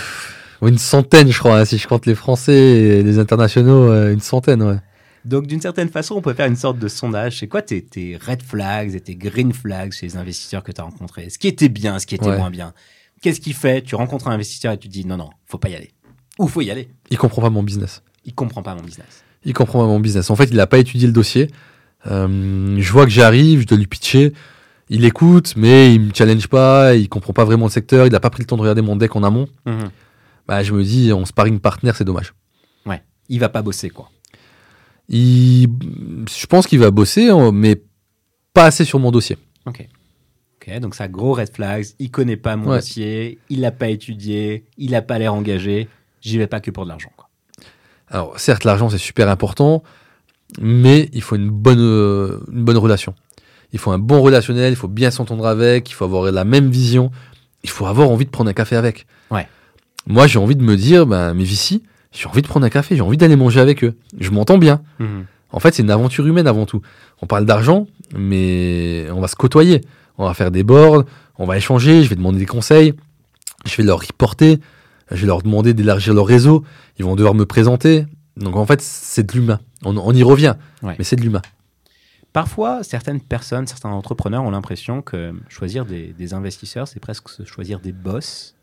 Une 0.62 0.78
centaine, 0.78 1.32
je 1.32 1.40
crois. 1.40 1.60
hein, 1.60 1.66
si 1.66 1.78
je 1.78 1.88
compte 1.88 2.06
les 2.06 2.16
Français 2.16 2.54
et 2.54 3.04
les 3.04 3.18
internationaux, 3.20 3.90
euh, 3.90 4.14
une 4.14 4.20
centaine, 4.20 4.62
ouais. 4.62 4.78
Donc, 5.26 5.46
d'une 5.48 5.62
certaine 5.62 5.90
façon, 5.90 6.16
on 6.16 6.22
peut 6.22 6.34
faire 6.34 6.48
une 6.48 6.56
sorte 6.56 6.80
de 6.80 6.88
sondage. 6.88 7.40
C'est 7.40 7.48
quoi 7.48 7.62
tes, 7.62 7.84
tes 7.84 8.18
red 8.18 8.42
flags 8.42 8.96
et 8.96 9.00
tes 9.02 9.16
green 9.16 9.54
flags 9.54 9.92
chez 9.92 10.08
les 10.08 10.18
investisseurs 10.18 10.64
que 10.64 10.72
tu 10.72 10.82
as 10.82 10.84
rencontrés? 10.84 11.30
Ce 11.30 11.38
qui 11.38 11.48
était 11.48 11.70
bien, 11.70 12.00
ce 12.00 12.08
qui 12.08 12.16
était 12.16 12.28
Ouais. 12.28 12.38
moins 12.38 12.50
bien. 12.50 12.74
Qu'est-ce 13.22 13.40
qui 13.40 13.54
fait 13.54 13.84
Tu 13.84 13.94
rencontres 13.96 14.28
un 14.28 14.32
investisseur 14.32 14.74
et 14.74 14.78
tu 14.80 14.88
te 14.88 14.94
dis 14.94 15.06
non, 15.06 15.18
non, 15.18 15.30
faut 15.46 15.60
pas 15.60 15.70
y 15.70 15.76
aller. 15.76 15.92
Ou 16.40 16.48
faut 16.48 16.62
y 16.62 16.72
aller. 16.72 16.90
Il 17.12 17.18
comprend 17.20 17.42
pas 17.44 17.52
mon 17.52 17.62
business. 17.62 18.02
Il 18.26 18.34
comprend 18.34 18.64
pas 18.64 18.74
mon 18.74 18.82
business. 18.82 19.24
Il 19.46 19.54
comprend 19.54 19.80
pas 19.82 19.86
mon 19.88 20.00
business. 20.00 20.30
En 20.32 20.36
fait, 20.36 20.46
il 20.46 20.56
n'a 20.56 20.66
pas 20.68 20.80
étudié 20.80 21.06
le 21.08 21.14
dossier. 21.14 21.52
Euh, 22.08 22.78
je 22.80 22.92
vois 22.92 23.06
que 23.06 23.12
j'arrive, 23.12 23.62
je 23.62 23.68
dois 23.68 23.78
lui 23.78 23.86
pitcher. 23.88 24.34
Il 24.90 25.06
écoute, 25.06 25.54
mais 25.56 25.94
il 25.94 26.02
me 26.02 26.12
challenge 26.16 26.48
pas. 26.48 26.96
Il 26.96 27.10
comprend 27.10 27.34
pas 27.34 27.46
vraiment 27.46 27.66
le 27.68 27.72
secteur. 27.72 28.08
Il 28.08 28.12
n'a 28.12 28.20
pas 28.20 28.32
pris 28.32 28.42
le 28.42 28.48
temps 28.48 28.56
de 28.58 28.62
regarder 28.62 28.82
mon 28.82 28.96
deck 28.96 29.16
en 29.16 29.22
amont. 29.24 29.48
Bah, 30.52 30.64
je 30.64 30.74
me 30.74 30.84
dis, 30.84 31.14
on 31.14 31.24
sparring 31.24 31.62
partner, 31.62 31.94
c'est 31.96 32.04
dommage. 32.04 32.34
Ouais. 32.86 33.02
Il 33.30 33.40
va 33.40 33.48
pas 33.48 33.62
bosser, 33.62 33.90
quoi. 33.90 34.10
Il, 35.08 35.70
je 36.30 36.46
pense 36.46 36.68
qu'il 36.68 36.78
va 36.80 36.92
bosser, 36.92 37.30
hein, 37.30 37.54
mais 37.54 37.82
pas 38.54 38.66
assez 38.66 38.84
sur 38.84 39.00
mon 39.00 39.12
dossier. 39.12 39.38
Ok. 39.66 39.88
Ok, 40.58 40.78
donc 40.80 40.94
ça, 40.94 41.08
gros 41.08 41.36
red 41.36 41.56
flags. 41.56 41.86
Il 42.00 42.12
connaît 42.12 42.36
pas 42.36 42.58
mon 42.58 42.70
Ouais. 42.72 42.80
dossier. 42.80 43.40
Il 43.48 43.62
l'a 43.62 43.72
pas 43.72 43.88
étudié. 43.88 44.66
Il 44.78 44.94
a 44.94 45.02
pas 45.02 45.20
l'air 45.20 45.34
engagé. 45.34 45.88
J'y 46.20 46.38
vais 46.38 46.48
pas 46.48 46.60
que 46.60 46.70
pour 46.70 46.84
de 46.84 46.90
l'argent, 46.90 47.14
quoi. 47.16 47.30
Alors, 48.10 48.38
certes, 48.38 48.66
l'argent, 48.66 48.90
c'est 48.90 48.98
super 48.98 49.30
important, 49.30 49.84
mais 50.60 51.10
il 51.14 51.22
faut 51.22 51.38
une 51.38 51.50
bonne, 51.50 51.80
euh, 51.80 52.42
une 52.52 52.66
bonne 52.66 52.78
relation. 52.78 53.16
Il 53.72 53.80
faut 53.80 53.92
un 53.92 54.00
bon 54.00 54.22
relationnel, 54.22 54.74
il 54.74 54.76
faut 54.76 54.90
bien 54.90 55.12
s'entendre 55.12 55.48
avec, 55.48 55.90
il 55.90 55.94
faut 55.94 56.04
avoir 56.04 56.30
la 56.30 56.44
même 56.44 56.70
vision, 56.70 57.10
il 57.64 57.70
faut 57.70 57.86
avoir 57.86 58.10
envie 58.10 58.26
de 58.26 58.30
prendre 58.32 58.50
un 58.50 58.54
café 58.54 58.76
avec. 58.76 59.06
Ouais. 59.32 59.48
Moi, 60.08 60.28
j'ai 60.28 60.40
envie 60.40 60.56
de 60.56 60.64
me 60.64 60.76
dire, 60.76 61.06
ben, 61.06 61.34
mes 61.34 61.44
vici, 61.44 61.84
j'ai 62.12 62.28
envie 62.28 62.42
de 62.42 62.48
prendre 62.48 62.66
un 62.66 62.70
café, 62.70 62.96
j'ai 62.96 63.02
envie 63.02 63.18
d'aller 63.18 63.36
manger 63.36 63.60
avec 63.60 63.84
eux. 63.84 63.96
Je 64.20 64.30
m'entends 64.32 64.58
bien. 64.58 64.82
En 65.54 65.60
fait, 65.60 65.74
c'est 65.76 65.84
une 65.84 65.92
aventure 65.92 66.26
humaine 66.26 66.48
avant 66.48 66.66
tout. 66.66 66.82
On 67.22 67.28
parle 67.28 67.46
d'argent, 67.46 67.88
mais 68.18 69.08
on 69.12 69.20
va 69.22 69.28
se 69.28 69.36
côtoyer. 69.36 69.82
On 70.18 70.26
va 70.26 70.34
faire 70.34 70.52
des 70.52 70.64
boards, 70.64 71.04
on 71.38 71.46
va 71.46 71.58
échanger, 71.58 72.04
je 72.04 72.10
vais 72.10 72.16
demander 72.16 72.38
des 72.40 72.46
conseils, 72.46 72.94
je 73.66 73.76
vais 73.76 73.84
leur 73.84 74.02
reporter, 74.02 74.60
je 75.10 75.22
vais 75.22 75.28
leur 75.28 75.42
demander 75.42 75.74
d'élargir 75.74 76.14
leur 76.14 76.28
réseau, 76.28 76.64
ils 77.00 77.06
vont 77.06 77.16
devoir 77.16 77.34
me 77.34 77.46
présenter. 77.46 78.06
Donc 78.38 78.56
en 78.56 78.66
fait, 78.66 78.82
c'est 78.82 79.26
de 79.28 79.34
l'humain. 79.34 79.60
On, 79.84 79.98
on 79.98 80.12
y 80.14 80.22
revient, 80.24 80.56
Ouais. 80.84 80.96
mais 81.00 81.04
c'est 81.04 81.16
de 81.16 81.22
l'humain. 81.22 81.42
Parfois, 82.34 82.84
certaines 82.84 83.20
personnes, 83.20 83.68
certains 83.68 83.90
entrepreneurs 83.90 84.44
ont 84.44 84.52
l'impression 84.52 85.02
que 85.02 85.34
choisir 85.50 85.86
des, 85.86 86.14
des 86.18 86.34
investisseurs, 86.34 86.88
c'est 86.88 87.00
presque 87.00 87.28
choisir 87.46 87.80
des 87.80 87.92
boss. 87.92 88.54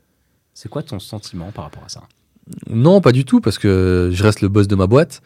C'est 0.60 0.68
quoi 0.68 0.82
ton 0.82 0.98
sentiment 0.98 1.52
par 1.52 1.66
rapport 1.66 1.84
à 1.86 1.88
ça? 1.88 2.02
Non, 2.68 3.00
pas 3.00 3.12
du 3.12 3.24
tout, 3.24 3.40
parce 3.40 3.58
que 3.58 4.10
je 4.12 4.22
reste 4.24 4.40
le 4.40 4.48
boss 4.48 4.66
de 4.66 4.74
ma 4.74 4.88
boîte. 4.88 5.22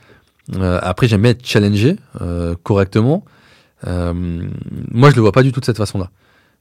Euh, 0.57 0.79
après, 0.83 1.09
j'aime 1.09 1.23
bien 1.23 1.31
être 1.31 1.47
challengé 1.47 1.97
euh, 2.21 2.55
correctement. 2.62 3.25
Euh, 3.87 4.12
moi, 4.90 5.09
je 5.09 5.16
le 5.16 5.23
vois 5.23 5.33
pas 5.33 5.42
du 5.42 5.51
tout 5.51 5.61
de 5.61 5.64
cette 5.64 5.79
façon-là. 5.79 6.11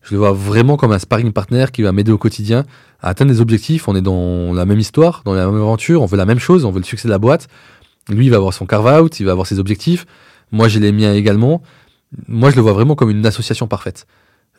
Je 0.04 0.14
le 0.14 0.20
vois 0.20 0.32
vraiment 0.32 0.78
comme 0.78 0.94
un 0.94 1.00
sparring 1.00 1.34
partner 1.34 1.66
qui 1.74 1.82
va 1.82 1.92
m'aider 1.92 2.14
au 2.14 2.18
quotidien 2.18 2.64
à 3.02 3.10
atteindre 3.10 3.34
des 3.34 3.42
objectifs. 3.42 3.90
On 3.90 3.96
est 3.98 4.02
dans 4.02 4.54
la 4.54 4.64
même 4.64 4.80
histoire, 4.80 5.22
dans 5.26 5.34
la 5.34 5.48
même 5.48 5.56
aventure, 5.56 6.02
on 6.02 6.06
veut 6.06 6.18
la 6.18 6.26
même 6.26 6.40
chose, 6.40 6.64
on 6.64 6.72
veut 6.72 6.80
le 6.80 6.86
succès 6.86 7.10
de 7.10 7.12
la 7.12 7.20
boîte. 7.20 7.50
Lui, 8.08 8.28
il 8.28 8.30
va 8.30 8.38
avoir 8.38 8.54
son 8.54 8.66
carve-out, 8.66 9.20
il 9.20 9.26
va 9.26 9.34
avoir 9.34 9.48
ses 9.48 9.60
objectifs. 9.60 10.06
Moi, 10.54 10.70
j'ai 10.70 10.80
les 10.80 10.94
miens 10.94 11.14
également. 11.14 11.62
Moi, 12.30 12.52
je 12.52 12.56
le 12.56 12.62
vois 12.62 12.72
vraiment 12.72 12.96
comme 12.96 13.10
une 13.10 13.26
association 13.26 13.68
parfaite. 13.68 14.08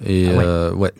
Et 0.05 0.29
Ah 0.29 0.71
ouais. 0.73 0.77
ouais. 0.77 0.93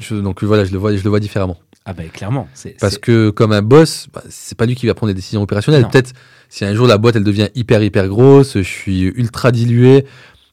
Je- 0.00 0.14
donc 0.16 0.42
voilà, 0.42 0.64
je 0.64 0.72
le 0.72 0.78
vois, 0.78 0.94
je 0.96 1.02
le 1.04 1.10
vois 1.10 1.20
différemment. 1.20 1.58
Ah 1.84 1.92
bah 1.92 2.04
clairement. 2.12 2.48
Parce 2.80 2.98
que 2.98 3.30
comme 3.30 3.52
un 3.52 3.62
boss, 3.62 4.06
bah, 4.12 4.22
c'est 4.28 4.56
pas 4.56 4.66
lui 4.66 4.74
qui 4.74 4.86
va 4.86 4.94
prendre 4.94 5.10
des 5.12 5.16
décisions 5.16 5.42
opérationnelles. 5.42 5.86
Peut-être 5.88 6.12
si 6.48 6.64
un 6.64 6.74
jour 6.74 6.86
la 6.86 6.98
boîte 6.98 7.16
elle 7.16 7.24
devient 7.24 7.48
hyper 7.54 7.82
hyper 7.82 8.08
grosse, 8.08 8.54
je 8.58 8.62
suis 8.62 9.02
ultra 9.02 9.50
dilué 9.52 10.04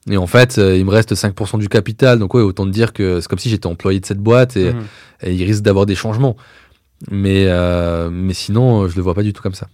et 0.09 0.15
en 0.17 0.27
fait 0.27 0.57
euh, 0.57 0.77
il 0.77 0.85
me 0.85 0.91
reste 0.91 1.13
5% 1.15 1.57
du 1.59 1.67
capital. 1.69 2.17
Donc 2.19 2.33
ouais, 2.33 2.41
autant 2.41 2.65
te 2.65 2.69
dire 2.71 2.93
que 2.93 3.19
c'est 3.19 3.27
comme 3.27 3.39
si 3.39 3.49
j'étais 3.49 3.67
employé 3.67 3.99
de 3.99 4.05
cette 4.05 4.19
boîte 4.19 4.55
et, 4.57 4.71
Mhm. 4.73 4.83
et 5.23 5.33
il 5.33 5.43
risque 5.43 5.63
d'avoir 5.63 5.85
des 5.85 5.95
changements. 5.95 6.37
Mais 7.11 7.45
euh, 7.47 8.09
mais 8.09 8.33
sinon 8.33 8.83
euh, 8.83 8.87
je 8.87 8.95
le 8.95 9.01
vois 9.01 9.13
pas 9.13 9.23
du 9.23 9.33
tout 9.33 9.41
comme 9.43 9.53
ça. 9.53 9.67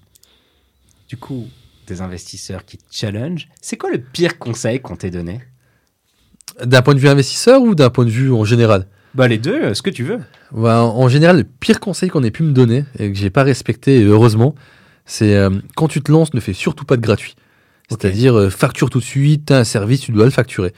Du 1.07 1.17
coup, 1.17 1.47
des 1.87 2.01
investisseurs 2.01 2.65
qui 2.65 2.77
te 2.77 2.83
challenge. 2.91 3.47
C'est 3.61 3.77
quoi 3.77 3.91
le 3.91 3.99
pire 3.99 4.39
conseil 4.39 4.79
qu'on 4.79 4.95
t'ait 4.95 5.11
donné? 5.11 5.41
D'un 6.63 6.81
point 6.81 6.95
de 6.95 6.99
vue 6.99 7.07
investisseur 7.09 7.61
ou 7.61 7.75
d'un 7.75 7.89
point 7.89 8.05
de 8.05 8.09
vue 8.09 8.31
en 8.33 8.43
général? 8.43 8.87
Bah 9.15 9.27
les 9.27 9.37
deux, 9.37 9.61
euh, 9.63 9.73
ce 9.73 9.81
que 9.81 9.89
tu 9.89 10.03
veux. 10.03 10.19
Bah, 10.51 10.83
en 10.83 11.07
général, 11.07 11.37
le 11.37 11.43
pire 11.43 11.79
conseil 11.79 12.09
qu'on 12.09 12.23
ait 12.23 12.31
pu 12.31 12.43
me 12.43 12.51
donner 12.51 12.85
et 12.97 13.11
que 13.11 13.17
j'ai 13.17 13.29
pas 13.29 13.43
respecté, 13.43 13.99
et 13.99 14.03
heureusement, 14.03 14.55
c'est 15.05 15.35
euh, 15.35 15.49
quand 15.75 15.87
tu 15.87 16.01
te 16.01 16.11
lances, 16.11 16.33
ne 16.33 16.39
fais 16.39 16.53
surtout 16.53 16.85
pas 16.85 16.97
de 16.97 17.01
gratuit. 17.01 17.35
C'est-à-dire, 17.89 18.35
euh, 18.37 18.49
facture 18.49 18.89
tout 18.89 18.99
de 18.99 19.03
suite, 19.03 19.45
t'as 19.47 19.59
un 19.59 19.63
service, 19.63 20.01
tu 20.01 20.11
dois 20.11 20.25
le 20.25 20.31
facturer. 20.31 20.73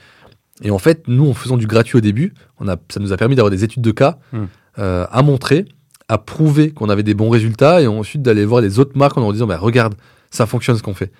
Et 0.62 0.70
en 0.70 0.78
fait, 0.78 1.06
nous, 1.06 1.28
en 1.28 1.34
faisant 1.34 1.56
du 1.56 1.66
gratuit 1.66 1.98
au 1.98 2.00
début, 2.00 2.34
on 2.60 2.68
a, 2.68 2.76
ça 2.88 3.00
nous 3.00 3.12
a 3.12 3.16
permis 3.16 3.36
d'avoir 3.36 3.50
des 3.50 3.64
études 3.64 3.82
de 3.82 3.90
cas 3.90 4.18
Hmm. 4.32 4.44
euh, 4.78 5.06
à 5.10 5.22
montrer, 5.22 5.66
à 6.08 6.18
prouver 6.18 6.70
qu'on 6.70 6.88
avait 6.88 7.02
des 7.02 7.14
bons 7.14 7.30
résultats 7.30 7.80
et 7.80 7.86
ensuite 7.86 8.22
d'aller 8.22 8.44
voir 8.44 8.60
les 8.60 8.78
autres 8.78 8.96
marques 8.96 9.16
en 9.16 9.20
leur 9.22 9.32
disant 9.32 9.46
bah, 9.46 9.58
Regarde, 9.58 9.94
ça 10.30 10.46
fonctionne 10.46 10.76
ce 10.76 10.82
qu'on 10.82 10.94
fait. 10.94 11.10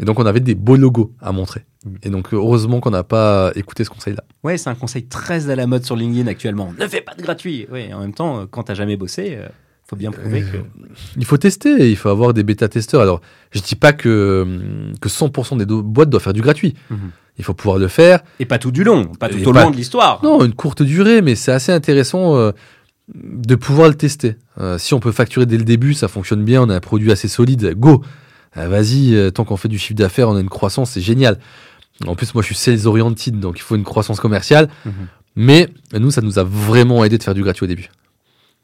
Et 0.00 0.04
donc, 0.04 0.18
on 0.20 0.26
avait 0.26 0.40
des 0.40 0.54
beaux 0.54 0.76
logos 0.76 1.12
à 1.20 1.32
montrer. 1.32 1.64
Hmm. 1.84 1.94
Et 2.02 2.10
donc, 2.10 2.32
heureusement 2.32 2.80
qu'on 2.80 2.90
n'a 2.90 3.02
pas 3.04 3.50
écouté 3.56 3.84
ce 3.84 3.90
conseil-là. 3.90 4.22
Ouais, 4.44 4.56
c'est 4.56 4.70
un 4.70 4.74
conseil 4.74 5.06
très 5.06 5.50
à 5.50 5.56
la 5.56 5.66
mode 5.66 5.84
sur 5.84 5.96
LinkedIn 5.96 6.26
actuellement. 6.28 6.72
Ne 6.78 6.86
fais 6.86 7.00
pas 7.00 7.14
de 7.14 7.22
gratuit. 7.22 7.66
Ouais, 7.72 7.92
en 7.92 8.00
même 8.00 8.14
temps, 8.14 8.40
euh, 8.40 8.44
quand 8.50 8.64
t'as 8.64 8.74
jamais 8.74 8.96
bossé, 8.96 9.36
euh, 9.36 9.48
faut 9.88 9.96
bien 9.96 10.10
prouver 10.12 10.42
que. 10.42 10.58
Il 11.16 11.24
faut 11.24 11.36
tester, 11.38 11.90
il 11.90 11.96
faut 11.96 12.10
avoir 12.10 12.32
des 12.34 12.42
bêta-testeurs. 12.42 13.00
Alors, 13.00 13.20
je 13.50 13.60
dis 13.60 13.74
pas 13.74 13.92
que, 13.92 14.46
que 15.00 15.08
100% 15.08 15.56
des 15.58 15.66
do- 15.66 15.82
boîtes 15.82 16.10
doivent 16.10 16.22
faire 16.22 16.32
du 16.32 16.42
gratuit. 16.42 16.74
Mhm. 16.90 17.10
Il 17.38 17.44
faut 17.44 17.54
pouvoir 17.54 17.78
le 17.78 17.88
faire. 17.88 18.20
Et 18.40 18.44
pas 18.44 18.58
tout 18.58 18.70
du 18.72 18.82
long, 18.84 19.06
pas 19.06 19.28
tout 19.28 19.38
Et 19.38 19.46
au 19.46 19.52
pas- 19.52 19.62
long 19.64 19.70
de 19.70 19.76
l'histoire. 19.76 20.20
Non, 20.24 20.44
une 20.44 20.54
courte 20.54 20.82
durée, 20.82 21.22
mais 21.22 21.36
c'est 21.36 21.52
assez 21.52 21.70
intéressant 21.72 22.36
euh, 22.36 22.50
de 23.14 23.54
pouvoir 23.54 23.88
le 23.88 23.94
tester. 23.94 24.36
Euh, 24.60 24.76
si 24.76 24.92
on 24.92 25.00
peut 25.00 25.12
facturer 25.12 25.46
dès 25.46 25.56
le 25.56 25.64
début, 25.64 25.94
ça 25.94 26.08
fonctionne 26.08 26.44
bien, 26.44 26.62
on 26.62 26.68
a 26.68 26.74
un 26.74 26.80
produit 26.80 27.10
assez 27.12 27.28
solide, 27.28 27.74
go 27.76 28.02
Euh, 28.56 28.68
Vas-y, 28.68 29.14
euh, 29.14 29.30
tant 29.30 29.44
qu'on 29.44 29.56
fait 29.56 29.68
du 29.68 29.78
chiffre 29.78 29.98
d'affaires, 29.98 30.28
on 30.28 30.36
a 30.36 30.40
une 30.40 30.48
croissance, 30.48 30.92
c'est 30.92 31.00
génial. 31.00 31.38
En 32.06 32.14
plus, 32.14 32.34
moi, 32.34 32.42
je 32.42 32.46
suis 32.46 32.54
sales 32.54 32.86
oriented, 32.86 33.40
donc 33.40 33.58
il 33.58 33.62
faut 33.62 33.76
une 33.76 33.84
croissance 33.84 34.20
commerciale. 34.20 34.68
Mhm. 34.84 34.92
Mais 35.36 35.68
nous, 35.92 36.10
ça 36.10 36.20
nous 36.20 36.38
a 36.38 36.44
vraiment 36.44 37.04
aidé 37.04 37.18
de 37.18 37.22
faire 37.22 37.34
du 37.34 37.42
gratuit 37.42 37.64
au 37.64 37.68
début. 37.68 37.90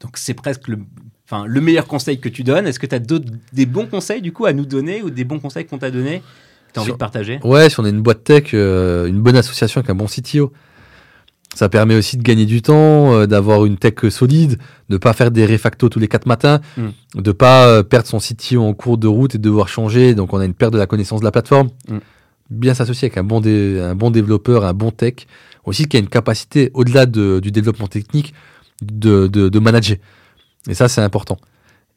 Donc 0.01 0.17
c'est 0.17 0.33
presque 0.33 0.67
le, 0.67 0.79
enfin, 1.25 1.45
le 1.47 1.61
meilleur 1.61 1.87
conseil 1.87 2.19
que 2.19 2.29
tu 2.29 2.43
donnes. 2.43 2.67
Est-ce 2.67 2.79
que 2.79 2.85
tu 2.85 2.95
as 2.95 2.99
des 2.99 3.65
bons 3.65 3.87
conseils 3.87 4.21
du 4.21 4.31
coup 4.33 4.45
à 4.45 4.53
nous 4.53 4.65
donner 4.65 5.01
ou 5.01 5.09
des 5.09 5.23
bons 5.23 5.39
conseils 5.39 5.65
qu'on 5.65 5.77
t'a 5.77 5.91
donné 5.91 6.19
que 6.19 6.73
tu 6.73 6.79
as 6.79 6.81
envie 6.81 6.91
de 6.91 6.97
partager? 6.97 7.39
Ouais, 7.43 7.69
si 7.69 7.79
on 7.79 7.85
a 7.85 7.89
une 7.89 8.01
boîte 8.01 8.23
tech, 8.23 8.53
euh, 8.53 9.07
une 9.07 9.21
bonne 9.21 9.37
association 9.37 9.79
avec 9.79 9.89
un 9.89 9.95
bon 9.95 10.05
CTO, 10.05 10.51
ça 11.55 11.67
permet 11.69 11.95
aussi 11.95 12.17
de 12.17 12.21
gagner 12.21 12.45
du 12.45 12.61
temps, 12.61 13.13
euh, 13.15 13.25
d'avoir 13.25 13.65
une 13.65 13.77
tech 13.77 13.95
solide, 14.09 14.59
de 14.89 14.97
pas 14.97 15.13
faire 15.13 15.31
des 15.31 15.45
refactos 15.47 15.89
tous 15.89 15.99
les 15.99 16.07
quatre 16.07 16.27
matins, 16.27 16.59
Mm. 16.77 17.21
de 17.21 17.31
pas 17.31 17.65
euh, 17.65 17.81
perdre 17.81 18.07
son 18.07 18.19
CTO 18.19 18.61
en 18.61 18.73
cours 18.73 18.97
de 18.99 19.07
route 19.07 19.33
et 19.33 19.37
de 19.39 19.43
devoir 19.43 19.67
changer. 19.67 20.13
Donc 20.13 20.33
on 20.33 20.37
a 20.37 20.45
une 20.45 20.53
perte 20.53 20.73
de 20.73 20.77
la 20.77 20.85
connaissance 20.85 21.21
de 21.21 21.25
la 21.25 21.31
plateforme. 21.31 21.69
Mm. 21.89 21.97
Bien 22.51 22.73
s'associer 22.75 23.07
avec 23.07 23.17
un 23.17 23.23
bon, 23.23 23.41
dé- 23.41 23.79
un 23.81 23.95
bon 23.95 24.11
développeur, 24.11 24.65
un 24.65 24.73
bon 24.73 24.91
tech, 24.91 25.25
aussi 25.63 25.87
qui 25.87 25.97
a 25.97 25.99
une 25.99 26.09
capacité 26.09 26.69
au-delà 26.75 27.07
de- 27.07 27.39
du 27.41 27.51
développement 27.51 27.87
technique 27.87 28.33
de, 28.83 29.25
de, 29.27 29.49
de 29.49 29.59
manager. 29.59 29.97
Et 30.69 30.73
ça, 30.75 30.87
c'est 30.87 31.01
important. 31.01 31.37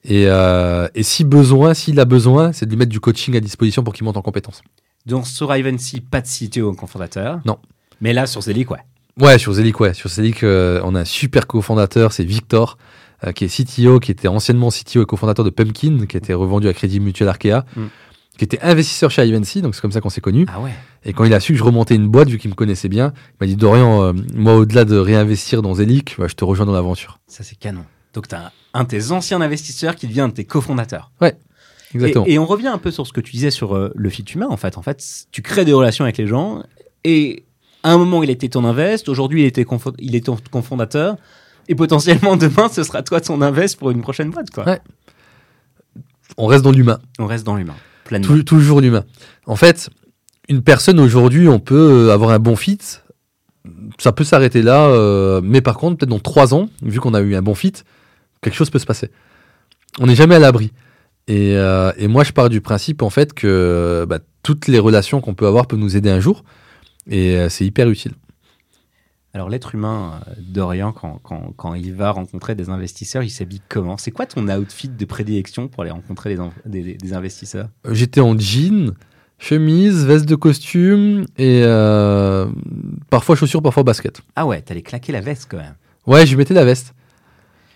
Et, 0.05 0.25
euh, 0.29 0.87
et 0.95 1.03
si 1.03 1.25
besoin, 1.25 1.75
s'il 1.75 1.99
a 2.01 2.05
besoin, 2.05 2.53
c'est 2.53 2.65
de 2.65 2.71
lui 2.71 2.79
mettre 2.79 2.93
du 2.93 3.01
coaching 3.01 3.37
à 3.37 3.41
disposition 3.41 3.83
pour 3.83 3.93
qu'il 3.93 4.05
monte 4.05 4.17
en 4.17 4.23
compétences. 4.23 4.63
Donc 5.07 5.27
sur 5.27 5.55
Ivancy, 5.55 6.01
pas 6.01 6.21
de 6.21 6.27
CTO 6.29 6.71
en 6.71 6.75
cofondateur. 6.75 7.41
Non. 7.45 7.59
Mais 8.01 8.13
là 8.13 8.27
sur 8.27 8.41
Zelic, 8.43 8.71
ouais. 8.71 8.79
Ouais, 9.21 9.39
sur 9.39 9.53
Zelic, 9.53 9.81
ouais. 9.81 9.95
Sur 9.95 10.09
Zelic, 10.11 10.43
euh, 10.43 10.81
on 10.85 10.95
a 10.95 11.01
un 11.01 11.05
super 11.05 11.47
cofondateur, 11.47 12.13
c'est 12.13 12.25
Victor, 12.25 12.79
euh, 13.27 13.33
qui 13.33 13.45
est 13.45 13.49
CTO, 13.49 13.99
qui 14.01 14.11
était 14.13 14.29
anciennement 14.29 14.71
CTO 14.71 15.03
et 15.03 15.07
cofondateur 15.07 15.45
de 15.45 15.51
Pumpkin, 15.51 16.07
qui 16.07 16.17
a 16.17 16.19
été 16.19 16.35
revendu 16.35 16.69
à 16.69 16.73
Crédit 16.73 17.01
Mutuel 17.01 17.29
Arkea, 17.29 17.65
Mm. 17.77 17.87
qui 18.39 18.45
était 18.45 18.61
investisseur 18.63 19.11
chez 19.11 19.27
Ivancy, 19.27 19.61
donc 19.61 19.75
c'est 19.75 19.81
comme 19.81 19.91
ça 19.93 20.01
qu'on 20.01 20.11
s'est 20.11 20.21
connus. 20.21 20.47
Ah 20.53 20.61
ouais. 20.61 20.71
Et 21.05 21.13
quand 21.13 21.25
il 21.25 21.35
a 21.35 21.41
su 21.41 21.53
que 21.53 21.59
je 21.59 21.65
remontais 21.65 21.97
une 21.97 22.07
boîte, 22.09 22.29
vu 22.29 22.39
qu'il 22.39 22.51
me 22.51 22.55
connaissait 22.55 22.89
bien, 22.89 23.13
il 23.33 23.37
m'a 23.41 23.47
dit 23.47 23.57
Dorian, 23.57 24.03
euh, 24.03 24.13
moi, 24.35 24.55
au-delà 24.57 24.85
de 24.85 24.97
réinvestir 24.97 25.63
dans 25.63 25.75
Zelic, 25.75 26.15
bah, 26.19 26.27
je 26.29 26.35
te 26.35 26.45
rejoins 26.45 26.67
dans 26.67 26.73
l'aventure. 26.73 27.19
Ça 27.27 27.43
c'est 27.43 27.59
canon. 27.59 27.85
Donc 28.15 28.29
tu 28.29 28.35
as 28.37 28.53
un 28.75 28.85
de 28.85 28.89
tes 28.89 29.11
anciens 29.11 29.41
investisseurs 29.41 29.97
qui 29.97 30.07
devient 30.07 30.21
un 30.23 30.29
de 30.29 30.35
tes 30.35 30.45
cofondateurs. 30.45 31.11
Exactement. 31.95 32.25
Et, 32.27 32.35
et 32.35 32.39
on 32.39 32.47
revient 32.47 32.69
un 32.69 32.79
peu 32.79 32.91
sur 32.91 33.07
ce 33.07 33.13
que 33.13 33.21
tu 33.21 33.33
disais 33.33 33.51
sur 33.51 33.91
le 33.95 34.11
fit 34.11 34.23
humain. 34.23 34.47
En 34.51 34.57
fait, 34.59 34.77
en 34.79 34.83
fait, 34.83 35.03
tu 35.33 35.41
crées 35.43 35.65
des 35.65 35.73
relations 35.73 36.05
avec 36.05 36.19
les 36.19 36.27
gens. 36.27 36.63
Et 37.05 37.45
à 37.83 37.93
un 37.93 37.99
moment, 37.99 38.23
il 38.23 38.31
était 38.31 38.49
ton 38.49 38.65
invest. 38.65 39.09
Aujourd'hui, 39.09 39.43
il 39.43 39.47
était 39.47 39.65
il 39.99 40.15
est 40.17 40.25
ton 40.27 40.37
cofondateur. 40.51 41.17
Et 41.69 41.75
potentiellement 41.75 42.37
demain, 42.37 42.69
ce 42.71 42.83
sera 42.83 43.03
toi 43.03 43.21
ton 43.21 43.43
invest 43.43 43.79
pour 43.79 43.91
une 43.91 44.01
prochaine 44.01 44.31
boîte. 44.31 44.51
Quoi. 44.51 44.65
Ouais. 44.67 44.81
On 46.37 46.47
reste 46.47 46.65
dans 46.65 46.71
l'humain. 46.73 46.99
On 47.19 47.27
reste 47.27 47.45
dans 47.45 47.57
l'humain, 47.57 47.75
pleinement. 48.05 48.27
Tou- 48.29 48.43
toujours 48.43 48.81
l'humain. 48.81 49.05
En 49.47 49.57
fait, 49.57 49.91
une 50.49 50.63
personne 50.63 50.99
aujourd'hui, 51.01 51.49
on 51.49 51.59
peut 51.61 52.09
euh, 52.09 52.13
avoir 52.13 52.31
un 52.31 52.39
bon 52.39 52.57
fit. 52.57 52.79
Ça 53.99 54.13
peut 54.13 54.25
s'arrêter 54.25 54.63
là, 54.63 54.87
euh, 54.87 55.41
mais 55.43 55.61
par 55.61 55.77
contre, 55.77 55.99
peut-être 55.99 56.09
dans 56.11 56.21
trois 56.21 56.55
ans, 56.55 56.71
vu 56.83 57.01
qu'on 57.01 57.13
a 57.13 57.21
eu 57.21 57.35
un 57.35 57.43
bon 57.43 57.55
fit, 57.55 57.75
quelque 58.41 58.55
chose 58.55 58.71
peut 58.71 58.79
se 58.79 58.87
passer. 58.87 59.11
On 60.01 60.07
n'est 60.07 60.15
jamais 60.15 60.37
à 60.37 60.39
l'abri. 60.39 60.73
Et, 61.27 61.55
euh, 61.57 61.93
et 61.99 62.09
moi, 62.09 62.25
je 62.25 62.33
pars 62.33 62.49
du 62.49 62.63
principe 62.63 63.03
en 63.03 63.11
fait 63.11 63.35
que 63.35 64.07
bah, 64.09 64.21
toutes 64.43 64.69
les 64.69 64.79
relations 64.79 65.21
qu'on 65.21 65.35
peut 65.35 65.47
avoir 65.47 65.67
peuvent 65.67 65.79
nous 65.79 65.97
aider 65.99 66.09
un 66.09 66.21
jour, 66.21 66.45
et 67.09 67.37
euh, 67.37 67.49
c'est 67.49 67.65
hyper 67.65 67.89
utile. 67.89 68.13
Alors, 69.35 69.51
l'être 69.51 69.75
humain 69.75 70.21
euh, 70.29 70.33
d'Orient, 70.39 70.93
quand, 70.93 71.21
quand, 71.23 71.53
quand 71.57 71.75
il 71.75 71.93
va 71.95 72.11
rencontrer 72.11 72.55
des 72.55 72.71
investisseurs, 72.71 73.23
il 73.23 73.31
s'habille 73.31 73.61
comment? 73.69 73.97
C'est 73.99 74.11
quoi 74.11 74.27
ton 74.27 74.49
outfit 74.49 74.89
de 74.89 75.05
prédilection 75.05 75.69
pour 75.69 75.83
aller 75.83 75.93
rencontrer 75.93 76.35
des, 76.65 76.83
des- 76.83 76.95
des 76.95 77.13
investisseurs? 77.13 77.69
J'étais 77.91 78.21
en 78.23 78.39
jean, 78.39 78.95
chemise, 79.39 80.05
veste 80.07 80.25
de 80.27 80.35
costume 80.35 81.27
et 81.37 81.61
euh, 81.63 82.47
parfois 83.11 83.37
chaussures, 83.37 83.63
parfois 83.63 83.83
basket. 83.83 84.21
Ah 84.35 84.47
ouais, 84.47 84.63
t'allais 84.63 84.83
claquer 84.83 85.13
la 85.13 85.21
veste 85.21 85.47
quand 85.51 85.59
même. 85.59 85.75
Ouais, 86.07 86.27
je 86.27 86.35
mettais 86.37 86.55
la 86.55 86.65
veste. 86.65 86.95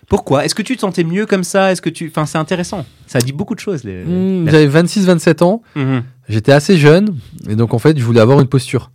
Pourquoi? 0.09 0.43
Est-ce 0.43 0.55
que 0.55 0.63
tu 0.63 0.75
te 0.75 0.81
sentais 0.81 1.03
mieux 1.03 1.25
comme 1.25 1.43
ça? 1.45 1.71
Est-ce 1.71 1.81
que 1.81 1.89
tu, 1.89 2.07
enfin, 2.09 2.25
c'est 2.25 2.37
intéressant. 2.39 2.85
Ça 3.07 3.19
dit 3.19 3.31
beaucoup 3.31 3.55
de 3.55 3.59
choses. 3.59 3.83
Les... 3.83 4.03
La- 4.03 4.51
J'avais 4.51 4.81
26-27 4.83 5.43
ans. 5.43 5.61
Mhm. 5.75 6.03
J'étais 6.27 6.51
assez 6.51 6.77
jeune 6.77 7.15
et 7.47 7.55
donc 7.55 7.73
en 7.73 7.79
fait 7.79 7.97
je 7.97 8.03
voulais 8.03 8.19
avoir 8.21 8.39
une 8.41 8.47
posture. 8.47 8.91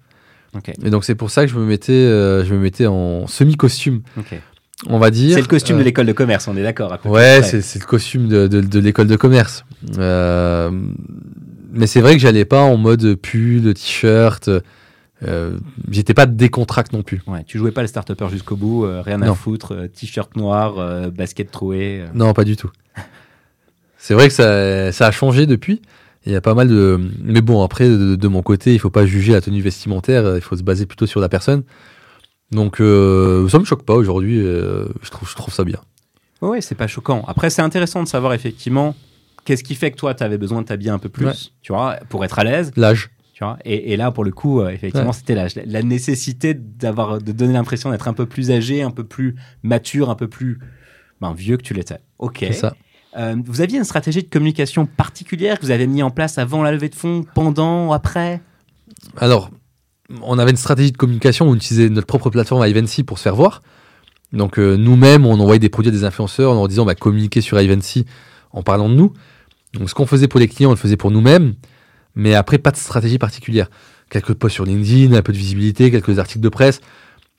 Ok, 0.56 0.70
Et 0.82 0.90
donc 0.90 1.04
c'est 1.04 1.14
pour 1.14 1.30
ça 1.30 1.44
que 1.44 1.52
je 1.52 1.58
me 1.58 1.64
mettais, 1.64 1.92
euh, 1.92 2.44
je 2.44 2.54
me 2.54 2.58
mettais 2.58 2.86
en 2.86 3.26
semi-costume, 3.26 4.00
ok. 4.16 4.40
on 4.88 4.98
va 4.98 5.10
dire. 5.10 5.34
C'est 5.34 5.42
le 5.42 5.46
costume 5.46 5.76
Euh, 5.76 5.80
de 5.80 5.84
l'école 5.84 6.06
de 6.06 6.12
commerce, 6.12 6.48
on 6.48 6.56
est 6.56 6.62
d'accord. 6.62 6.96
Ouais, 7.04 7.42
c'est 7.42 7.60
c'est 7.60 7.78
le 7.80 7.84
costume 7.86 8.28
de, 8.28 8.46
de- 8.46 8.60
de 8.62 8.78
l'école 8.78 9.06
de 9.08 9.16
commerce. 9.16 9.64
Euh, 9.98 10.70
mais 11.72 11.86
c'est 11.86 12.00
vrai 12.00 12.14
que 12.14 12.18
j'allais 12.20 12.46
pas 12.46 12.62
en 12.62 12.76
mode 12.78 13.14
pull, 13.16 13.74
t-shirt. 13.74 14.48
Euh, 15.26 15.58
J'étais 15.90 16.14
pas 16.14 16.26
décontracte 16.26 16.92
non 16.92 17.02
plus. 17.02 17.20
Ouais, 17.26 17.42
tu 17.44 17.58
jouais 17.58 17.72
pas 17.72 17.82
le 17.82 17.88
start 17.88 18.10
jusqu'au 18.30 18.56
bout, 18.56 18.84
euh, 18.84 19.02
rien 19.02 19.20
à 19.20 19.26
Non. 19.26 19.34
foutre, 19.34 19.72
euh, 19.74 19.88
t-shirt 19.88 20.34
noir, 20.36 20.78
euh, 20.78 21.10
basket 21.10 21.50
troué. 21.50 22.00
euh. 22.02 22.06
Non, 22.14 22.32
pas 22.34 22.44
du 22.44 22.56
tout. 22.56 22.70
C'est 23.98 24.14
vrai 24.14 24.28
que 24.28 24.34
ça, 24.34 24.92
ça 24.92 25.08
a 25.08 25.10
changé 25.10 25.44
depuis. 25.46 25.82
Il 26.28 26.32
y 26.32 26.36
a 26.36 26.40
pas 26.40 26.54
mal 26.54 26.68
de. 26.68 27.00
Mais 27.24 27.40
bon, 27.40 27.62
après, 27.64 27.88
de, 27.88 28.14
de 28.14 28.28
mon 28.28 28.42
côté, 28.42 28.74
il 28.74 28.78
faut 28.78 28.90
pas 28.90 29.06
juger 29.06 29.32
la 29.32 29.40
tenue 29.40 29.62
vestimentaire. 29.62 30.36
Il 30.36 30.42
faut 30.42 30.56
se 30.56 30.62
baser 30.62 30.84
plutôt 30.86 31.06
sur 31.06 31.20
la 31.20 31.28
personne. 31.30 31.62
Donc, 32.50 32.80
euh, 32.80 33.48
ça 33.48 33.58
me 33.58 33.64
choque 33.64 33.82
pas 33.82 33.94
aujourd'hui. 33.94 34.38
euh, 34.40 34.84
je, 35.02 35.10
trouve, 35.10 35.28
je 35.28 35.34
trouve 35.34 35.52
ça 35.54 35.64
bien. 35.64 35.80
Ouais, 36.42 36.60
c'est 36.60 36.74
pas 36.74 36.86
choquant. 36.86 37.24
Après, 37.26 37.50
c'est 37.50 37.62
intéressant 37.62 38.02
de 38.02 38.08
savoir 38.08 38.32
effectivement 38.34 38.94
qu'est-ce 39.44 39.64
qui 39.64 39.74
fait 39.74 39.90
que 39.90 39.96
toi, 39.96 40.14
tu 40.14 40.22
avais 40.22 40.38
besoin 40.38 40.60
de 40.62 40.66
t'habiller 40.66 40.90
un 40.90 40.98
peu 40.98 41.08
plus, 41.08 41.24
Ouais. 41.26 41.32
tu 41.62 41.72
vois, 41.72 41.96
pour 42.10 42.24
être 42.24 42.38
à 42.38 42.44
l'aise, 42.44 42.70
L'âge. 42.76 43.08
tu 43.34 43.42
vois. 43.42 43.58
Et, 43.64 43.92
et 43.92 43.96
là, 43.96 44.10
pour 44.12 44.22
le 44.24 44.30
coup, 44.30 44.60
euh, 44.60 44.68
effectivement, 44.68 45.08
Ouais. 45.08 45.12
c'était 45.14 45.34
la, 45.34 45.46
la 45.66 45.82
nécessité 45.82 46.52
d'avoir, 46.54 47.20
de 47.22 47.32
donner 47.32 47.54
l'impression 47.54 47.90
d'être 47.90 48.06
un 48.06 48.12
peu 48.12 48.26
plus 48.26 48.50
âgé, 48.50 48.82
un 48.82 48.90
peu 48.90 49.04
plus 49.04 49.34
mature, 49.62 50.10
un 50.10 50.14
peu 50.14 50.28
plus 50.28 50.58
ben, 51.22 51.32
vieux 51.32 51.56
que 51.56 51.62
tu 51.62 51.72
l'étais. 51.74 51.98
Ok. 52.18 52.38
C'est 52.40 52.52
ça. 52.52 52.76
Euh, 53.16 53.36
vous 53.44 53.60
aviez 53.60 53.78
une 53.78 53.84
stratégie 53.84 54.22
de 54.22 54.28
communication 54.28 54.86
particulière 54.86 55.58
que 55.58 55.64
vous 55.64 55.70
avez 55.70 55.86
mis 55.86 56.02
en 56.02 56.10
place 56.10 56.38
avant 56.38 56.62
la 56.62 56.72
levée 56.72 56.88
de 56.88 56.94
fonds, 56.94 57.24
pendant, 57.34 57.92
après? 57.92 58.40
Alors, 59.16 59.50
on 60.22 60.38
avait 60.38 60.50
une 60.50 60.56
stratégie 60.56 60.92
de 60.92 60.96
communication 60.96 61.46
où 61.46 61.50
on 61.50 61.54
utilisait 61.54 61.88
notre 61.88 62.06
propre 62.06 62.30
plateforme 62.30 62.66
Ivancy 62.66 63.04
pour 63.04 63.18
se 63.18 63.22
faire 63.22 63.36
voir. 63.36 63.62
Donc 64.32 64.58
euh, 64.58 64.76
nous-mêmes, 64.76 65.26
on 65.26 65.38
envoyait 65.40 65.58
des 65.58 65.68
produits 65.68 65.90
à 65.90 65.92
des 65.92 66.04
influenceurs 66.04 66.52
en 66.52 66.54
leur 66.54 66.68
disant 66.68 66.84
bah, 66.84 66.94
communiquer 66.94 67.40
sur 67.40 67.60
Ivancy 67.60 68.04
en 68.52 68.62
parlant 68.62 68.88
de 68.88 68.94
nous. 68.94 69.12
Donc 69.74 69.88
ce 69.88 69.94
qu'on 69.94 70.06
faisait 70.06 70.28
pour 70.28 70.40
les 70.40 70.48
clients, 70.48 70.70
on 70.70 70.72
le 70.72 70.78
faisait 70.78 70.96
pour 70.96 71.10
nous-mêmes, 71.10 71.54
mais 72.14 72.34
après 72.34 72.58
pas 72.58 72.70
de 72.70 72.76
stratégie 72.76 73.18
particulière. 73.18 73.70
Quelques 74.10 74.34
posts 74.34 74.54
sur 74.54 74.64
LinkedIn, 74.64 75.14
un 75.14 75.22
peu 75.22 75.32
de 75.32 75.38
visibilité, 75.38 75.90
quelques 75.90 76.18
articles 76.18 76.40
de 76.40 76.48
presse, 76.48 76.80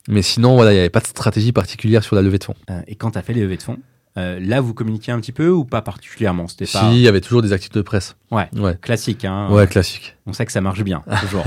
mais 0.08 0.22
sinon 0.22 0.56
voilà, 0.56 0.72
il 0.72 0.76
n'y 0.76 0.80
avait 0.80 0.90
pas 0.90 1.00
de 1.00 1.08
stratégie 1.08 1.52
particulière 1.52 2.04
sur 2.04 2.16
la 2.16 2.22
levée 2.22 2.38
de 2.38 2.44
fonds. 2.44 2.56
Euh, 2.70 2.82
et 2.88 2.96
quand 2.96 3.12
tu 3.12 3.18
as 3.18 3.24
fait 3.24 3.34
les 3.34 3.42
levées 3.42 3.58
de 3.58 3.64
fonds, 3.64 3.80
euh, 4.20 4.40
là 4.40 4.62
vous 4.62 4.74
communiquiez 4.74 5.14
un 5.14 5.20
petit 5.20 5.32
peu 5.32 5.50
ou 5.50 5.66
pas 5.66 5.82
particulièrement? 5.82 6.48
C'était 6.48 6.66
Si, 6.66 6.74
pas 6.78 6.92
il 6.92 7.00
y 7.00 7.08
avait 7.08 7.22
toujours 7.22 7.42
des 7.42 7.54
articles 7.54 7.76
de 7.76 7.82
presse. 7.82 8.16
ouais, 8.32 8.50
Ouais, 8.56 8.78
classique. 8.82 9.26
Hein. 9.26 9.50
ouais, 9.52 9.68
classique. 9.68 10.16
On 10.26 10.34
sait 10.34 10.46
que 10.46 10.52
ça 10.52 10.62
marche 10.62 10.84
bien 10.84 11.04
toujours. 11.22 11.46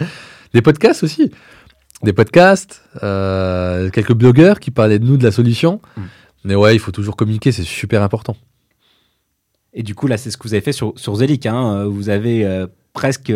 Des 0.54 0.62
podcasts 0.62 1.02
aussi. 1.02 1.30
Des 2.02 2.12
podcasts, 2.12 2.82
euh, 3.02 3.90
quelques 3.90 4.12
blogueurs 4.12 4.60
qui 4.60 4.70
parlaient 4.70 4.98
de 4.98 5.04
nous, 5.04 5.16
de 5.16 5.24
la 5.24 5.32
solution. 5.32 5.80
Mm. 5.96 6.02
Mais 6.44 6.54
ouais, 6.54 6.74
il 6.74 6.78
faut 6.78 6.92
toujours 6.92 7.16
communiquer, 7.16 7.52
c'est 7.52 7.64
super 7.64 8.02
important. 8.02 8.36
Et 9.72 9.82
du 9.82 9.94
coup, 9.94 10.06
là, 10.06 10.16
c'est 10.16 10.30
ce 10.30 10.36
que 10.36 10.46
vous 10.46 10.54
avez 10.54 10.60
fait 10.60 10.72
sur, 10.72 10.92
sur 10.96 11.16
Zelic. 11.16 11.46
Hein. 11.46 11.86
Vous 11.86 12.08
avez 12.08 12.44
euh, 12.44 12.66
presque 12.92 13.32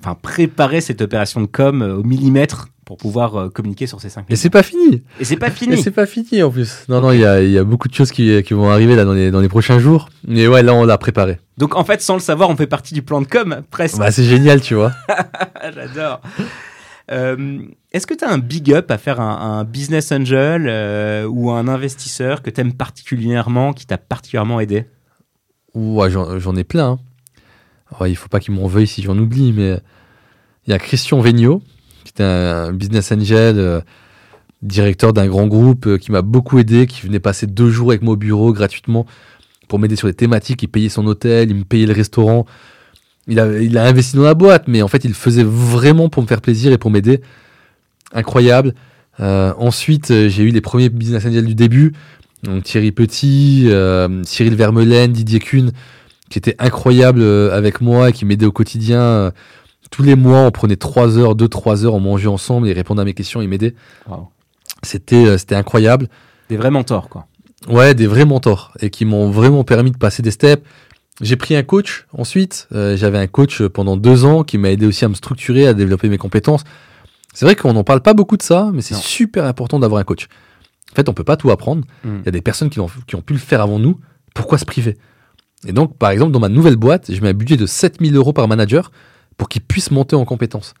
enfin, 0.00 0.14
préparé 0.14 0.80
cette 0.80 1.02
opération 1.02 1.40
de 1.40 1.46
com 1.46 1.82
au 1.82 2.02
millimètre 2.02 2.68
pour 2.84 2.96
pouvoir 2.96 3.36
euh, 3.36 3.48
communiquer 3.48 3.86
sur 3.86 4.00
ces 4.00 4.08
5 4.08 4.26
Et 4.28 4.36
c'est 4.36 4.50
pas 4.50 4.62
fini. 4.62 5.02
Et 5.20 5.24
c'est 5.24 5.36
pas 5.36 5.48
Et 5.48 5.50
fini. 5.50 5.76
c'est 5.82 5.90
pas 5.90 6.06
fini 6.06 6.42
en 6.42 6.50
plus. 6.50 6.84
Non, 6.88 7.00
non, 7.00 7.12
il 7.12 7.20
y 7.20 7.24
a, 7.24 7.42
il 7.42 7.50
y 7.50 7.58
a 7.58 7.64
beaucoup 7.64 7.88
de 7.88 7.94
choses 7.94 8.10
qui, 8.12 8.42
qui 8.42 8.54
vont 8.54 8.70
arriver 8.70 8.94
là 8.96 9.04
dans 9.04 9.12
les, 9.14 9.30
dans 9.30 9.40
les 9.40 9.48
prochains 9.48 9.78
jours. 9.78 10.08
Mais 10.26 10.46
ouais, 10.46 10.62
là, 10.62 10.74
on 10.74 10.84
l'a 10.84 10.98
préparé. 10.98 11.38
Donc, 11.58 11.74
en 11.76 11.84
fait, 11.84 12.00
sans 12.02 12.14
le 12.14 12.20
savoir, 12.20 12.50
on 12.50 12.56
fait 12.56 12.66
partie 12.66 12.94
du 12.94 13.02
plan 13.02 13.20
de 13.22 13.26
com, 13.26 13.62
presque. 13.70 13.98
Bah, 13.98 14.10
c'est 14.10 14.24
génial, 14.24 14.60
tu 14.60 14.74
vois. 14.74 14.92
J'adore. 15.74 16.20
Euh, 17.10 17.58
Est-ce 17.92 18.06
que 18.06 18.14
tu 18.14 18.24
as 18.24 18.30
un 18.30 18.38
big 18.38 18.72
up 18.72 18.90
à 18.90 18.98
faire 18.98 19.20
un, 19.20 19.58
un 19.58 19.64
business 19.64 20.10
angel 20.10 20.66
euh, 20.68 21.26
ou 21.26 21.50
un 21.50 21.68
investisseur 21.68 22.40
que 22.42 22.48
tu 22.50 22.60
aimes 22.60 22.72
particulièrement, 22.72 23.72
qui 23.72 23.86
t'a 23.86 23.98
particulièrement 23.98 24.58
aidé? 24.60 24.86
Ouais, 25.74 26.08
j'en 26.10 26.56
ai 26.56 26.64
plein. 26.64 26.92
hein. 26.92 26.98
Ouais, 28.00 28.10
il 28.10 28.14
faut 28.16 28.28
pas 28.28 28.40
qu'ils 28.40 28.54
m'en 28.54 28.66
veuillent 28.66 28.86
si 28.86 29.02
j'en 29.02 29.16
oublie, 29.18 29.52
mais 29.52 29.78
il 30.66 30.70
y 30.70 30.72
a 30.72 30.78
Christian 30.78 31.20
qui 31.20 31.73
était 32.14 32.24
un 32.24 32.72
business 32.72 33.10
angel, 33.12 33.58
euh, 33.58 33.80
directeur 34.62 35.12
d'un 35.12 35.26
grand 35.26 35.46
groupe, 35.46 35.86
euh, 35.86 35.98
qui 35.98 36.12
m'a 36.12 36.22
beaucoup 36.22 36.58
aidé, 36.58 36.86
qui 36.86 37.02
venait 37.02 37.20
passer 37.20 37.46
deux 37.46 37.70
jours 37.70 37.90
avec 37.90 38.02
moi 38.02 38.14
au 38.14 38.16
bureau 38.16 38.52
gratuitement 38.52 39.06
pour 39.68 39.78
m'aider 39.78 39.96
sur 39.96 40.06
les 40.06 40.14
thématiques. 40.14 40.62
Il 40.62 40.68
payait 40.68 40.88
son 40.88 41.06
hôtel, 41.06 41.50
il 41.50 41.56
me 41.56 41.64
payait 41.64 41.86
le 41.86 41.92
restaurant. 41.92 42.46
Il 43.26 43.40
a, 43.40 43.58
il 43.58 43.76
a 43.78 43.84
investi 43.84 44.16
dans 44.16 44.22
la 44.22 44.34
boîte, 44.34 44.68
mais 44.68 44.82
en 44.82 44.88
fait, 44.88 45.04
il 45.04 45.14
faisait 45.14 45.44
vraiment 45.44 46.08
pour 46.08 46.22
me 46.22 46.28
faire 46.28 46.40
plaisir 46.40 46.72
et 46.72 46.78
pour 46.78 46.90
m'aider. 46.90 47.20
Incroyable. 48.12 48.74
Euh, 49.20 49.52
ensuite, 49.56 50.08
j'ai 50.08 50.42
eu 50.42 50.50
les 50.50 50.60
premiers 50.60 50.90
business 50.90 51.24
angels 51.24 51.46
du 51.46 51.54
début. 51.54 51.92
Donc 52.42 52.62
Thierry 52.64 52.92
Petit, 52.92 53.70
Cyril 54.24 54.54
Vermeulen, 54.54 55.12
Didier 55.12 55.40
Kuhn, 55.40 55.72
qui 56.28 56.38
étaient 56.38 56.56
incroyables 56.58 57.22
avec 57.22 57.80
moi 57.80 58.10
et 58.10 58.12
qui 58.12 58.26
m'aidaient 58.26 58.44
au 58.44 58.52
quotidien. 58.52 59.32
Tous 59.94 60.02
les 60.02 60.16
mois, 60.16 60.40
on 60.40 60.50
prenait 60.50 60.74
3 60.74 61.18
heures, 61.18 61.36
2-3 61.36 61.84
heures, 61.84 61.94
on 61.94 62.00
mangeait 62.00 62.26
ensemble, 62.26 62.66
ils 62.66 62.72
répondaient 62.72 63.02
à 63.02 63.04
mes 63.04 63.14
questions, 63.14 63.40
ils 63.40 63.48
m'aidaient. 63.48 63.76
Wow. 64.08 64.26
C'était 64.82 65.24
euh, 65.24 65.38
c'était 65.38 65.54
incroyable. 65.54 66.08
Des 66.48 66.56
vrais 66.56 66.72
mentors, 66.72 67.08
quoi. 67.08 67.28
Ouais, 67.68 67.94
des 67.94 68.08
vrais 68.08 68.24
mentors 68.24 68.72
et 68.80 68.90
qui 68.90 69.04
m'ont 69.04 69.30
vraiment 69.30 69.62
permis 69.62 69.92
de 69.92 69.96
passer 69.96 70.20
des 70.20 70.32
steps. 70.32 70.66
J'ai 71.20 71.36
pris 71.36 71.54
un 71.54 71.62
coach 71.62 72.08
ensuite. 72.12 72.66
Euh, 72.72 72.96
J'avais 72.96 73.18
un 73.18 73.28
coach 73.28 73.62
pendant 73.62 73.96
deux 73.96 74.24
ans 74.24 74.42
qui 74.42 74.58
m'a 74.58 74.72
aidé 74.72 74.84
aussi 74.84 75.04
à 75.04 75.08
me 75.08 75.14
structurer, 75.14 75.68
à 75.68 75.74
développer 75.74 76.08
mes 76.08 76.18
compétences. 76.18 76.64
C'est 77.32 77.44
vrai 77.44 77.54
qu'on 77.54 77.72
n'en 77.72 77.84
parle 77.84 78.00
pas 78.00 78.14
beaucoup 78.14 78.36
de 78.36 78.42
ça, 78.42 78.72
mais 78.74 78.82
c'est 78.82 78.96
super 78.96 79.44
important 79.44 79.78
d'avoir 79.78 80.00
un 80.00 80.04
coach. 80.04 80.26
En 80.90 80.96
fait, 80.96 81.08
on 81.08 81.14
peut 81.14 81.22
pas 81.22 81.36
tout 81.36 81.52
apprendre. 81.52 81.84
Mm. 82.02 82.16
Il 82.22 82.24
y 82.24 82.28
a 82.30 82.32
des 82.32 82.42
personnes 82.42 82.68
qui 82.68 82.80
ont, 82.80 82.90
qui 83.06 83.14
ont 83.14 83.22
pu 83.22 83.32
le 83.32 83.38
faire 83.38 83.60
avant 83.60 83.78
nous. 83.78 84.00
Pourquoi 84.34 84.58
se 84.58 84.64
priver? 84.64 84.96
Et 85.68 85.72
donc, 85.72 85.96
par 85.96 86.10
exemple, 86.10 86.32
dans 86.32 86.40
ma 86.40 86.48
nouvelle 86.48 86.74
boîte, 86.74 87.14
je 87.14 87.20
mets 87.20 87.28
un 87.28 87.32
budget 87.34 87.56
de 87.56 87.66
7000 87.66 88.16
euros 88.16 88.32
par 88.32 88.48
manager 88.48 88.90
pour 89.36 89.48
qu'ils 89.48 89.62
puissent 89.62 89.90
monter 89.90 90.16
en 90.16 90.24
compétences. 90.24 90.74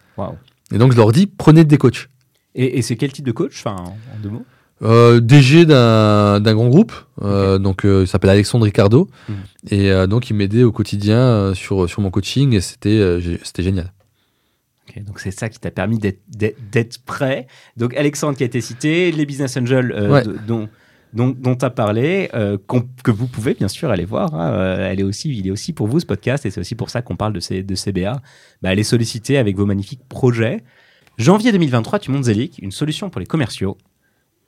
Et 0.72 0.78
donc, 0.78 0.92
je 0.92 0.96
leur 0.96 1.12
dis, 1.12 1.26
prenez 1.26 1.64
des 1.64 1.76
coachs. 1.78 2.08
Et, 2.54 2.78
et 2.78 2.82
c'est 2.82 2.96
quel 2.96 3.12
type 3.12 3.24
de 3.26 3.32
coach 3.32 3.62
Enfin, 3.64 3.76
en, 3.76 3.88
en 3.90 4.18
deux 4.22 4.30
mots? 4.30 4.44
Euh, 4.82 5.20
DG 5.20 5.66
d'un 5.66 6.40
grand 6.40 6.68
groupe, 6.68 6.92
euh, 7.22 7.58
donc 7.58 7.84
euh, 7.86 8.02
il 8.02 8.08
s'appelle 8.08 8.30
Alexandre 8.30 8.64
Ricardo, 8.64 9.08
Mhm. 9.28 9.34
et 9.70 10.06
donc 10.08 10.28
il 10.30 10.34
m'aidait 10.34 10.64
au 10.64 10.72
quotidien 10.72 11.54
sur, 11.54 11.88
sur 11.88 12.02
mon 12.02 12.10
coaching, 12.10 12.52
et 12.54 12.60
c'était 12.60 13.18
c'était 13.44 13.62
génial. 13.62 13.92
Donc 15.06 15.18
c'est 15.20 15.30
ça 15.32 15.48
qui 15.48 15.58
t'a 15.58 15.70
permis 15.70 15.98
d'être- 15.98 16.98
prêt. 17.04 17.46
Donc 17.76 17.96
Alexandre 17.96 18.36
qui 18.36 18.42
a 18.42 18.46
été 18.46 18.60
cité, 18.60 19.10
les 19.10 19.26
business 19.26 19.56
angels 19.56 19.92
Ouais. 20.10 20.22
de- 20.24 20.36
dont 21.14 21.28
dont 21.36 21.54
tu 21.56 21.64
as 21.64 21.70
parlé, 21.70 22.28
euh, 22.34 22.58
que 23.02 23.10
vous 23.10 23.26
pouvez 23.26 23.54
bien 23.54 23.68
sûr 23.68 23.90
aller 23.90 24.04
voir. 24.04 24.34
hein, 24.34 24.52
euh, 24.52 24.90
elle 24.90 25.00
est 25.00 25.04
aussi, 25.04 25.30
il 25.36 25.46
est 25.46 25.50
aussi 25.50 25.72
pour 25.72 25.86
vous 25.86 26.00
ce 26.00 26.06
podcast 26.06 26.44
et 26.44 26.50
c'est 26.50 26.60
aussi 26.60 26.74
pour 26.74 26.90
ça 26.90 27.00
qu'on 27.02 27.16
parle 27.16 27.32
de, 27.32 27.40
ces, 27.40 27.62
de 27.62 27.74
CBA. 27.74 28.20
Bah, 28.62 28.68
allez 28.70 28.84
solliciter 28.84 29.38
avec 29.38 29.56
vos 29.56 29.66
magnifiques 29.66 30.06
projets. 30.08 30.62
Janvier 31.16 31.52
2023, 31.52 32.00
tu 32.00 32.10
montes 32.10 32.24
Zelic, 32.24 32.58
une 32.60 32.72
solution 32.72 33.08
pour 33.10 33.20
les 33.20 33.26
commerciaux. 33.26 33.78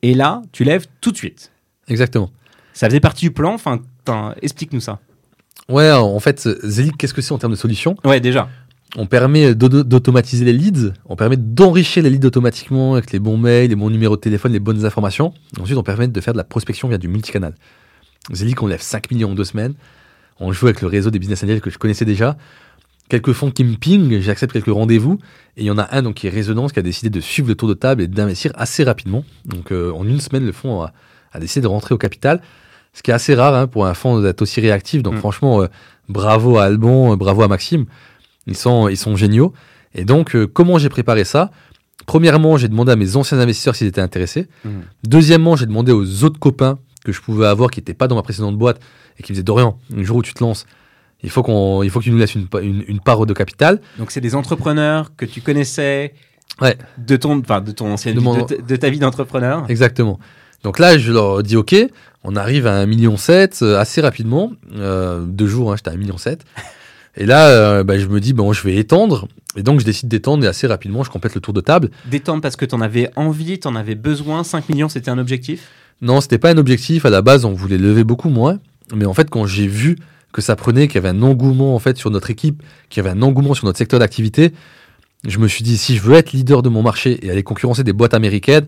Et 0.03 0.15
là, 0.15 0.43
tu 0.53 0.65
lèves 0.65 0.87
tout 1.01 1.13
de 1.13 1.17
suite. 1.17 1.53
Exactement. 1.89 2.31
Ça 2.73 2.89
faisait 2.89 3.01
partie 3.01 3.25
du 3.27 3.31
plan. 3.31 3.55
Enfin, 3.55 3.81
explique-nous 4.43 4.81
ça. 4.81 4.99
Ouais, 5.69 5.91
en 5.93 6.21
fait, 6.21 6.49
Zelic, 6.65 6.97
qu'est-ce 6.97 7.15
que 7.15 7.23
c'est 7.23 7.33
en 7.33 7.39
termes 7.39 7.53
de 7.53 7.57
solution? 7.57 7.97
Ouais, 8.05 8.21
déjà. 8.21 8.49
On 8.99 9.07
permet 9.07 9.55
d'au- 9.55 9.83
d'automatiser 9.83 10.45
les 10.45 10.53
leads, 10.55 10.93
on 11.07 11.17
permet 11.17 11.37
d'enrichir 11.37 12.03
les 12.03 12.09
leads 12.11 12.27
automatiquement 12.27 12.95
avec 12.95 13.13
les 13.13 13.19
bons 13.19 13.37
mails, 13.37 13.69
les 13.69 13.77
bons 13.77 13.91
numéros 13.91 14.17
de 14.17 14.21
téléphone, 14.23 14.53
les 14.53 14.61
bonnes 14.61 14.87
informations. 14.87 15.35
Ensuite, 15.61 15.77
on 15.77 15.83
permet 15.83 16.09
de 16.09 16.21
faire 16.21 16.33
de 16.33 16.39
la 16.39 16.45
prospection 16.45 16.89
via 16.89 16.97
du 16.97 17.07
multicanal. 17.09 17.55
Zelic, 18.33 18.63
on 18.63 18.67
lève 18.67 18.81
5 18.81 19.11
millions 19.11 19.33
en 19.33 19.35
deux 19.35 19.45
semaines. 19.45 19.75
On 20.41 20.51
joue 20.53 20.67
avec 20.67 20.81
le 20.81 20.89
réseau 20.89 21.11
des 21.11 21.19
business 21.19 21.45
angels 21.45 21.61
que 21.61 21.71
je 21.71 21.79
connaissais 21.79 22.05
déjà. 22.07 22.37
Quelques 23.09 23.33
fonds 23.33 23.51
qui 23.51 23.65
me 23.65 23.77
pingent, 23.77 24.21
j'accepte 24.21 24.53
quelques 24.53 24.67
rendez-vous. 24.73 25.19
Et 25.57 25.63
il 25.63 25.67
y 25.67 25.71
en 25.71 25.79
a 25.79 25.89
un 25.95 26.03
donc, 26.03 26.15
qui 26.15 26.27
est 26.27 26.31
Résonance 26.31 26.73
qui 26.73 26.79
a 26.79 26.83
décidé 26.83 27.11
de 27.11 27.21
suivre 27.21 27.49
le 27.49 27.55
tour 27.55 27.69
de 27.69 27.75
table 27.75 28.03
et 28.03 28.09
d'investir 28.09 28.51
assez 28.57 28.83
rapidement. 28.83 29.25
Donc 29.45 29.73
euh, 29.73 29.93
en 29.93 30.07
une 30.09 30.21
semaine, 30.21 30.45
le 30.45 30.53
fonds 30.53 30.83
a, 30.83 30.93
a 31.33 31.39
décidé 31.39 31.61
de 31.63 31.69
rentrer 31.69 31.95
au 31.95 31.99
capital. 31.99 32.41
Ce 32.95 33.03
qui 33.03 33.11
est 33.11 33.15
assez 33.15 33.35
rare 33.35 33.55
hein, 33.55 33.67
pour 33.67 33.87
un 33.87 33.93
fonds 33.95 34.21
d'être 34.23 34.41
aussi 34.43 34.61
réactif. 34.61 35.03
Donc 35.03 35.15
Mm. 35.15 35.19
franchement, 35.19 35.63
euh, 35.63 35.67
bravo 36.09 36.57
à 36.59 36.65
Alban, 36.65 37.13
euh, 37.13 37.17
bravo 37.17 37.43
à 37.43 37.49
Maxime. 37.49 37.85
Ils 38.47 38.57
sont, 38.57 38.89
ils 38.89 38.97
sont 38.97 39.17
géniaux. 39.17 39.53
Et 39.95 40.05
donc, 40.05 40.35
euh, 40.37 40.47
comment 40.47 40.79
j'ai 40.79 40.89
préparé 40.89 41.25
ça? 41.25 41.51
Premièrement, 42.07 42.57
j'ai 42.57 42.69
demandé 42.69 42.93
à 42.93 42.97
mes 42.97 43.17
anciens 43.17 43.39
investisseurs 43.39 43.75
s'ils 43.75 43.87
étaient 43.89 44.01
intéressés. 44.01 44.49
Mhm. 44.65 44.83
Deuxièmement, 45.05 45.57
j'ai 45.57 45.67
demandé 45.67 45.93
aux 45.93 46.25
autres 46.25 46.39
copains 46.39 46.79
que 47.05 47.13
je 47.13 47.21
pouvais 47.21 47.47
avoir 47.47 47.71
qui 47.71 47.81
n'étaient 47.81 47.95
pas 47.95 48.07
dans 48.09 48.17
ma 48.17 48.23
précédente 48.23 48.57
boîte 48.57 48.81
et 49.19 49.23
qui 49.23 49.33
me 49.33 49.35
disaient 49.35 49.43
Dorian, 49.45 49.79
le 49.95 50.03
jour 50.05 50.17
où 50.19 50.23
tu 50.23 50.35
te 50.35 50.43
lances, 50.43 50.67
il 51.23 51.31
faut, 51.31 51.43
qu'on, 51.43 51.83
il 51.83 51.91
faut 51.91 51.99
que 52.01 52.05
tu 52.05 52.11
nous 52.11 52.19
laisses 52.19 52.35
une, 52.35 52.47
une, 52.63 52.85
une 52.87 53.01
part 53.01 53.25
de 53.27 53.33
capital. 53.33 53.81
Donc 53.99 54.11
c'est 54.11 54.21
des 54.21 54.35
entrepreneurs 54.35 55.17
que 55.17 55.25
tu 55.25 55.41
connaissais 55.41 56.13
Ouais. 56.61 56.77
de 56.99 57.17
ton, 57.17 57.39
enfin 57.41 57.61
de 57.61 57.71
ton 57.73 57.93
ancienne 57.93 58.15
De 58.15 58.21
vie, 58.21 58.25
mon- 58.25 58.37
de, 58.39 58.43
ta- 58.55 58.57
de 58.63 58.77
ta 58.77 58.89
vie 58.89 58.99
d'entrepreneur. 58.99 59.65
Exactement. 59.69 60.19
Donc 60.63 60.79
là, 60.79 60.97
je 60.97 61.13
leur 61.13 61.43
dis 61.43 61.57
OK, 61.57 61.75
on 62.25 62.35
arrive 62.37 62.67
à 62.67 62.85
1,7 62.85 62.87
million 62.87 63.17
euh, 63.63 63.79
assez 63.79 64.01
rapidement. 64.01 64.53
Euh, 64.75 65.25
deux 65.27 65.47
jours, 65.49 65.73
hein, 65.73 65.77
j'étais 65.77 65.91
à 65.91 65.95
1,7 65.95 65.99
million. 65.99 66.17
Et 67.17 67.27
là, 67.27 67.49
euh, 67.49 67.85
bah, 67.85 67.99
je 67.99 68.07
me 68.07 68.21
dis, 68.21 68.33
bon, 68.33 68.53
je 68.53 68.63
vais 68.63 68.77
étendre. 68.77 69.29
Et 69.57 69.63
donc, 69.63 69.81
je 69.81 69.85
décide 69.85 70.09
d'étendre 70.09 70.45
et 70.45 70.49
assez 70.49 70.67
rapidement, 70.67 71.03
je 71.03 71.11
complète 71.11 71.35
le 71.35 71.41
tour 71.41 71.55
de 71.55 71.61
table. 71.61 71.91
Détendre 72.11 72.43
parce 72.43 72.57
que 72.57 72.65
tu 72.67 72.75
en 72.75 72.81
avais 72.81 73.11
envie, 73.17 73.59
tu 73.59 73.67
en 73.69 73.75
avais 73.75 73.95
besoin. 73.95 74.45
5 74.45 74.69
millions, 74.69 74.89
c'était 74.89 75.11
un 75.11 75.19
objectif? 75.19 75.69
Non, 76.03 76.21
c'était 76.21 76.39
pas 76.39 76.51
un 76.51 76.59
objectif. 76.59 77.07
À 77.07 77.11
la 77.11 77.23
base, 77.23 77.45
on 77.47 77.53
voulait 77.53 77.79
lever 77.79 78.05
beaucoup 78.05 78.29
moins. 78.29 78.59
Mais 78.95 79.07
en 79.07 79.15
fait, 79.15 79.31
quand 79.31 79.47
j'ai 79.47 79.67
vu 79.67 79.97
que 80.33 80.43
ça 80.43 80.55
prenait, 80.57 80.87
qu'il 80.89 80.97
y 80.97 80.99
avait 80.99 81.09
un 81.09 81.23
engouement 81.23 81.75
en 81.75 81.79
fait 81.79 81.97
sur 81.97 82.11
notre 82.11 82.29
équipe, 82.31 82.63
qu'il 82.91 83.03
y 83.03 83.07
avait 83.07 83.17
un 83.17 83.23
engouement 83.23 83.55
sur 83.55 83.65
notre 83.65 83.79
secteur 83.79 83.99
d'activité, 83.99 84.53
je 85.27 85.39
me 85.39 85.49
suis 85.49 85.65
dit 85.65 85.79
si 85.79 85.97
je 85.97 86.03
veux 86.03 86.15
être 86.15 86.33
leader 86.33 86.61
de 86.63 86.69
mon 86.69 86.83
marché 86.83 87.25
et 87.25 87.31
aller 87.31 87.43
concurrencer 87.43 87.83
des 87.83 87.95
boîtes 87.95 88.13
américaines, 88.13 88.67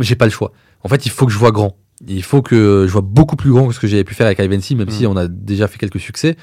j'ai 0.00 0.16
pas 0.16 0.24
le 0.24 0.32
choix. 0.32 0.52
En 0.82 0.88
fait, 0.88 1.06
il 1.06 1.10
faut 1.10 1.24
que 1.26 1.32
je 1.32 1.38
vois 1.38 1.52
grand. 1.52 1.76
Il 2.08 2.22
faut 2.24 2.42
que 2.42 2.84
je 2.86 2.92
vois 2.92 3.02
beaucoup 3.02 3.36
plus 3.36 3.52
grand 3.52 3.68
que 3.68 3.74
ce 3.74 3.78
que 3.80 3.86
j'avais 3.86 4.02
pu 4.04 4.14
faire 4.14 4.26
avec 4.26 4.40
Ivancy, 4.40 4.74
même 4.74 4.88
Mm. 4.88 4.90
si 4.90 5.06
on 5.06 5.16
a 5.16 5.28
déjà 5.28 5.68
fait 5.68 5.78
quelques 5.78 6.00
succès. 6.00 6.36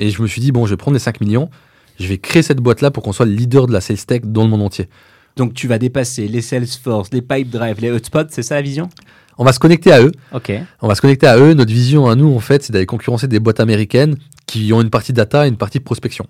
Et 0.00 0.10
je 0.10 0.20
me 0.22 0.26
suis 0.26 0.40
dit 0.40 0.50
bon, 0.50 0.64
je 0.66 0.70
vais 0.70 0.76
prendre 0.76 0.94
les 0.94 0.98
5 1.00 1.20
millions, 1.20 1.50
je 1.98 2.06
vais 2.06 2.18
créer 2.18 2.42
cette 2.42 2.58
boîte-là 2.58 2.90
pour 2.90 3.02
qu'on 3.02 3.12
soit 3.12 3.26
le 3.26 3.32
leader 3.32 3.66
de 3.66 3.72
la 3.72 3.80
sales 3.80 3.98
tech 3.98 4.22
dans 4.24 4.42
le 4.42 4.48
monde 4.48 4.62
entier. 4.62 4.88
Donc 5.36 5.54
tu 5.54 5.68
vas 5.68 5.78
dépasser 5.78 6.26
les 6.26 6.40
Salesforce, 6.40 7.10
les 7.12 7.22
Pipedrive, 7.22 7.80
les 7.80 7.90
hotspots, 7.90 8.28
c'est 8.30 8.42
ça 8.42 8.56
la 8.56 8.62
vision? 8.62 8.88
On 9.38 9.44
va 9.44 9.52
se 9.52 9.58
connecter 9.58 9.92
à 9.92 10.02
eux. 10.02 10.12
Ok. 10.34 10.52
On 10.82 10.88
va 10.88 10.94
se 10.94 11.00
connecter 11.00 11.26
à 11.26 11.38
eux. 11.38 11.54
Notre 11.54 11.72
vision 11.72 12.08
à 12.08 12.14
nous, 12.14 12.34
en 12.34 12.40
fait, 12.40 12.62
c'est 12.62 12.72
d'aller 12.72 12.84
concurrencer 12.84 13.26
des 13.28 13.38
boîtes 13.40 13.60
américaines 13.60 14.16
qui 14.46 14.70
ont 14.72 14.82
une 14.82 14.90
partie 14.90 15.12
data 15.14 15.46
et 15.46 15.48
une 15.48 15.56
partie 15.56 15.80
prospection. 15.80 16.26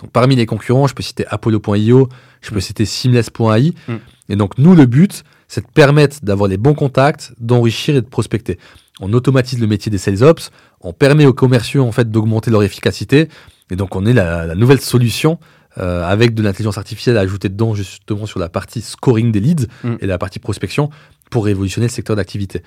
Donc, 0.00 0.10
parmi 0.10 0.34
les 0.34 0.46
concurrents, 0.46 0.86
je 0.88 0.94
peux 0.94 1.02
citer 1.04 1.24
Apollo.io, 1.28 2.08
je 2.40 2.50
peux 2.50 2.56
Mm. 2.56 2.60
citer 2.60 2.84
Seamless.ai. 2.84 3.74
Mm. 3.86 3.94
Et 4.30 4.36
donc, 4.36 4.58
nous, 4.58 4.74
le 4.74 4.86
but, 4.86 5.22
c'est 5.46 5.60
de 5.60 5.70
permettre 5.72 6.16
d'avoir 6.22 6.48
les 6.48 6.56
bons 6.56 6.74
contacts, 6.74 7.32
d'enrichir 7.38 7.94
et 7.96 8.00
de 8.00 8.06
prospecter. 8.06 8.58
On 9.00 9.12
automatise 9.12 9.60
le 9.60 9.66
métier 9.66 9.90
des 9.90 9.98
sales 9.98 10.22
ops, 10.22 10.50
on 10.80 10.92
permet 10.92 11.26
aux 11.26 11.32
commerciaux, 11.32 11.84
en 11.84 11.92
fait, 11.92 12.10
d'augmenter 12.10 12.50
leur 12.50 12.62
efficacité. 12.62 13.28
Et 13.70 13.76
donc, 13.76 13.94
on 13.96 14.04
est 14.06 14.12
la, 14.12 14.46
la 14.46 14.54
nouvelle 14.54 14.80
solution 14.80 15.38
euh, 15.78 16.04
avec 16.04 16.34
de 16.34 16.42
l'intelligence 16.42 16.78
artificielle 16.78 17.16
ajoutée 17.18 17.48
dedans, 17.48 17.74
justement 17.74 18.26
sur 18.26 18.40
la 18.40 18.48
partie 18.48 18.80
scoring 18.80 19.30
des 19.30 19.40
leads 19.40 19.66
Mm. 19.84 19.96
et 20.00 20.06
la 20.06 20.18
partie 20.18 20.38
prospection 20.40 20.90
pour 21.30 21.44
révolutionner 21.44 21.86
le 21.86 21.92
secteur 21.92 22.16
d'activité. 22.16 22.62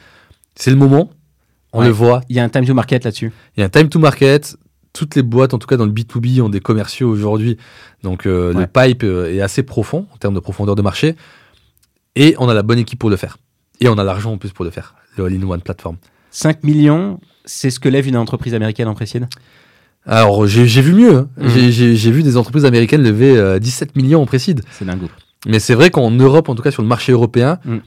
C'est 0.56 0.72
le 0.72 0.78
moment, 0.78 1.10
on 1.74 1.80
Ouais. 1.80 1.88
le 1.88 1.92
voit. 1.92 2.22
Il 2.30 2.36
y 2.36 2.40
a 2.40 2.44
un 2.44 2.50
time 2.50 2.66
to 2.66 2.74
market 2.74 3.04
là-dessus. 3.04 3.32
Il 3.58 3.62
y 3.62 3.64
a 3.64 3.66
un 3.66 3.70
time 3.70 3.90
to 3.90 4.00
market. 4.00 4.56
Toutes 4.94 5.16
les 5.16 5.24
boîtes, 5.24 5.54
en 5.54 5.58
tout 5.58 5.68
cas 5.68 5.78
dans 5.78 5.86
le 5.86 5.92
B2B, 5.92 6.42
ont 6.42 6.50
des 6.50 6.60
commerciaux 6.60 7.10
aujourd'hui. 7.10 7.58
Donc 8.04 8.26
euh, 8.26 8.54
Ouais. 8.54 8.62
le 8.62 8.68
pipe 8.68 9.04
euh, 9.04 9.34
est 9.34 9.42
assez 9.42 9.64
profond 9.64 10.06
en 10.14 10.18
termes 10.18 10.36
de 10.36 10.40
profondeur 10.42 10.76
de 10.76 10.82
marché. 10.82 11.16
Et 12.16 12.36
on 12.40 12.50
a 12.50 12.54
la 12.54 12.62
bonne 12.62 12.80
équipe 12.80 13.00
pour 13.00 13.10
le 13.10 13.16
faire. 13.16 13.38
Et 13.80 13.88
on 13.90 13.98
a 13.98 14.04
l'argent 14.04 14.34
en 14.34 14.38
plus 14.38 14.52
pour 14.52 14.66
le 14.66 14.72
faire. 14.72 14.96
Le 15.18 15.26
all-in-one 15.26 15.62
platform. 15.62 15.98
5 16.32 16.64
millions, 16.64 17.20
c'est 17.46 17.70
ce 17.70 17.80
que 17.80 17.90
lève 17.90 18.08
une 18.08 18.18
entreprise 18.18 18.54
américaine 18.54 18.88
en 18.88 18.94
précide? 18.96 19.28
Alors 20.06 20.48
j'ai 20.48 20.64
vu 20.66 20.94
mieux. 20.94 21.16
hein. 21.18 21.28
Mhm. 21.38 21.70
J'ai- 21.70 22.12
vu 22.12 22.24
des 22.24 22.36
entreprises 22.38 22.66
américaines 22.66 23.04
lever 23.04 23.38
euh, 23.38 23.60
17 23.60 23.96
millions 23.96 24.22
en 24.22 24.26
précide. 24.26 24.62
C'est 24.72 24.86
dingo. 24.86 25.08
Mais 25.48 25.60
c'est 25.60 25.76
vrai 25.76 25.92
qu'en 25.92 26.10
Europe, 26.12 26.50
en 26.50 26.56
tout 26.56 26.64
cas 26.64 26.72
sur 26.72 26.82
le 26.82 26.88
marché 26.88 27.12
européen, 27.12 27.60
Mm. 27.66 27.78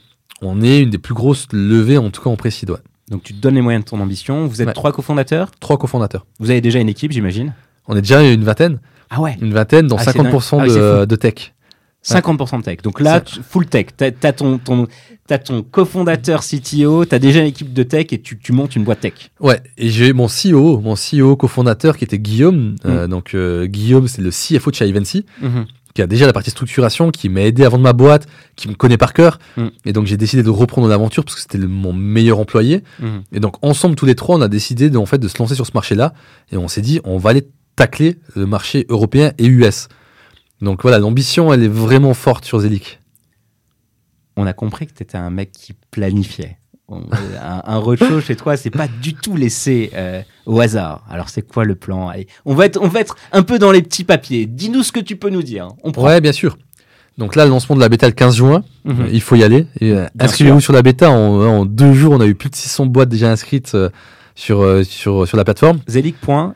on 0.41 0.61
est 0.61 0.81
une 0.81 0.89
des 0.89 0.97
plus 0.97 1.13
grosses 1.13 1.47
levées, 1.51 1.97
en 1.97 2.09
tout 2.09 2.21
cas 2.21 2.29
en 2.29 2.35
précide. 2.37 2.69
Ouais. 2.69 2.77
Donc 3.11 3.23
tu 3.23 3.33
te 3.33 3.39
donnes 3.41 3.55
les 3.55 3.61
moyens 3.61 3.83
de 3.83 3.89
ton 3.89 3.99
ambition. 3.99 4.47
Vous 4.47 4.61
êtes 4.61 4.67
Ouais. 4.67 4.73
trois 4.73 4.91
cofondateurs? 4.93 5.51
Trois 5.59 5.77
cofondateurs. 5.77 6.25
Vous 6.39 6.49
avez 6.51 6.61
déjà 6.61 6.79
une 6.79 6.89
équipe, 6.89 7.11
j'imagine? 7.11 7.53
On 7.87 7.95
est 7.95 8.01
déjà 8.01 8.21
une 8.23 8.43
vingtaine. 8.43 8.79
Ah 9.09 9.21
ouais. 9.21 9.37
Une 9.41 9.53
vingtaine, 9.53 9.87
dont 9.87 9.97
Ah, 9.99 10.03
c'est 10.03 10.11
50% 10.17 10.57
dingue. 10.57 10.71
Ah 11.01 11.05
de 11.05 11.15
tech. 11.15 11.53
50% 12.05 12.59
de 12.59 12.63
tech. 12.63 12.77
Donc 12.83 12.99
là, 12.99 13.21
tu- 13.21 13.41
full 13.41 13.65
tech. 13.65 13.87
T'as 13.97 14.11
as 14.23 14.33
ton, 14.33 14.57
ton, 14.57 14.87
cofondateur 15.71 16.41
CTO, 16.41 17.05
t'as 17.05 17.19
déjà 17.19 17.39
une 17.39 17.47
équipe 17.47 17.73
de 17.73 17.83
tech 17.83 18.07
et 18.11 18.21
tu, 18.21 18.37
tu 18.37 18.51
montes 18.51 18.75
une 18.75 18.83
boîte 18.83 19.01
tech. 19.01 19.13
Ouais, 19.39 19.59
et 19.77 19.89
j'ai 19.89 20.13
mon 20.13 20.27
CEO, 20.27 20.79
mon 20.79 20.95
CEO 20.95 21.35
cofondateur 21.35 21.97
qui 21.97 22.03
était 22.03 22.19
Guillaume. 22.19 22.71
Mm. 22.71 22.75
Euh, 22.85 23.07
donc 23.07 23.33
euh, 23.33 23.65
Guillaume, 23.65 24.07
c'est 24.07 24.21
le 24.21 24.29
CFO 24.29 24.71
de 24.71 24.75
chez 24.75 24.87
Ivancy, 24.87 25.25
qui 25.95 26.01
a 26.01 26.07
déjà 26.07 26.27
la 26.27 26.33
partie 26.33 26.51
structuration, 26.51 27.09
qui 27.09 27.29
m'a 27.29 27.41
aidé 27.41 27.63
à 27.63 27.69
vendre 27.69 27.83
ma 27.83 27.93
boîte, 27.93 28.27
qui 28.55 28.67
me 28.67 28.75
connaît 28.75 28.97
par 28.97 29.13
cœur. 29.13 29.39
Mm. 29.57 29.67
Et 29.85 29.93
donc 29.93 30.05
j'ai 30.05 30.17
décidé 30.17 30.43
de 30.43 30.49
reprendre 30.49 30.87
l'aventure 30.87 31.23
parce 31.23 31.35
que 31.35 31.41
c'était 31.41 31.57
mon 31.57 31.93
meilleur 31.93 32.37
employé. 32.37 32.83
Mhm. 32.99 33.23
Et 33.31 33.39
donc 33.39 33.55
ensemble 33.63 33.95
tous 33.95 34.05
les 34.05 34.15
trois, 34.15 34.37
on 34.37 34.41
a 34.41 34.47
décidé 34.47 34.89
de, 34.89 34.97
en 34.97 35.05
fait 35.05 35.17
de 35.17 35.27
se 35.27 35.39
lancer 35.39 35.55
sur 35.55 35.65
ce 35.65 35.71
marché-là. 35.73 36.13
Et 36.51 36.57
on 36.57 36.67
s'est 36.67 36.81
dit, 36.81 36.99
on 37.03 37.17
va 37.17 37.31
aller 37.31 37.47
tacler 37.75 38.17
le 38.35 38.45
marché 38.45 38.85
européen 38.89 39.31
et 39.37 39.47
US. 39.47 39.87
Donc 40.65 40.81
voilà, 40.81 40.99
l'ambition, 40.99 41.53
elle 41.53 41.63
est 41.63 41.67
vraiment 41.69 42.13
forte 42.13 42.43
sur 42.43 42.59
Zelic. 42.59 42.99
On 44.35 44.45
a 44.45 44.53
compris 44.53 44.87
que 44.87 44.93
t'étais 44.93 45.17
un 45.17 45.29
mec 45.29 45.51
qui 45.51 45.73
planifiait. 45.91 46.57
Un, 46.91 47.61
un 47.65 47.77
roadshow 47.77 48.19
chez 48.19 48.35
toi, 48.35 48.57
c'est 48.57 48.69
pas 48.69 48.87
du 48.87 49.13
tout 49.13 49.35
laissé 49.37 49.91
euh, 49.95 50.21
au 50.45 50.59
hasard. 50.59 51.03
Alors 51.09 51.29
c'est 51.29 51.41
quoi 51.41 51.65
le 51.65 51.75
plan? 51.75 52.09
Allez, 52.09 52.27
on 52.45 52.53
va 52.53 52.65
être, 52.65 52.79
on 52.81 52.87
va 52.87 52.99
être 52.99 53.15
un 53.31 53.43
peu 53.43 53.57
dans 53.57 53.71
les 53.71 53.81
petits 53.81 54.03
papiers. 54.03 54.45
Dis-nous 54.45 54.83
ce 54.83 54.91
que 54.91 54.99
tu 54.99 55.15
peux 55.15 55.29
nous 55.29 55.41
dire. 55.43 55.69
On 55.83 55.91
prend. 55.91 56.05
Ouais, 56.05 56.19
bien 56.19 56.31
sûr. 56.33 56.57
Donc 57.17 57.35
là, 57.35 57.45
le 57.45 57.51
lancement 57.51 57.75
de 57.75 57.81
la 57.81 57.87
bêta 57.89 58.07
le 58.07 58.13
15 58.13 58.35
juin. 58.35 58.63
Mhm. 58.83 59.01
Euh, 59.01 59.09
Il 59.11 59.21
faut 59.21 59.35
y 59.35 59.43
aller. 59.43 59.67
Euh, 59.81 60.07
Inscrivez-vous 60.19 60.59
sur 60.61 60.73
la 60.73 60.81
bêta. 60.81 61.09
En, 61.09 61.41
en 61.41 61.65
deux 61.65 61.93
jours, 61.93 62.13
on 62.13 62.19
a 62.21 62.25
eu 62.27 62.35
plus 62.35 62.49
de 62.49 62.55
600 62.55 62.87
boîtes 62.87 63.09
déjà 63.09 63.31
inscrites 63.31 63.73
euh, 63.73 63.89
sur, 64.35 64.61
euh, 64.61 64.83
sur, 64.83 65.27
sur 65.27 65.37
la 65.37 65.43
plateforme. 65.43 65.79
Zelic.com. 65.87 66.53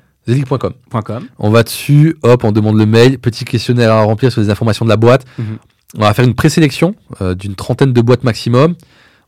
On 1.38 1.50
va 1.50 1.64
dessus, 1.64 2.18
hop, 2.24 2.44
on 2.44 2.52
demande 2.52 2.78
le 2.78 2.86
mail, 2.86 3.20
petit 3.20 3.46
questionnaire 3.46 3.92
à 3.94 4.04
remplir 4.04 4.32
sur 4.32 4.42
les 4.42 4.50
informations 4.50 4.86
de 4.86 4.90
la 4.90 4.98
boîte. 4.98 5.26
Mhm. 5.38 5.58
On 5.98 6.02
va 6.02 6.14
faire 6.14 6.26
une 6.26 6.36
présélection 6.36 6.96
euh, 7.22 7.34
d'une 7.34 7.56
trentaine 7.56 7.94
de 7.94 8.02
boîtes 8.02 8.24
maximum. 8.24 8.76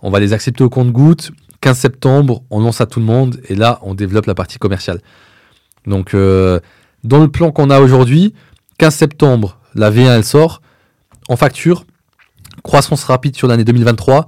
On 0.02 0.10
va 0.10 0.20
les 0.20 0.34
accepter 0.34 0.64
au 0.64 0.70
compte-goutte. 0.70 1.32
15 1.62 1.78
septembre, 1.78 2.44
on 2.50 2.60
lance 2.60 2.82
à 2.82 2.88
tout 2.88 3.00
le 3.00 3.06
monde 3.06 3.40
et 3.48 3.56
là, 3.56 3.80
on 3.84 3.94
développe 3.94 4.26
la 4.26 4.34
partie 4.34 4.58
commerciale. 4.58 5.00
Donc, 5.86 6.14
euh, 6.14 6.60
dans 7.04 7.20
le 7.20 7.28
plan 7.28 7.52
qu'on 7.52 7.70
a 7.70 7.80
aujourd'hui, 7.80 8.34
15 8.80 8.96
septembre, 8.96 9.60
la 9.76 9.92
V1 9.92 10.16
elle 10.16 10.24
sort 10.24 10.62
en 11.30 11.36
facture. 11.36 11.86
Croissance 12.64 13.04
rapide 13.04 13.36
sur 13.36 13.48
l'année 13.48 13.64
2023. 13.64 14.28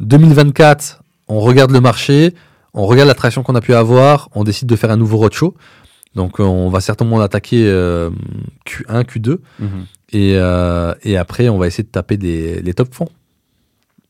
2024, 0.00 1.02
on 1.28 1.40
regarde 1.40 1.70
le 1.70 1.80
marché, 1.80 2.34
on 2.74 2.86
regarde 2.86 3.08
la 3.08 3.14
traction 3.14 3.42
qu'on 3.42 3.54
a 3.54 3.60
pu 3.60 3.74
avoir, 3.74 4.28
on 4.34 4.44
décide 4.44 4.68
de 4.68 4.76
faire 4.76 4.90
un 4.90 4.96
nouveau 4.96 5.18
roadshow. 5.18 5.54
Donc 6.14 6.40
euh, 6.40 6.44
on 6.44 6.68
va 6.68 6.80
certainement 6.80 7.18
l'attaquer 7.18 7.64
euh, 7.66 8.10
Q1, 8.66 9.04
Q2 9.04 9.38
Mhm. 9.60 9.68
et, 10.12 10.34
euh, 10.36 10.94
et 11.02 11.16
après 11.16 11.48
on 11.48 11.58
va 11.58 11.66
essayer 11.66 11.84
de 11.84 11.88
taper 11.88 12.16
des, 12.16 12.60
les 12.60 12.74
top 12.74 12.92
fonds. 12.94 13.08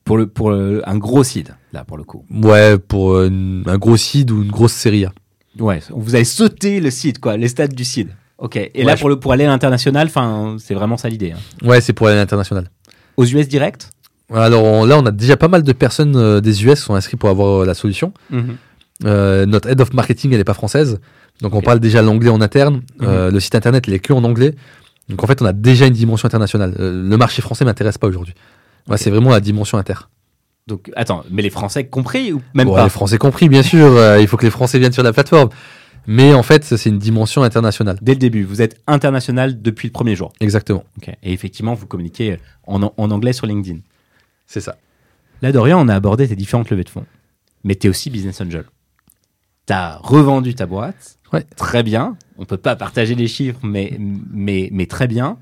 Pour 0.04 0.16
le, 0.18 0.26
pour 0.26 0.50
le- 0.50 0.82
un 0.88 0.98
gros 0.98 1.22
seed 1.22 1.54
là 1.72 1.84
pour 1.84 1.96
le 1.96 2.02
coup. 2.02 2.24
Ouais, 2.30 2.76
pour 2.76 3.12
euh, 3.14 3.28
une- 3.28 3.62
un 3.66 3.78
gros 3.78 3.96
seed 3.96 4.30
ou 4.32 4.42
une 4.42 4.50
grosse 4.50 4.72
série 4.72 5.04
A. 5.04 5.12
Ouais, 5.60 5.80
vous 5.90 6.14
avez 6.16 6.24
sauté 6.24 6.80
le 6.80 6.90
seed 6.90 7.18
quoi, 7.20 7.36
les 7.36 7.48
stades 7.48 7.74
du 7.74 7.84
seed. 7.84 8.08
Ok. 8.38 8.56
Et 8.56 8.70
Ouais, 8.74 8.82
là 8.84 8.96
je- 8.96 9.00
pour 9.00 9.08
le 9.08 9.20
pour 9.20 9.32
aller 9.32 9.44
à 9.44 9.48
l'international, 9.48 10.10
c'est 10.58 10.74
vraiment 10.74 10.96
ça 10.96 11.08
l'idée. 11.08 11.32
hein. 11.32 11.66
Ouais, 11.66 11.80
c'est 11.80 11.92
pour 11.92 12.08
aller 12.08 12.16
à 12.16 12.20
l'international. 12.20 12.68
Aux 13.16 13.24
US 13.24 13.46
direct? 13.46 13.90
Alors 14.34 14.64
on- 14.64 14.84
là, 14.86 14.98
on 14.98 15.06
a 15.06 15.10
déjà 15.12 15.36
pas 15.36 15.46
mal 15.48 15.62
de 15.62 15.72
personnes 15.72 16.16
euh, 16.16 16.40
des 16.40 16.64
US 16.64 16.80
qui 16.80 16.86
sont 16.86 16.94
inscrites 16.94 17.20
pour 17.20 17.28
avoir 17.28 17.64
la 17.64 17.74
solution. 17.74 18.12
Mhm. 18.30 18.56
Notre 19.04 19.68
head 19.68 19.80
of 19.80 19.92
marketing, 19.92 20.32
elle 20.32 20.38
n'est 20.38 20.44
pas 20.44 20.54
française. 20.54 21.00
Donc 21.42 21.54
on 21.54 21.60
parle 21.60 21.80
déjà 21.80 22.00
l'anglais 22.00 22.30
en 22.30 22.40
interne. 22.40 22.82
Euh, 23.02 23.30
le 23.30 23.40
site 23.40 23.54
internet, 23.54 23.84
il 23.88 23.94
est 23.94 23.98
que 23.98 24.12
en 24.12 24.24
anglais. 24.24 24.54
Donc 25.08 25.22
en 25.22 25.26
fait, 25.26 25.42
on 25.42 25.44
a 25.44 25.52
déjà 25.52 25.86
une 25.86 25.92
dimension 25.92 26.26
internationale. 26.26 26.74
Euh, 26.78 27.08
le 27.08 27.16
marché 27.16 27.42
français 27.42 27.64
m'intéresse 27.64 27.98
pas 27.98 28.06
aujourd'hui. 28.06 28.34
Ouais. 28.88 28.96
C'est 28.96 29.10
vraiment 29.10 29.30
la 29.30 29.40
dimension 29.40 29.76
inter. 29.76 30.08
Donc 30.68 30.90
attends, 30.94 31.24
mais 31.30 31.42
les 31.42 31.50
Français 31.50 31.84
compris 31.86 32.32
ou 32.32 32.40
même 32.54 32.70
pas? 32.70 32.84
Les 32.84 32.90
Français 32.90 33.18
compris, 33.18 33.48
bien 33.48 33.64
sûr. 33.64 33.84
euh, 33.86 34.20
il 34.20 34.28
faut 34.28 34.36
que 34.36 34.44
les 34.46 34.50
Français 34.50 34.78
viennent 34.78 34.92
sur 34.92 35.02
la 35.02 35.12
plateforme. 35.12 35.50
Mais 36.06 36.34
en 36.34 36.42
fait, 36.42 36.64
c'est 36.64 36.88
une 36.88 36.98
dimension 36.98 37.42
internationale. 37.42 37.98
Dès 38.02 38.12
le 38.14 38.18
début, 38.18 38.44
vous 38.44 38.62
êtes 38.62 38.80
international 38.86 39.60
depuis 39.60 39.88
le 39.88 39.92
premier 39.92 40.16
jour. 40.16 40.32
Exactement. 40.40 40.84
Et 41.22 41.32
effectivement, 41.32 41.74
vous 41.74 41.86
communiquez 41.86 42.38
en, 42.66 42.82
en 42.96 43.10
anglais 43.10 43.32
sur 43.32 43.46
LinkedIn. 43.46 43.80
C'est 44.46 44.60
ça. 44.60 44.76
Là, 45.42 45.52
Dorian, 45.52 45.84
on 45.84 45.88
a 45.88 45.94
abordé 45.94 46.26
tes 46.28 46.36
différentes 46.36 46.70
levées 46.70 46.84
de 46.84 46.88
fonds. 46.88 47.06
Mais 47.64 47.74
tu 47.76 47.86
es 47.86 47.90
aussi 47.90 48.10
business 48.10 48.40
angel. 48.40 48.64
Tu 49.66 49.72
as 49.72 49.98
revendu 50.02 50.54
ta 50.54 50.66
boîte. 50.66 51.18
Ouais. 51.32 51.44
Très 51.56 51.82
bien. 51.82 52.16
On 52.38 52.44
peut 52.44 52.56
pas 52.56 52.76
partager 52.76 53.14
les 53.14 53.28
chiffres, 53.28 53.60
mais, 53.62 53.98
mais, 53.98 54.68
mais 54.72 54.86
très 54.86 55.06
bien. 55.06 55.38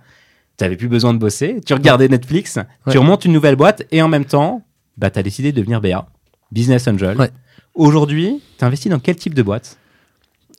Tu 0.57 0.65
n'avais 0.65 0.77
plus 0.77 0.89
besoin 0.89 1.15
de 1.15 1.19
bosser. 1.19 1.61
Tu 1.65 1.75
regardais 1.75 2.09
Netflix. 2.09 2.57
Ouais. 2.57 2.93
Tu 2.93 2.99
remontes 2.99 3.25
une 3.25 3.33
nouvelle 3.33 3.57
boîte. 3.57 3.83
Et 3.91 4.03
en 4.03 4.09
même 4.09 4.25
temps, 4.25 4.65
bah, 4.97 5.11
tu 5.11 5.19
as 5.19 5.23
décidé 5.23 5.53
de 5.53 5.57
devenir 5.57 5.81
BA, 5.81 6.07
business 6.53 6.87
angel. 6.87 7.19
Ouais. 7.19 7.31
Aujourd'hui, 7.75 8.41
tu 8.59 8.65
investis 8.65 8.91
dans 8.91 8.99
quel 8.99 9.17
type 9.17 9.35
de 9.35 9.43
boîte? 9.43 9.79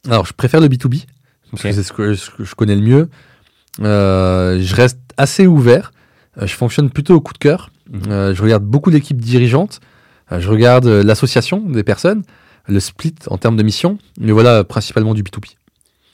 Alors, 0.07 0.25
je 0.25 0.33
préfère 0.33 0.59
le 0.59 0.67
B2B, 0.67 1.05
parce 1.51 1.63
que 1.63 1.71
c'est 1.71 1.83
ce 1.83 1.93
que, 1.93 2.15
ce 2.15 2.31
que 2.31 2.43
je 2.43 2.55
connais 2.55 2.75
le 2.75 2.81
mieux. 2.81 3.09
Euh, 3.81 4.59
je 4.61 4.75
reste 4.75 4.99
assez 5.17 5.47
ouvert. 5.47 5.91
Euh, 6.37 6.47
je 6.47 6.55
fonctionne 6.55 6.89
plutôt 6.89 7.15
au 7.15 7.21
coup 7.21 7.33
de 7.33 7.37
cœur. 7.37 7.71
Mhm. 7.91 8.01
Euh, 8.09 8.35
je 8.35 8.41
regarde 8.41 8.63
beaucoup 8.63 8.91
d'équipes 8.91 9.21
dirigeantes. 9.21 9.79
Euh, 10.31 10.39
je 10.39 10.49
regarde 10.49 10.87
l'association 10.87 11.59
des 11.59 11.83
personnes, 11.83 12.23
le 12.67 12.79
split 12.79 13.15
en 13.27 13.37
termes 13.37 13.57
de 13.57 13.63
mission. 13.63 13.97
Mais 14.19 14.31
voilà, 14.31 14.63
principalement 14.63 15.13
du 15.13 15.23
B2B. 15.23 15.55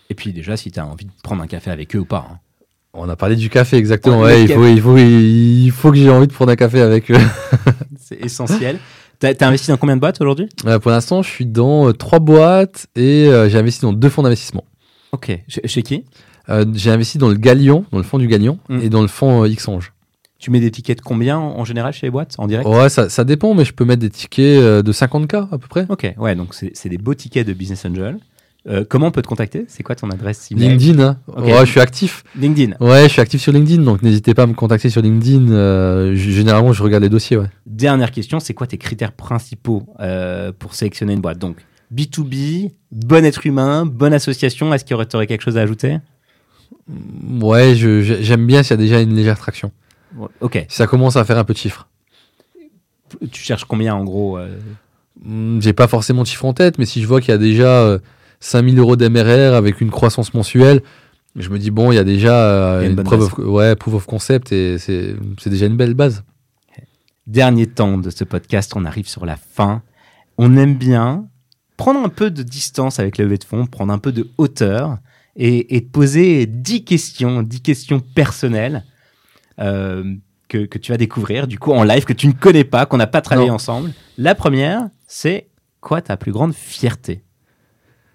Et 0.09 0.13
puis 0.15 0.31
déjà, 0.33 0.55
si 0.57 0.71
tu 0.71 0.79
as 0.79 0.85
envie 0.85 1.05
de 1.05 1.11
prendre 1.23 1.41
un 1.43 1.47
café 1.47 1.69
avec 1.71 1.95
eux 1.95 1.99
ou 1.99 2.05
pas. 2.05 2.27
hein. 2.31 2.37
On 2.93 3.07
a 3.09 3.15
parlé 3.15 3.35
du 3.35 3.49
café, 3.49 3.77
exactement. 3.77 4.21
Ouais, 4.21 4.43
il, 4.43 4.51
faut, 4.51 4.65
il, 4.65 4.81
faut, 4.81 4.97
il 4.97 5.69
faut 5.71 5.91
que 5.91 5.97
j'ai 5.97 6.09
envie 6.09 6.25
de 6.27 6.33
prendre 6.33 6.51
un 6.51 6.55
café 6.55 6.81
avec 6.81 7.11
eux. 7.11 7.17
C'est 7.99 8.19
essentiel. 8.23 8.79
Tu 9.19 9.27
as, 9.27 9.35
investi 9.47 9.69
dans 9.69 9.77
combien 9.77 9.95
de 9.95 10.01
boîtes 10.01 10.19
aujourd'hui? 10.21 10.47
Euh, 10.65 10.79
pour 10.79 10.89
l'instant, 10.91 11.21
je 11.21 11.29
suis 11.29 11.45
dans 11.45 11.89
euh, 11.89 11.91
trois 11.93 12.19
boîtes 12.19 12.87
et 12.95 13.27
euh, 13.27 13.49
j'ai 13.49 13.57
investi 13.59 13.81
dans 13.81 13.93
deux 13.93 14.09
fonds 14.09 14.23
d'investissement. 14.23 14.63
Ok. 15.11 15.37
Chez, 15.47 15.61
chez 15.67 15.83
qui? 15.83 16.05
J'ai 16.73 16.91
investi 16.91 17.17
dans 17.17 17.27
le 17.27 17.35
Galion, 17.35 17.83
dans 17.91 17.97
le 17.97 18.03
fonds 18.05 18.17
du 18.19 18.27
Galion, 18.27 18.57
Mhm. 18.69 18.81
et 18.81 18.89
dans 18.89 19.01
le 19.01 19.09
fonds 19.09 19.45
Xange. 19.47 19.91
Tu 20.39 20.51
mets 20.51 20.59
des 20.59 20.69
tickets 20.71 20.99
de 20.99 21.03
combien 21.03 21.37
en 21.39 21.65
général 21.65 21.93
chez 21.93 22.05
les 22.05 22.11
boîtes 22.11 22.35
en 22.37 22.47
direct? 22.47 22.67
Ouais, 22.67 22.89
ça, 22.89 23.09
ça 23.09 23.23
dépend, 23.23 23.53
mais 23.55 23.65
je 23.65 23.73
peux 23.73 23.85
mettre 23.85 24.01
des 24.01 24.09
tickets 24.09 24.61
euh, 24.61 24.81
de 24.83 24.91
50K 24.91 25.47
à 25.51 25.57
peu 25.57 25.67
près. 25.67 25.85
Ok, 25.89 26.13
ouais, 26.17 26.35
donc 26.35 26.53
c'est 26.53 26.89
des 26.89 26.97
beaux 26.97 27.15
tickets 27.15 27.47
de 27.47 27.53
Business 27.53 27.85
Angel. 27.85 28.17
Euh, 28.67 28.83
comment 28.87 29.07
on 29.07 29.11
peut 29.11 29.21
te 29.21 29.27
contacter? 29.27 29.63
C'est 29.69 29.81
quoi 29.81 29.95
ton 29.95 30.09
adresse 30.09 30.51
email? 30.51 30.69
LinkedIn, 30.69 30.99
hein. 30.99 31.17
Ouais, 31.37 31.65
je 31.65 31.71
suis 31.71 31.79
actif. 31.79 32.23
LinkedIn. 32.37 32.73
Ouais, 32.81 33.03
je 33.03 33.13
suis 33.13 33.21
actif 33.21 33.41
sur 33.41 33.53
LinkedIn, 33.53 33.81
donc 33.83 34.03
n'hésitez 34.03 34.33
pas 34.33 34.43
à 34.43 34.45
me 34.45 34.53
contacter 34.53 34.89
sur 34.89 35.01
LinkedIn. 35.01 35.49
euh, 35.51 36.13
généralement, 36.15 36.73
je 36.73 36.83
regarde 36.83 37.03
les 37.03 37.09
dossiers, 37.09 37.37
ouais. 37.37 37.47
Dernière 37.65 38.11
question, 38.11 38.39
c'est 38.41 38.53
quoi 38.53 38.67
tes 38.67 38.77
critères 38.77 39.13
principaux 39.13 39.83
euh, 40.01 40.51
pour 40.57 40.75
sélectionner 40.75 41.13
une 41.13 41.21
boîte? 41.21 41.39
Donc, 41.39 41.55
B2B, 41.95 42.71
bon 42.91 43.23
être 43.23 43.47
humain, 43.47 43.85
bonne 43.85 44.13
association, 44.13 44.73
est-ce 44.73 44.83
qu'il 44.83 44.97
y 44.97 45.13
aurait 45.13 45.27
quelque 45.27 45.41
chose 45.43 45.57
à 45.57 45.61
ajouter? 45.61 45.99
Ouais, 47.41 47.73
j'aime 47.75 48.45
bien 48.45 48.63
s'il 48.63 48.71
y 48.71 48.73
a 48.73 48.77
déjà 48.77 48.99
une 49.01 49.15
légère 49.15 49.37
traction. 49.37 49.71
Ok, 50.41 50.65
Si 50.69 50.75
ça 50.77 50.87
commence 50.87 51.15
à 51.15 51.25
faire 51.25 51.37
un 51.37 51.43
peu 51.43 51.53
de 51.53 51.57
chiffre. 51.59 51.87
tu 53.31 53.41
cherches 53.41 53.65
combien 53.65 53.95
en 53.95 54.03
gros 54.03 54.37
euh, 54.37 54.57
Hmm, 55.23 55.59
J'ai 55.61 55.73
pas 55.73 55.87
forcément 55.87 56.21
de 56.21 56.27
chiffre 56.27 56.45
en 56.45 56.53
tête, 56.53 56.77
mais 56.77 56.85
si 56.85 57.01
je 57.01 57.07
vois 57.07 57.21
qu'il 57.21 57.29
y 57.29 57.33
a 57.33 57.37
déjà 57.39 57.81
euh, 57.81 57.99
5000 58.39 58.77
euros 58.77 58.95
d'MRR 58.95 59.55
avec 59.55 59.81
une 59.81 59.89
croissance 59.89 60.33
mensuelle, 60.33 60.81
je 61.35 61.49
me 61.49 61.57
dis, 61.59 61.71
bon, 61.71 61.91
il 61.91 61.95
y 61.95 61.99
a 61.99 62.03
déjà 62.03 62.33
euh, 62.35 62.87
une 62.87 63.01
preuve 63.03 63.21
of, 63.21 63.37
ouais, 63.39 63.75
proof 63.75 63.95
of 63.95 64.05
concept 64.05 64.51
et 64.51 64.77
c'est 64.77 65.15
déjà 65.47 65.65
une 65.65 65.75
belle 65.77 65.93
base. 65.95 66.23
Dernier 67.25 67.67
temps 67.67 67.97
de 67.97 68.09
ce 68.09 68.23
podcast, 68.23 68.73
on 68.75 68.85
arrive 68.85 69.07
sur 69.07 69.25
la 69.25 69.35
fin. 69.35 69.81
On 70.37 70.55
aime 70.55 70.75
bien 70.75 71.27
prendre 71.77 71.99
un 71.99 72.09
peu 72.09 72.31
de 72.31 72.41
distance 72.43 72.99
avec 72.99 73.17
le 73.17 73.25
levée 73.25 73.37
de 73.37 73.43
fonds, 73.43 73.65
prendre 73.65 73.91
un 73.93 73.99
peu 73.99 74.11
de 74.11 74.29
hauteur 74.37 74.97
et, 75.35 75.75
et 75.75 75.81
poser 75.81 76.45
10 76.45 76.85
questions, 76.85 77.43
10 77.43 77.61
questions 77.61 77.99
personnelles 77.99 78.83
que, 79.57 80.65
que 80.65 80.77
tu 80.77 80.91
vas 80.91 80.97
découvrir 80.97 81.47
du 81.47 81.59
coup 81.59 81.71
en 81.73 81.83
live, 81.83 82.05
que 82.05 82.13
tu 82.13 82.27
ne 82.27 82.33
connais 82.33 82.63
pas, 82.63 82.85
qu'on 82.85 82.97
n'a 82.97 83.07
pas 83.07 83.21
travaillé 83.21 83.49
Non. 83.49 83.55
ensemble. 83.55 83.91
La 84.17 84.35
première, 84.35 84.87
c'est 85.07 85.49
quoi 85.81 86.01
ta 86.01 86.17
plus 86.17 86.31
grande 86.31 86.53
fierté? 86.53 87.23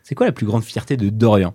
C'est 0.03 0.14
quoi 0.14 0.26
la 0.26 0.32
plus 0.32 0.47
grande 0.47 0.64
fierté 0.64 0.97
de 0.97 1.09
Dorian? 1.11 1.55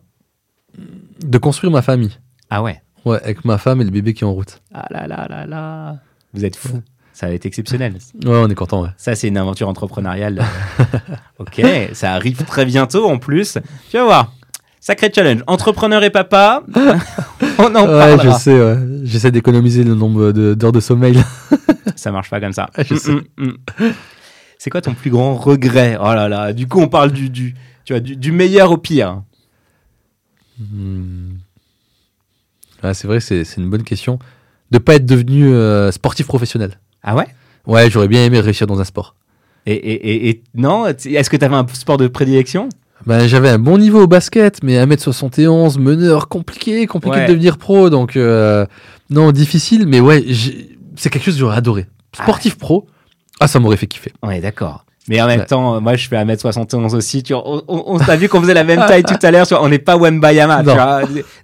De 1.24 1.38
construire 1.38 1.72
ma 1.72 1.82
famille. 1.82 2.12
Ah 2.50 2.62
ouais? 2.62 2.82
Ouais, 3.06 3.18
avec 3.24 3.46
ma 3.46 3.58
femme 3.58 3.82
et 3.82 3.84
le 3.84 3.90
bébé 3.92 4.14
qui 4.14 4.24
est 4.24 4.28
en 4.28 4.34
route. 4.34 4.62
Ah 4.74 4.86
là 4.90 5.08
là 5.08 5.28
là 5.30 5.46
là 5.46 5.98
Vous 6.34 6.46
êtes 6.46 6.56
fous. 6.56 6.82
Ça 7.14 7.28
va 7.28 7.34
être 7.34 7.46
exceptionnel. 7.48 7.94
Ouais, 8.26 8.30
on 8.38 8.48
est 8.48 8.54
content, 8.56 8.84
ouais. 8.84 8.90
Ça, 8.98 9.16
c'est 9.16 9.28
une 9.30 9.38
aventure 9.38 9.68
entrepreneuriale. 9.68 10.44
ok, 11.40 11.66
ça 11.94 12.14
arrive 12.14 12.44
très 12.46 12.64
bientôt 12.66 13.10
en 13.10 13.18
plus. 13.18 13.58
Tu 13.90 13.98
vas 13.98 14.04
voir. 14.04 14.34
Sacré 14.80 15.12
challenge. 15.14 15.42
Entrepreneur 15.48 16.04
et 16.04 16.10
papa. 16.10 16.64
On 17.60 17.76
en 17.76 17.88
Ouais, 17.88 18.18
je 18.24 18.30
sais, 18.38 18.60
ouais. 18.60 18.78
J'essaie 19.04 19.32
d'économiser 19.32 19.84
le 19.84 19.96
nombre 19.96 20.32
de- 20.32 20.54
d'heures 20.54 20.72
de 20.72 20.80
sommeil. 20.80 21.22
Ça 21.96 22.12
marche 22.12 22.30
pas 22.30 22.40
comme 22.40 22.54
ça. 22.54 22.70
Ah, 22.76 22.84
je 22.90 22.96
sais. 22.96 23.12
Mm, 23.12 23.22
mm, 23.38 23.46
mm. 23.80 23.92
C'est 24.60 24.70
quoi 24.70 24.82
ton 24.82 24.94
plus 24.94 25.10
grand 25.10 25.36
regret? 25.36 25.98
Oh 26.00 26.14
là 26.14 26.30
là. 26.30 26.54
Du 26.54 26.68
coup, 26.68 26.80
on 26.80 26.88
parle 26.88 27.12
du, 27.12 27.30
du, 27.30 27.56
tu 27.86 27.94
vois, 27.94 28.00
du, 28.00 28.16
du 28.16 28.32
meilleur 28.32 28.72
au 28.72 28.78
pire. 28.78 29.22
Hmm. 30.60 31.34
Ouais, 32.84 32.94
c'est 32.94 33.08
vrai, 33.08 33.20
c'est 33.20 33.44
c'est 33.44 33.58
une 33.62 33.70
bonne 33.70 33.84
question. 33.84 34.20
De 34.72 34.78
pas 34.80 34.96
être 34.96 35.06
devenu 35.06 35.48
euh, 35.48 35.92
sportif 35.92 36.28
professionnel. 36.28 36.80
Ah 37.04 37.16
ouais? 37.16 37.28
Ouais, 37.66 37.90
j'aurais 37.90 38.08
bien 38.08 38.24
aimé 38.24 38.40
réussir 38.40 38.68
dans 38.68 38.80
un 38.80 38.84
sport. 38.84 39.16
et, 39.66 39.74
et, 39.74 39.94
et, 40.10 40.30
et- 40.30 40.44
non 40.56 40.86
Est-ce 40.88 41.30
que 41.30 41.38
tu 41.38 41.46
avais 41.46 41.56
un 41.56 41.66
sport 41.74 41.98
de 41.98 42.08
prédilection? 42.08 42.70
Ben, 43.06 43.28
j'avais 43.28 43.50
un 43.50 43.60
bon 43.60 43.78
niveau 43.78 44.02
au 44.04 44.08
basket, 44.08 44.64
mais 44.64 44.78
1m71, 44.86 45.80
meneur, 45.80 46.28
compliqué, 46.28 46.88
compliqué 46.88 47.18
Ouais. 47.18 47.26
de 47.28 47.32
devenir 47.34 47.58
pro. 47.58 47.90
Donc, 47.90 48.16
euh, 48.18 48.66
non, 49.10 49.32
difficile, 49.32 49.86
mais 49.88 50.00
ouais, 50.00 50.26
c'est 50.96 51.10
quelque 51.10 51.24
chose 51.24 51.36
que 51.36 51.40
j'aurais 51.40 51.58
adoré. 51.58 51.86
Sportif 52.14 52.58
pro, 52.58 52.88
ah, 53.40 53.48
ça 53.48 53.60
m'aurait 53.60 53.78
fait 53.78 53.88
kiffer. 53.88 54.12
Ouais, 54.24 54.42
d'accord. 54.42 54.84
Mais 55.08 55.22
en 55.22 55.28
même 55.28 55.42
Ouais. 55.42 55.46
temps, 55.46 55.80
moi, 55.80 55.96
je 55.96 56.08
fais 56.08 56.18
1m71 56.18 56.94
aussi. 56.96 57.24
Tu 57.24 57.32
vois, 57.34 57.44
on 57.48 57.62
on, 57.70 57.84
on 57.96 57.98
t'a 58.00 58.18
vu 58.18 58.28
qu'on 58.28 58.42
faisait 58.42 58.54
la 58.56 58.66
même 58.66 58.80
taille 58.88 59.04
tout 59.04 59.16
à 59.22 59.32
l'heure. 59.32 59.46
On 59.62 59.70
n'est 59.70 59.80
pas 59.80 59.96
Wembayama. 59.96 60.64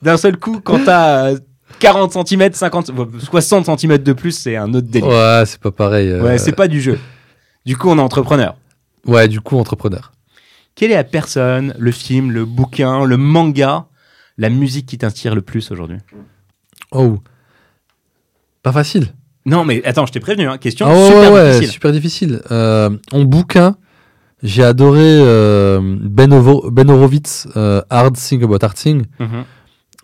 D'un 0.02 0.18
seul 0.18 0.36
coup, 0.38 0.60
quand 0.62 0.80
t'as 0.84 1.30
euh, 1.32 1.38
40 1.80 2.28
cm, 2.28 2.52
50, 2.52 2.90
euh, 2.90 3.06
60 3.20 3.80
cm 3.80 4.00
de 4.00 4.12
plus, 4.14 4.32
c'est 4.32 4.58
un 4.58 4.74
autre 4.74 4.88
délire. 4.88 5.08
Ouais, 5.08 5.44
c'est 5.46 5.60
pas 5.62 5.72
pareil. 5.72 6.10
euh, 6.10 6.22
Ouais, 6.24 6.38
c'est 6.40 6.52
pas 6.52 6.68
du 6.68 6.82
jeu. 6.82 7.00
Du 7.66 7.78
coup, 7.78 7.90
on 7.90 7.98
est 7.98 8.02
entrepreneur. 8.02 8.56
Ouais, 9.06 9.28
du 9.30 9.40
coup, 9.40 9.58
entrepreneur. 9.58 10.12
Quelle 10.76 10.92
est 10.92 10.96
la 10.96 11.04
personne, 11.04 11.74
le 11.78 11.92
film, 11.92 12.32
le 12.32 12.46
bouquin, 12.46 13.06
le 13.06 13.18
manga, 13.18 13.86
la 14.38 14.50
musique 14.50 14.86
qui 14.88 14.98
t'inspire 14.98 15.36
le 15.36 15.42
plus 15.42 15.72
aujourd'hui? 15.72 15.98
Oh. 16.92 17.20
Pas 18.64 18.72
facile. 18.72 19.08
Non, 19.46 19.66
mais 19.66 19.84
attends, 19.86 20.06
je 20.06 20.14
t'ai 20.14 20.20
prévenu. 20.20 20.48
Hein, 20.48 20.58
question 20.58 20.88
Ah 20.90 21.06
super 21.08 21.22
ouais, 21.22 21.30
ouais, 21.32 21.50
difficile. 21.52 21.72
super 21.74 21.92
difficile. 21.92 22.42
Euh, 22.52 22.90
en 23.12 23.24
bouquin, 23.26 23.76
j'ai 24.42 24.64
adoré 24.64 25.02
euh, 25.04 25.80
Ben, 26.02 26.32
Ovo- 26.34 26.72
ben 26.72 26.90
Horowitz, 26.90 27.48
euh, 27.58 27.82
Hard 27.90 28.16
Thing 28.16 28.44
About 28.44 28.60
Hard 28.64 28.76
Thing. 28.76 29.04
Mhm. 29.20 29.44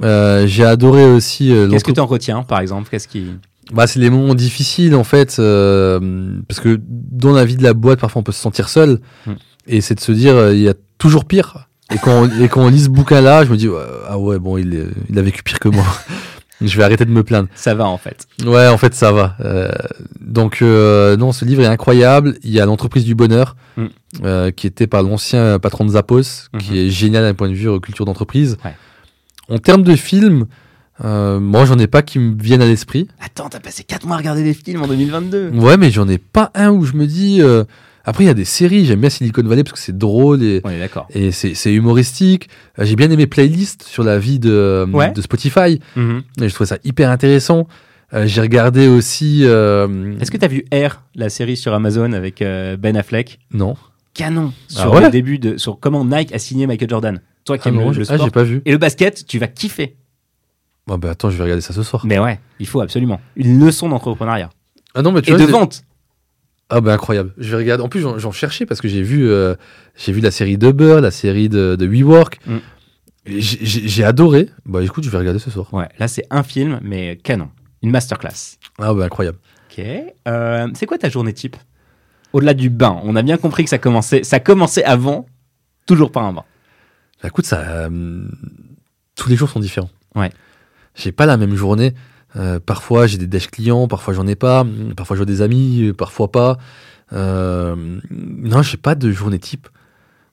Euh, 0.04 0.46
j'ai 0.48 0.66
adoré 0.66 1.06
aussi. 1.06 1.52
euh, 1.52 1.70
Qu'est-ce 1.70 1.84
que 1.84 1.92
tu 1.92 2.00
en 2.00 2.06
retiens, 2.06 2.44
par 2.44 2.60
exemple? 2.60 2.90
Qu'est-ce 2.90 3.08
qui 3.08 3.26
bah, 3.72 3.86
c'est 3.86 4.00
les 4.00 4.10
moments 4.10 4.34
difficiles 4.34 4.96
en 4.96 5.04
fait, 5.04 5.28
parce 5.38 6.60
que 6.60 6.80
dans 6.82 7.32
la 7.34 7.46
vie 7.46 7.56
de 7.56 7.62
la 7.62 7.74
boîte, 7.76 8.00
parfois 8.00 8.20
on 8.22 8.24
peut 8.24 8.32
se 8.32 8.42
sentir 8.42 8.68
seul, 8.68 9.00
Mm. 9.28 9.34
Et 9.68 9.82
c'est 9.82 9.96
de 9.96 10.00
se 10.00 10.12
dire 10.12 10.36
euh, 10.36 10.54
il 10.54 10.62
y 10.62 10.70
a 10.70 10.74
toujours 10.98 11.26
pire. 11.26 11.68
Et 11.94 11.98
quand 11.98 12.24
on, 12.24 12.40
et 12.42 12.48
quand 12.50 12.62
on 12.62 12.70
lit 12.70 12.82
ce 12.82 12.90
bouquin-là, 12.90 13.46
je 13.46 13.50
me 13.52 13.58
dis 13.58 13.68
ah 14.08 14.18
ouais 14.20 14.38
bon 14.40 14.58
il, 14.58 14.92
a 15.18 15.22
vécu 15.22 15.42
pire 15.44 15.60
que 15.60 15.70
moi. 15.70 15.86
je 16.62 16.78
vais 16.78 16.84
arrêter 16.84 17.06
de 17.06 17.12
me 17.12 17.24
plaindre. 17.24 17.48
Ça 17.56 17.74
va 17.74 17.88
en 17.88 17.98
fait. 17.98 18.28
Ouais, 18.46 18.68
en 18.68 18.78
fait, 18.78 18.94
ça 18.94 19.12
va. 19.12 19.36
Euh, 19.40 19.72
donc, 20.20 20.62
euh, 20.62 21.16
non, 21.18 21.32
ce 21.32 21.46
livre 21.46 21.62
est 21.64 21.68
incroyable. 21.68 22.36
Il 22.44 22.52
y 22.52 22.60
a 22.60 22.66
l'entreprise 22.66 23.06
du 23.06 23.16
bonheur, 23.16 23.56
Mm. 23.78 23.86
euh, 24.26 24.52
qui 24.52 24.68
était 24.68 24.86
par 24.88 25.02
l'ancien 25.04 25.58
patron 25.58 25.86
de 25.86 25.92
Zappos, 25.92 26.50
qui 26.60 26.72
Mhm. 26.74 26.78
est 26.78 26.90
génial 26.90 27.24
d'un 27.24 27.34
point 27.34 27.48
de 27.50 27.54
vue 27.54 27.80
culture 27.80 28.04
d'entreprise. 28.06 28.58
Ouais. 28.66 28.76
En 29.50 29.58
termes 29.58 29.84
de 29.84 29.96
films, 29.96 30.46
moi, 31.02 31.64
j'en 31.66 31.80
ai 31.80 31.88
pas 31.88 32.02
qui 32.02 32.20
me 32.20 32.36
viennent 32.40 32.62
à 32.62 32.66
l'esprit. 32.66 33.08
Attends, 33.24 33.48
t'as 33.50 33.62
passé 33.62 33.84
4 33.84 34.06
mois 34.06 34.16
à 34.18 34.20
regarder 34.20 34.44
des 34.44 34.54
films 34.54 34.82
en 34.84 34.88
2022. 34.88 35.50
Ouais, 35.54 35.78
mais 35.78 35.92
j'en 35.92 36.08
ai 36.10 36.18
pas 36.18 36.52
un 36.56 36.72
où 36.72 36.84
je 36.86 36.94
me 36.94 37.08
dis. 37.08 37.42
Euh, 38.10 38.12
Après, 38.12 38.24
il 38.24 38.28
y 38.28 38.30
a 38.30 38.34
des 38.34 38.46
séries. 38.46 38.86
J'aime 38.86 39.02
bien 39.02 39.10
Silicon 39.10 39.44
Valley 39.44 39.64
parce 39.64 39.74
que 39.74 39.80
c'est 39.80 39.98
drôle 39.98 40.42
et, 40.44 40.62
c'est 41.32 41.74
humoristique. 41.74 42.50
Euh, 42.80 42.86
J'ai 42.86 42.96
bien 42.96 43.10
aimé 43.12 43.28
Playlist 43.28 43.84
sur 43.84 44.04
la 44.04 44.20
vie 44.20 44.40
de, 44.40 44.86
Ouais. 44.92 45.12
de 45.12 45.22
Spotify. 45.22 45.80
Mhm. 45.96 46.24
Et 46.42 46.50
je 46.50 46.54
trouvais 46.54 46.68
ça 46.68 46.78
hyper 46.84 47.10
intéressant. 47.10 47.68
Euh, 48.14 48.26
J'ai 48.26 48.42
regardé 48.42 48.88
aussi. 48.88 49.42
euh, 49.44 50.18
Est-ce 50.20 50.32
que 50.32 50.38
t'as 50.38 50.48
vu 50.48 50.66
Air, 50.72 51.04
la 51.16 51.30
série 51.30 51.56
sur 51.58 51.74
Amazon 51.74 52.14
avec 52.14 52.42
euh, 52.42 52.76
Ben 52.78 52.98
Affleck? 52.98 53.40
Non. 53.54 53.76
Canon 54.16 54.52
Ah 54.76 54.82
sur 54.82 54.94
ouais? 54.94 55.02
le 55.02 55.10
début 55.12 55.38
de 55.40 55.58
sur 55.58 55.80
comment 55.80 56.04
Nike 56.04 56.34
a 56.34 56.40
signé 56.40 56.66
Michael 56.68 56.90
Jordan. 56.90 57.22
Toi 57.46 57.58
qui 57.58 57.68
Ah 57.68 57.70
aimes 57.72 57.78
non, 57.78 57.92
le, 57.92 58.02
ah, 58.02 58.06
sport 58.06 58.26
j'ai 58.26 58.32
pas 58.32 58.44
vu. 58.44 58.62
et 58.66 58.72
le 58.72 58.78
basket, 58.80 59.26
tu 59.28 59.38
vas 59.40 59.48
kiffer. 59.48 59.96
Bon, 60.88 60.98
bah 60.98 61.12
attends, 61.12 61.30
je 61.30 61.38
vais 61.38 61.44
regarder 61.44 61.62
ça 61.62 61.74
ce 61.74 61.84
soir. 61.84 62.04
Mais 62.06 62.18
ouais, 62.20 62.40
il 62.60 62.66
faut 62.68 62.82
absolument 62.82 63.22
une 63.36 63.64
leçon 63.64 63.88
d'entrepreneuriat 63.90 64.50
Ah 64.96 65.04
non, 65.04 65.12
mais 65.12 65.22
tu 65.22 65.30
et 65.32 65.36
vois, 65.36 65.46
de 65.46 65.52
vente. 65.52 65.84
Ah 66.70 66.82
bah 66.82 66.94
incroyable. 66.94 67.34
Je 67.38 67.50
vais 67.52 67.58
regarder. 67.58 67.84
En 67.84 67.90
plus, 67.90 68.02
j'en 68.02 68.32
cherchais 68.32 68.66
parce 68.66 68.80
que 68.82 68.88
j'ai 68.88 69.02
vu, 69.02 69.30
euh, 69.30 69.56
j'ai 69.96 70.12
vu 70.12 70.22
la 70.22 70.32
série 70.32 70.58
de 70.58 70.72
Burr, 70.72 71.02
la 71.02 71.12
série 71.12 71.50
de, 71.50 71.76
de 71.76 71.86
WeWork. 71.88 72.40
Mm. 72.46 72.58
J'ai- 73.26 74.04
adoré. 74.04 74.50
Bah 74.66 74.82
écoute, 74.84 75.04
je 75.04 75.10
vais 75.10 75.18
regarder 75.18 75.40
ce 75.40 75.52
soir. 75.52 75.72
Ouais, 75.74 75.88
là 76.00 76.08
c'est 76.08 76.26
un 76.32 76.42
film 76.44 76.80
mais 76.84 77.18
canon, 77.18 77.50
une 77.84 77.92
masterclass. 77.92 78.58
Ah 78.80 78.94
bah 78.94 79.06
incroyable. 79.06 79.38
Ok. 79.70 79.84
Euh, 80.28 80.68
c'est 80.74 80.86
quoi 80.86 80.98
ta 80.98 81.10
journée 81.10 81.34
type? 81.34 81.56
Au-delà 82.34 82.54
du 82.54 82.70
bain, 82.70 83.00
on 83.04 83.16
a 83.16 83.22
bien 83.22 83.38
compris 83.38 83.64
que 83.64 83.70
ça 83.70 83.78
commençait, 83.78 84.24
ça 84.24 84.40
commençait 84.40 84.84
avant, 84.84 85.26
toujours 85.86 86.12
par 86.12 86.24
un 86.24 86.34
bain. 86.34 86.44
Bah 87.22 87.28
écoute, 87.30 87.46
ça, 87.46 87.60
euh, 87.62 88.28
tous 89.16 89.30
les 89.30 89.36
jours 89.36 89.50
sont 89.50 89.60
différents. 89.60 89.90
Ouais. 90.16 90.32
J'ai 90.96 91.12
pas 91.12 91.26
la 91.26 91.38
même 91.38 91.56
journée. 91.56 91.94
Euh, 92.36 92.60
parfois 92.64 93.08
j'ai 93.08 93.18
des 93.18 93.28
déchets 93.28 93.50
clients, 93.50 93.88
parfois 93.88 94.14
j'en 94.14 94.28
ai 94.28 94.36
pas. 94.36 94.66
Parfois 94.96 95.16
je 95.16 95.20
vois 95.20 95.26
des 95.26 95.42
amis, 95.42 95.88
euh, 95.88 95.94
parfois 95.94 96.32
pas. 96.32 96.58
Euh, 97.14 97.76
non, 98.12 98.62
j'ai 98.62 98.78
pas 98.78 98.96
de 98.96 99.12
journée 99.12 99.40
type. 99.40 99.68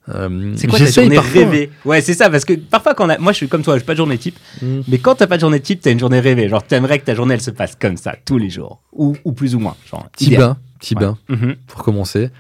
Euh, 0.09 0.53
C'est 0.57 0.69
quoi 0.69 0.79
ta 0.79 0.87
journée 0.87 1.17
parfois. 1.17 1.41
rêvée? 1.41 1.71
Ouais, 1.85 2.01
c'est 2.01 2.15
ça, 2.15 2.31
parce 2.31 2.45
que 2.45 2.53
parfois 2.53 2.95
quand 2.95 3.07
on 3.07 3.09
a, 3.09 3.19
moi 3.19 3.33
je 3.33 3.39
suis 3.39 3.49
comme 3.49 3.63
toi, 3.63 3.77
j'ai 3.79 3.85
pas 3.85 3.95
de 3.95 3.97
journée 3.97 4.19
type, 4.19 4.39
Mm. 4.63 4.81
mais 4.89 4.99
quand 4.99 5.15
t'as 5.17 5.27
pas 5.27 5.37
de 5.37 5.41
journée 5.41 5.59
type, 5.61 5.81
t'as 5.81 5.91
une 5.91 5.99
journée 5.99 6.21
rêvée. 6.21 6.49
Genre 6.49 6.63
t'aimerais 6.63 6.99
que 7.01 7.05
ta 7.07 7.15
journée 7.15 7.35
elle 7.35 7.41
se 7.41 7.51
passe 7.51 7.75
comme 7.81 7.97
ça 7.97 8.15
tous 8.25 8.39
les 8.39 8.51
jours, 8.51 8.83
ou, 8.93 9.17
ou 9.25 9.33
plus 9.33 9.55
ou 9.55 9.59
moins. 9.59 9.75
Genre 9.91 10.07
Petit 10.13 10.27
idéal. 10.27 10.41
bain, 10.43 10.57
petit 10.79 10.95
Ouais. 10.95 11.01
bain. 11.01 11.19
Mhm, 11.29 11.57
pour 11.67 11.83
commencer. 11.83 12.31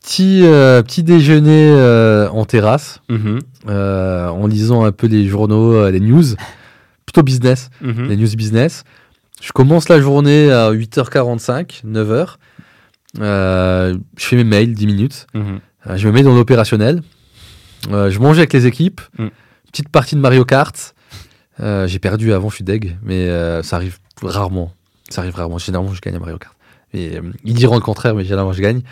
Petit, 0.00 0.40
euh, 0.44 0.82
petit 0.82 1.02
déjeuner 1.04 1.70
euh, 1.76 2.28
en 2.30 2.44
terrasse, 2.44 3.00
mhm, 3.08 3.38
en 3.68 4.46
lisant 4.48 4.84
un 4.84 4.90
peu 4.92 5.06
les 5.06 5.26
journaux, 5.28 5.88
les 5.90 6.00
news, 6.00 6.24
plutôt 7.12 7.22
business, 7.22 7.70
mhm. 7.82 8.08
les 8.08 8.16
news 8.16 8.34
business. 8.36 8.84
Je 9.42 9.52
commence 9.52 9.88
la 9.88 10.00
journée 10.00 10.50
à 10.50 10.70
8h45, 10.72 11.84
9h. 11.84 12.36
Euh, 13.20 13.98
je 14.16 14.24
fais 14.24 14.36
mes 14.36 14.44
mails, 14.44 14.72
10 14.72 14.86
minutes. 14.86 15.26
Mhm. 15.34 15.60
Euh, 15.88 15.96
je 15.96 16.08
me 16.08 16.12
mets 16.12 16.22
dans 16.22 16.34
l'opérationnel. 16.34 17.02
Euh, 17.90 18.10
je 18.10 18.18
mange 18.18 18.38
avec 18.38 18.52
les 18.54 18.66
équipes. 18.66 19.00
Mm. 19.18 19.26
Petite 19.70 19.88
partie 19.88 20.14
de 20.14 20.20
Mario 20.20 20.44
Kart. 20.44 20.94
J'ai 21.58 21.98
perdu 21.98 22.32
avant, 22.32 22.48
je 22.48 22.56
suis 22.56 22.64
deg, 22.64 22.96
mais 23.02 23.28
ça 23.62 23.76
arrive 23.76 23.98
rarement. 24.22 24.72
Ça 25.10 25.20
arrive 25.20 25.34
rarement. 25.34 25.58
Généralement, 25.58 25.92
je 25.92 26.00
gagne 26.00 26.16
à 26.16 26.18
Mario 26.18 26.38
Kart. 26.38 26.56
Et, 26.92 27.20
ils 27.44 27.54
diront 27.54 27.76
le 27.76 27.80
contraire, 27.80 28.14
mais 28.14 28.24
généralement, 28.24 28.52
je 28.52 28.62
gagne. 28.62 28.82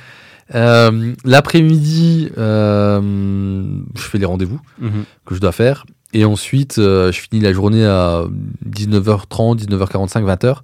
L'après-midi, 1.24 2.30
je 2.36 3.82
fais 3.96 4.18
les 4.18 4.26
rendez-vous 4.26 4.60
Mhm. 4.78 5.04
que 5.26 5.34
je 5.34 5.40
dois 5.40 5.52
faire. 5.52 5.84
Et 6.12 6.24
ensuite, 6.24 6.78
euh, 6.78 7.12
je 7.12 7.20
finis 7.20 7.40
la 7.40 7.52
journée 7.52 7.84
à 7.86 8.24
19h30, 8.68 9.56
19h45, 9.64 10.24
20h. 10.24 10.56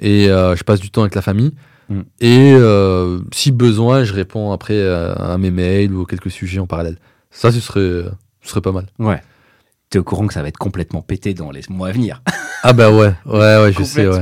Et 0.00 0.28
euh, 0.30 0.54
je 0.56 0.62
passe 0.64 0.80
du 0.80 0.90
temps 0.90 1.00
avec 1.02 1.14
la 1.14 1.22
famille. 1.22 1.52
Mm. 1.88 2.00
Et 2.20 2.52
euh, 2.54 3.18
si 3.32 3.50
besoin, 3.50 4.04
je 4.04 4.12
réponds 4.14 4.52
après 4.52 4.80
à 4.88 5.36
mes 5.38 5.50
mails 5.50 5.92
ou 5.92 6.04
quelques 6.04 6.30
sujets 6.30 6.60
en 6.60 6.66
parallèle. 6.66 6.98
Ça, 7.30 7.50
ce 7.52 7.60
serait, 7.60 8.04
ce 8.42 8.48
serait 8.50 8.60
pas 8.60 8.72
mal. 8.72 8.86
Ouais. 8.98 9.20
T'es 9.90 9.98
au 9.98 10.04
courant 10.04 10.28
que 10.28 10.34
ça 10.34 10.42
va 10.42 10.46
être 10.48 10.56
complètement 10.56 11.02
pété 11.02 11.34
dans 11.34 11.50
les 11.50 11.62
mois 11.68 11.88
à 11.88 11.92
venir. 11.92 12.22
Ah 12.62 12.74
bah 12.74 12.90
ouais, 12.90 13.10
ouais, 13.24 13.38
ouais, 13.38 13.72
je 13.72 13.82
sais, 13.82 14.06
ouais. 14.06 14.20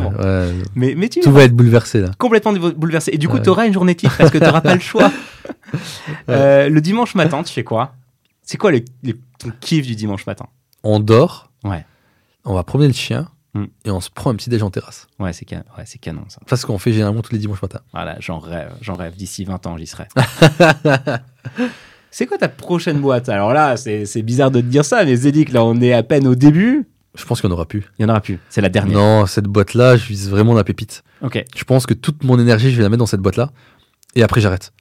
Mais, 0.76 0.94
mais 0.96 1.08
tu 1.08 1.18
Tout 1.18 1.32
va 1.32 1.42
être 1.42 1.56
bouleversé 1.56 2.00
là. 2.00 2.12
complètement 2.18 2.52
bou- 2.52 2.70
bouleversé. 2.72 3.10
Et 3.12 3.18
du 3.18 3.26
coup, 3.26 3.34
Ouais. 3.38 3.42
tu 3.42 3.48
auras 3.48 3.66
une 3.66 3.72
journée 3.72 3.96
type 3.96 4.12
parce 4.16 4.30
que 4.30 4.38
tu 4.38 4.44
n'auras 4.44 4.60
pas 4.60 4.74
le 4.74 4.80
choix. 4.80 5.10
Le 6.28 6.78
dimanche 6.78 7.16
matin, 7.16 7.42
tu 7.42 7.52
fais 7.52 7.64
quoi? 7.64 7.94
C'est 8.50 8.56
quoi 8.56 8.70
le, 8.72 8.80
le- 9.02 9.12
ton 9.38 9.50
kiff 9.60 9.86
du 9.86 9.94
dimanche 9.94 10.24
matin? 10.24 10.46
On 10.82 11.00
dort, 11.00 11.52
Ouais. 11.64 11.84
on 12.46 12.54
va 12.54 12.64
promener 12.64 12.88
le 12.88 12.94
chien 12.94 13.28
Mm. 13.52 13.64
et 13.84 13.90
on 13.90 14.00
se 14.00 14.08
prend 14.10 14.30
un 14.30 14.34
petit 14.36 14.48
déj 14.48 14.62
en 14.62 14.70
terrasse. 14.70 15.06
Ouais, 15.18 15.34
c'est 15.34 15.44
can- 15.44 15.64
ouais, 15.76 15.84
canon 16.00 16.22
ça. 16.28 16.40
C'est 16.46 16.56
ce 16.56 16.64
qu'on 16.64 16.78
fait 16.78 16.92
généralement 16.92 17.20
tous 17.20 17.32
les 17.32 17.38
dimanches 17.38 17.60
matins. 17.60 17.80
Voilà, 17.92 18.16
j'en 18.20 18.38
rêve, 18.38 18.72
j'en 18.80 18.94
rêve. 18.94 19.16
D'ici 19.16 19.44
20 19.44 19.66
ans, 19.66 19.76
j'y 19.76 19.86
serai. 19.86 20.06
C'est 22.10 22.26
quoi 22.26 22.38
ta 22.38 22.48
prochaine 22.48 23.00
boîte? 23.00 23.28
Alors 23.28 23.52
là, 23.52 23.76
c'est 23.76 24.22
bizarre 24.22 24.50
de 24.50 24.60
te 24.62 24.66
dire 24.66 24.84
ça, 24.84 25.04
mais 25.04 25.14
Zédic, 25.14 25.52
là, 25.52 25.62
on 25.62 25.78
est 25.80 25.92
à 25.92 26.02
peine 26.02 26.26
au 26.26 26.34
début. 26.34 26.88
Je 27.14 27.24
pense 27.24 27.40
qu'il 27.40 27.48
n'y 27.50 27.52
en 27.54 27.56
aura 27.56 27.66
plus. 27.66 27.84
Il 27.98 28.02
y 28.02 28.04
en 28.06 28.08
aura 28.08 28.20
plus. 28.22 28.38
C'est 28.48 28.60
la 28.62 28.68
dernière. 28.70 28.96
Non, 28.96 29.26
cette 29.26 29.44
boîte-là, 29.46 29.96
je 29.96 30.06
vise 30.06 30.30
vraiment 30.30 30.54
la 30.54 30.64
pépite. 30.64 31.02
Ok. 31.20 31.44
Je 31.54 31.64
pense 31.64 31.84
que 31.84 31.92
toute 31.94 32.24
mon 32.24 32.38
énergie, 32.38 32.70
je 32.70 32.76
vais 32.76 32.82
la 32.82 32.88
mettre 32.88 33.00
dans 33.00 33.06
cette 33.06 33.20
boîte-là. 33.20 33.50
Et 34.14 34.22
après, 34.22 34.40
j'arrête. 34.40 34.72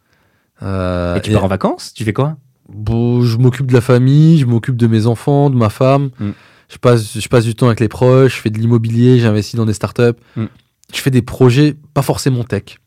Euh, 0.62 1.16
Et 1.16 1.22
tu 1.22 1.32
et- 1.32 1.34
pars 1.34 1.44
en 1.44 1.48
vacances? 1.50 1.94
Tu 1.94 2.04
fais 2.06 2.14
quoi? 2.14 2.38
Bon, 2.70 3.22
je 3.22 3.38
m'occupe 3.38 3.68
de 3.68 3.74
la 3.74 3.82
famille, 3.82 4.40
je 4.40 4.46
m'occupe 4.46 4.76
de 4.76 4.88
mes 4.88 5.06
enfants, 5.06 5.50
de 5.50 5.56
ma 5.56 5.70
femme. 5.70 6.10
Mm. 6.20 6.30
Je, 6.70 6.78
passe, 6.78 7.20
je 7.20 7.28
passe 7.28 7.46
du 7.46 7.56
temps 7.56 7.68
avec 7.68 7.80
les 7.80 7.88
proches, 7.88 8.36
je 8.36 8.42
fais 8.42 8.50
de 8.50 8.58
l'immobilier, 8.58 9.20
j'investis 9.20 9.56
dans 9.56 9.66
des 9.66 9.74
startups. 9.74 10.18
Mm. 10.36 10.46
Je 10.94 11.02
fais 11.02 11.12
des 11.12 11.22
projets, 11.22 11.76
pas 11.94 12.02
forcément 12.02 12.44
tech. 12.44 12.80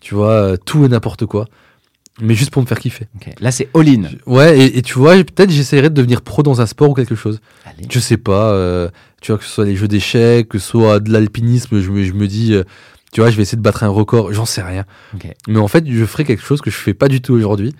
Tu 0.00 0.14
vois, 0.14 0.30
euh, 0.30 0.56
tout 0.56 0.84
et 0.84 0.88
n'importe 0.88 1.26
quoi. 1.26 1.46
Mais 2.20 2.34
juste 2.34 2.50
pour 2.50 2.62
me 2.62 2.66
faire 2.66 2.78
kiffer. 2.78 3.06
Là, 3.40 3.50
c'est 3.50 3.68
all-in. 3.74 4.02
Ouais, 4.26 4.58
et, 4.58 4.78
et 4.78 4.82
tu 4.82 4.98
vois, 4.98 5.14
peut-être 5.14 5.50
j'essaierai 5.50 5.88
de 5.88 5.94
devenir 5.94 6.20
pro 6.20 6.42
dans 6.42 6.60
un 6.60 6.66
sport 6.66 6.90
ou 6.90 6.94
quelque 6.94 7.14
chose. 7.14 7.40
Allez. 7.64 7.86
Je 7.90 7.98
sais 7.98 8.18
pas, 8.18 8.52
euh, 8.52 8.88
tu 9.20 9.32
vois, 9.32 9.38
que 9.38 9.44
ce 9.44 9.50
soit 9.50 9.64
les 9.64 9.76
jeux 9.76 9.88
d'échecs, 9.88 10.48
que 10.48 10.58
ce 10.58 10.68
soit 10.68 11.00
de 11.00 11.10
l'alpinisme, 11.10 11.80
je 11.80 11.90
me, 11.90 12.04
je 12.04 12.12
me 12.12 12.26
dis, 12.26 12.54
euh, 12.54 12.64
tu 13.12 13.20
vois, 13.20 13.30
je 13.30 13.36
vais 13.36 13.42
essayer 13.42 13.56
de 13.56 13.62
battre 13.62 13.82
un 13.82 13.88
record, 13.88 14.32
j'en 14.32 14.44
sais 14.44 14.62
rien. 14.62 14.84
Mais 15.48 15.58
en 15.58 15.68
fait, 15.68 15.86
je 15.88 16.04
ferai 16.04 16.24
quelque 16.24 16.42
chose 16.42 16.60
que 16.60 16.70
je 16.70 16.76
fais 16.76 16.94
pas 16.94 17.08
du 17.08 17.22
tout 17.22 17.32
aujourd'hui 17.32 17.74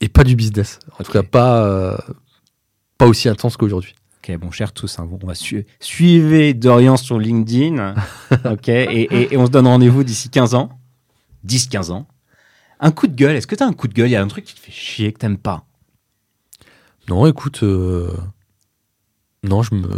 et 0.00 0.08
pas 0.08 0.24
du 0.24 0.36
business. 0.36 0.78
En 0.98 1.04
tout 1.04 1.12
cas, 1.12 1.22
pas, 1.22 1.64
euh, 1.64 1.96
pas 2.98 3.06
aussi 3.06 3.28
intense 3.28 3.56
qu'aujourd'hui. 3.56 3.94
Ok, 4.22 4.36
bon, 4.38 4.50
cher 4.50 4.72
tous, 4.72 4.98
hein, 4.98 5.08
on 5.10 5.26
va 5.26 5.34
su 5.34 5.66
suivre 5.80 6.52
Dorian 6.52 6.96
sur 6.96 7.18
LinkedIn. 7.18 7.94
ok, 8.44 8.68
et, 8.68 9.02
et- 9.02 9.34
et 9.34 9.36
on 9.36 9.46
se 9.46 9.50
donne 9.50 9.66
rendez-vous 9.66 10.04
d'ici 10.04 10.28
15 10.28 10.54
ans. 10.54 10.70
10-15 11.46 11.90
ans. 11.90 12.06
Un 12.80 12.90
coup 12.92 13.06
de 13.06 13.14
gueule, 13.14 13.36
est-ce 13.36 13.46
que 13.46 13.54
t'as 13.54 13.66
un 13.66 13.72
coup 13.72 13.88
de 13.88 13.94
gueule? 13.94 14.08
Il 14.08 14.12
y 14.12 14.16
a 14.16 14.22
un 14.22 14.28
truc 14.28 14.44
qui 14.44 14.54
te 14.54 14.60
fait 14.60 14.72
chier, 14.72 15.12
que 15.12 15.18
t'aimes 15.18 15.38
pas 15.38 15.64
Non, 17.08 17.26
écoute, 17.26 17.62
euh, 17.62 18.10
non, 19.42 19.62
je 19.62 19.74
me, 19.74 19.88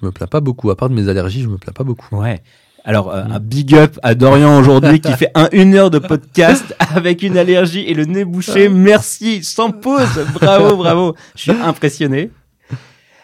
je 0.00 0.06
me 0.06 0.10
plains 0.12 0.26
pas 0.26 0.40
beaucoup. 0.40 0.70
À 0.70 0.76
part 0.76 0.88
de 0.88 0.94
mes 0.94 1.08
allergies, 1.08 1.42
je 1.42 1.48
me 1.48 1.58
plains 1.58 1.72
pas 1.74 1.84
beaucoup. 1.84 2.16
Ouais. 2.16 2.42
Alors, 2.84 3.10
euh, 3.10 3.24
Mm. 3.24 3.32
un 3.32 3.38
big 3.40 3.74
up 3.74 3.98
à 4.02 4.14
Dorian 4.14 4.58
aujourd'hui 4.58 5.00
qui 5.00 5.12
fait 5.16 5.30
un, 5.34 5.48
une 5.52 5.74
heure 5.74 5.90
de 5.90 5.98
podcast 5.98 6.74
avec 6.94 7.22
une 7.22 7.36
allergie 7.36 7.80
et 7.80 7.94
le 7.94 8.04
nez 8.04 8.24
bouché. 8.24 8.68
Merci, 8.68 9.44
sans 9.44 9.70
pause. 9.70 10.24
Bravo, 10.34 10.76
bravo. 10.82 11.14
Je 11.36 11.42
suis 11.42 11.50
impressionné. 11.52 12.30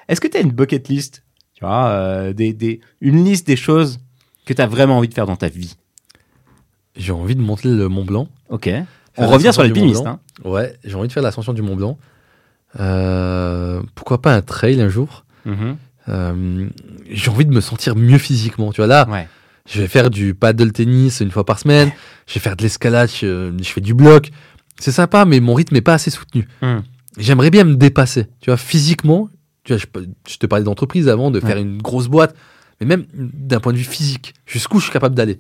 Est-ce 0.09 0.21
que 0.21 0.29
tu 0.29 0.37
as 0.37 0.41
une 0.41 0.51
bucket 0.53 0.87
list 0.89 1.23
Tu 1.55 1.65
vois, 1.65 1.87
euh, 1.89 2.33
des, 2.35 2.53
des, 2.53 2.81
une 3.01 3.25
liste 3.25 3.47
des 3.47 3.57
choses 3.57 4.01
que 4.45 4.53
tu 4.53 4.61
as 4.61 4.67
vraiment 4.67 4.99
envie 4.99 5.09
de 5.09 5.15
faire 5.15 5.27
dans 5.27 5.37
ta 5.37 5.49
vie? 5.49 5.77
J'ai 6.97 7.13
envie 7.13 7.35
de 7.35 7.41
monter 7.41 7.69
le 7.69 7.89
Mont 7.89 8.05
Blanc. 8.05 8.29
Ok. 8.51 8.65
Faire 8.65 8.87
On 9.17 9.29
revient 9.29 9.53
sur 9.53 9.63
l'alpiniste. 9.63 10.07
Hein. 10.07 10.21
Ouais, 10.45 10.77
j'ai 10.85 10.95
envie 10.97 11.09
de 11.09 11.13
faire 11.13 11.23
l'ascension 11.23 11.53
du 11.55 11.63
Mont 11.63 11.75
Blanc. 11.77 11.97
Euh, 12.81 13.81
pourquoi 13.95 14.21
pas 14.21 14.35
un 14.35 14.43
trail 14.43 14.81
un 14.81 14.89
jour? 14.89 15.25
Mhm. 15.45 15.77
Euh, 16.09 16.69
J'ai 17.11 17.31
envie 17.31 17.47
de 17.47 17.53
me 17.53 17.61
sentir 17.61 17.97
mieux 17.97 18.19
physiquement. 18.19 18.73
Tu 18.73 18.81
vois, 18.81 18.87
là, 18.89 19.09
Ouais. 19.09 19.27
Je 19.69 19.81
vais 19.81 19.89
faire 19.89 20.11
du 20.11 20.35
paddle 20.35 20.73
tennis 20.73 21.21
une 21.21 21.31
fois 21.31 21.45
par 21.45 21.59
semaine. 21.59 21.91
Je 22.27 22.35
vais 22.35 22.41
faire 22.41 22.57
de 22.57 22.63
l'escalade, 22.63 23.11
je, 23.21 23.53
je 23.59 23.69
fais 23.69 23.81
du 23.81 23.95
bloc. 23.95 24.31
C'est 24.79 24.93
sympa, 24.93 25.25
mais 25.25 25.41
mon 25.41 25.55
rythme 25.55 25.75
n'est 25.75 25.81
pas 25.81 25.95
assez 25.95 26.11
soutenu. 26.11 26.47
Hmm. 26.63 26.81
J'aimerais 27.17 27.51
bien 27.51 27.65
me 27.65 27.75
dépasser. 27.77 28.27
Tu 28.41 28.51
vois, 28.51 28.57
physiquement, 28.57 29.29
tu 29.65 29.73
vois, 29.75 29.83
je, 30.29 30.37
te 30.37 30.47
parlais 30.47 30.65
d'entreprise 30.65 31.09
avant, 31.09 31.31
de 31.31 31.41
faire 31.41 31.57
Ouais. 31.57 31.63
une 31.63 31.81
grosse 31.81 32.09
boîte, 32.09 32.35
mais 32.81 32.87
même 32.87 33.07
d'un 33.15 33.61
point 33.61 33.73
de 33.73 33.79
vue 33.79 33.85
physique, 33.85 34.35
jusqu'où 34.47 34.79
je 34.79 34.85
suis 34.85 34.93
capable 34.93 35.15
d'aller. 35.15 35.39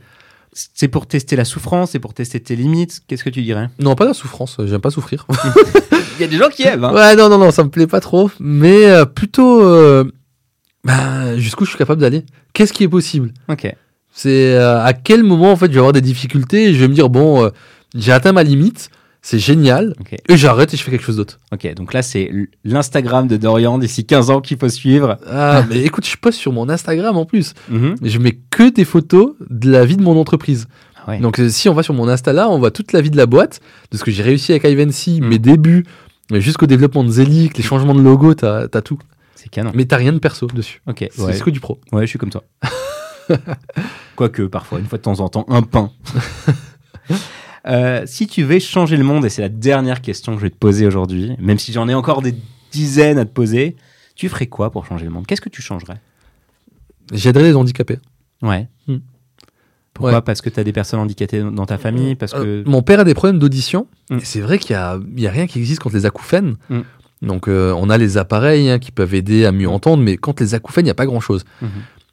C'est 0.53 0.87
pour 0.87 1.07
tester 1.09 1.35
la 1.35 1.45
souffrance, 1.45 1.91
c'est 1.91 1.99
pour 1.99 2.15
tester 2.15 2.39
tes 2.41 2.55
limites. 2.55 3.01
Qu'est-ce 3.09 3.25
que 3.25 3.31
tu 3.31 3.43
dirais? 3.43 3.71
Non, 3.81 3.97
pas 3.97 4.05
la 4.05 4.15
souffrance, 4.15 4.57
j'aime 4.65 4.81
pas 4.81 4.91
souffrir. 4.91 5.27
Il 6.19 6.21
y 6.21 6.25
a 6.25 6.29
des 6.29 6.37
gens 6.37 6.49
qui 6.49 6.63
aiment. 6.67 6.85
Hein. 6.85 6.95
ouais, 6.95 7.17
non, 7.17 7.29
non, 7.29 7.39
non, 7.39 7.51
ça 7.51 7.65
me 7.65 7.71
plaît 7.71 7.89
pas 7.89 8.01
trop, 8.01 8.31
mais 8.39 8.87
euh, 8.87 9.05
plutôt 9.05 9.61
euh, 9.65 10.05
ben, 10.85 11.37
jusqu'où 11.39 11.65
je 11.65 11.71
suis 11.71 11.79
capable 11.79 12.01
d'aller? 12.01 12.25
Qu'est-ce 12.53 12.73
qui 12.73 12.85
est 12.85 12.89
possible? 12.89 13.33
Ok. 13.49 13.67
C'est 14.17 14.55
euh, 14.55 14.81
à 14.83 14.93
quel 14.93 15.25
moment 15.25 15.51
en 15.53 15.57
fait 15.57 15.67
je 15.67 15.73
vais 15.73 15.79
avoir 15.79 15.93
des 15.93 16.01
difficultés 16.01 16.69
et 16.69 16.73
je 16.75 16.79
vais 16.79 16.87
me 16.89 16.95
dire 16.95 17.09
bon, 17.11 17.45
euh, 17.45 17.51
j'ai 17.97 18.13
atteint 18.13 18.33
ma 18.33 18.45
limite, 18.45 18.91
c'est 19.23 19.39
génial, 19.41 19.95
et 20.29 20.37
j'arrête 20.37 20.73
et 20.73 20.77
je 20.77 20.83
fais 20.83 20.91
quelque 20.93 21.03
chose 21.05 21.17
d'autre. 21.17 21.41
Ok. 21.53 21.73
Donc 21.75 21.93
là, 21.95 22.03
c'est 22.03 22.31
l'Instagram 22.65 23.27
de 23.27 23.37
Dorian 23.37 23.79
d'ici 23.79 24.05
15 24.05 24.31
ans 24.31 24.41
qu'il 24.41 24.59
faut 24.59 24.69
suivre. 24.69 25.17
Ah, 25.27 25.65
mais 25.69 25.81
écoute, 25.85 26.07
je 26.07 26.17
poste 26.17 26.39
sur 26.39 26.53
mon 26.53 26.69
Instagram 26.69 27.17
en 27.17 27.25
plus. 27.25 27.55
Mhm. 27.71 27.97
Je 28.03 28.19
mets 28.19 28.39
que 28.51 28.69
des 28.71 28.85
photos 28.85 29.33
de 29.51 29.71
la 29.71 29.85
vie 29.85 29.97
de 29.97 30.03
mon 30.03 30.17
entreprise. 30.21 30.67
Ah 30.97 31.11
ouais. 31.13 31.19
Donc 31.21 31.41
euh, 31.41 31.49
si 31.49 31.69
on 31.69 31.75
va 31.75 31.83
sur 31.83 31.95
mon 31.95 32.07
Insta 32.09 32.33
là, 32.33 32.49
on 32.49 32.59
voit 32.59 32.71
toute 32.71 32.93
la 32.93 33.01
vie 33.01 33.11
de 33.11 33.17
la 33.17 33.27
boîte, 33.27 33.61
de 33.91 33.97
ce 33.97 34.05
que 34.05 34.11
j'ai 34.11 34.23
réussi 34.23 34.53
avec 34.53 34.65
Ivancy, 34.65 35.21
Mm. 35.21 35.27
mes 35.27 35.39
débuts, 35.39 35.85
jusqu'au 36.33 36.67
développement 36.67 37.03
de 37.05 37.11
Zelic, 37.11 37.57
les 37.57 37.65
changements 37.65 37.95
de 37.95 38.01
logo, 38.03 38.35
t'as 38.35 38.67
as 38.73 38.83
tout. 38.83 38.99
C'est 39.35 39.49
canon. 39.51 39.73
Mais 39.75 39.87
t'as 39.87 39.97
rien 39.97 40.13
de 40.13 40.19
perso 40.19 40.47
dessus. 40.47 40.81
Ok. 40.87 41.07
C'est 41.11 41.23
Ouais. 41.23 41.39
que 41.39 41.51
du 41.51 41.61
pro. 41.61 41.81
Ouais, 41.93 42.03
je 42.03 42.07
suis 42.07 42.19
comme 42.19 42.31
toi. 42.31 42.45
Quoique, 44.17 44.43
parfois, 44.43 44.79
une 44.79 44.87
fois 44.87 44.99
de 44.99 45.03
temps 45.03 45.21
en 45.21 45.29
temps, 45.29 45.45
un 45.49 45.63
pain. 45.63 45.91
Euh, 47.67 48.03
si 48.05 48.27
tu 48.27 48.43
veux 48.43 48.59
changer 48.59 48.99
le 48.99 49.05
monde, 49.05 49.25
et 49.25 49.31
c'est 49.31 49.41
la 49.41 49.49
dernière 49.49 50.03
question 50.03 50.33
que 50.33 50.39
je 50.39 50.45
vais 50.45 50.51
te 50.51 50.57
poser 50.57 50.87
aujourd'hui, 50.87 51.35
même 51.39 51.59
si 51.59 51.73
j'en 51.73 51.89
ai 51.89 51.95
encore 51.95 52.21
des 52.21 52.35
dizaines 52.73 53.17
à 53.17 53.25
te 53.25 53.31
poser, 53.31 53.77
tu 54.17 54.29
ferais 54.29 54.49
quoi 54.49 54.71
pour 54.71 54.85
changer 54.85 55.07
le 55.07 55.11
monde? 55.11 55.27
Qu'est-ce 55.27 55.41
que 55.41 55.49
tu 55.49 55.63
changerais? 55.63 55.99
J'aiderai 57.11 57.45
les 57.45 57.55
handicapés. 57.55 57.99
Ouais. 58.43 58.69
Hmm. 58.87 58.99
Pourquoi? 59.95 60.13
Ouais. 60.13 60.21
Parce 60.21 60.43
que 60.43 60.51
tu 60.51 60.61
as 60.61 60.65
des 60.65 60.73
personnes 60.73 61.01
handicapées 61.01 61.41
dans 61.41 61.65
ta 61.65 61.79
famille 61.79 62.17
Parce 62.17 62.33
que. 62.33 62.39
Euh, 62.39 62.63
mon 62.67 62.83
père 62.83 63.01
a 63.01 63.05
des 63.05 63.15
problèmes 63.15 63.39
d'audition. 63.39 63.87
Mm. 64.11 64.19
Et 64.19 64.25
c'est 64.25 64.41
vrai 64.41 64.59
qu'il 64.59 64.73
y 64.73 64.77
a, 64.77 64.99
rien 65.31 65.47
qui 65.47 65.59
existe 65.59 65.81
contre 65.81 65.97
les 65.97 66.05
acouphènes. 66.05 66.57
Mm. 66.69 66.81
Donc 67.23 67.49
euh, 67.49 67.73
on 67.77 67.91
a 67.91 67.99
les 67.99 68.19
appareils 68.19 68.69
hein, 68.71 68.79
qui 68.79 68.91
peuvent 68.91 69.15
aider 69.15 69.47
à 69.47 69.53
mieux 69.53 69.69
entendre, 69.69 70.03
mais 70.03 70.17
contre 70.17 70.43
les 70.43 70.55
acouphènes, 70.55 70.85
il 70.85 70.89
n'y 70.89 70.91
a 70.91 70.95
pas 70.95 71.07
grand-chose. 71.07 71.45
Mhm. 71.63 71.71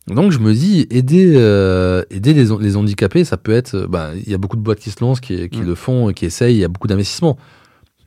Donc 0.08 0.32
je 0.32 0.40
me 0.40 0.54
dis, 0.54 0.88
aider, 0.90 1.34
euh, 1.36 2.04
aider 2.10 2.34
les, 2.34 2.46
les 2.60 2.76
handicapés, 2.76 3.24
ça 3.24 3.38
peut 3.38 3.52
être... 3.54 3.76
euh, 3.76 3.88
ben, 3.88 4.14
Il 4.16 4.30
y 4.30 4.34
a 4.34 4.38
beaucoup 4.38 4.58
de 4.58 4.62
boîtes 4.62 4.80
qui 4.80 4.90
se 4.90 5.04
lancent, 5.04 5.20
qui, 5.22 5.48
qui 5.50 5.60
Mm. 5.62 5.66
le 5.66 5.76
font, 5.76 6.10
et 6.10 6.14
qui 6.14 6.26
essayent, 6.26 6.56
il 6.56 6.60
y 6.60 6.64
a 6.66 6.68
beaucoup 6.68 6.88
d'investissements. 6.88 7.38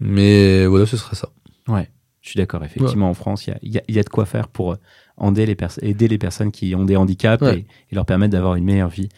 Mais 0.00 0.66
voilà, 0.66 0.86
ce 0.86 0.96
serait 0.96 1.16
ça. 1.16 1.28
Ouais, 1.68 1.88
je 2.20 2.30
suis 2.30 2.38
d'accord. 2.38 2.64
Effectivement, 2.64 3.08
en 3.08 3.14
France, 3.14 3.46
il 3.46 3.50
y 3.50 3.52
a, 3.52 3.58
y 3.62 3.78
a- 3.78 3.82
y 3.88 3.98
a 3.98 4.02
de 4.02 4.08
quoi 4.08 4.26
faire 4.26 4.48
pour 4.48 4.72
euh, 4.72 4.76
aider 5.28 5.46
les, 5.46 5.54
pers- 5.54 5.78
aider 5.82 6.08
les 6.08 6.18
personnes 6.18 6.50
qui 6.50 6.74
ont 6.74 6.84
des 6.84 6.96
handicaps 6.96 7.42
Ouais. 7.42 7.58
et, 7.60 7.66
et 7.92 7.94
leur 7.94 8.04
permettre 8.04 8.32
d'avoir 8.32 8.56
une 8.56 8.64
meilleure 8.64 8.88
vie. 8.90 9.08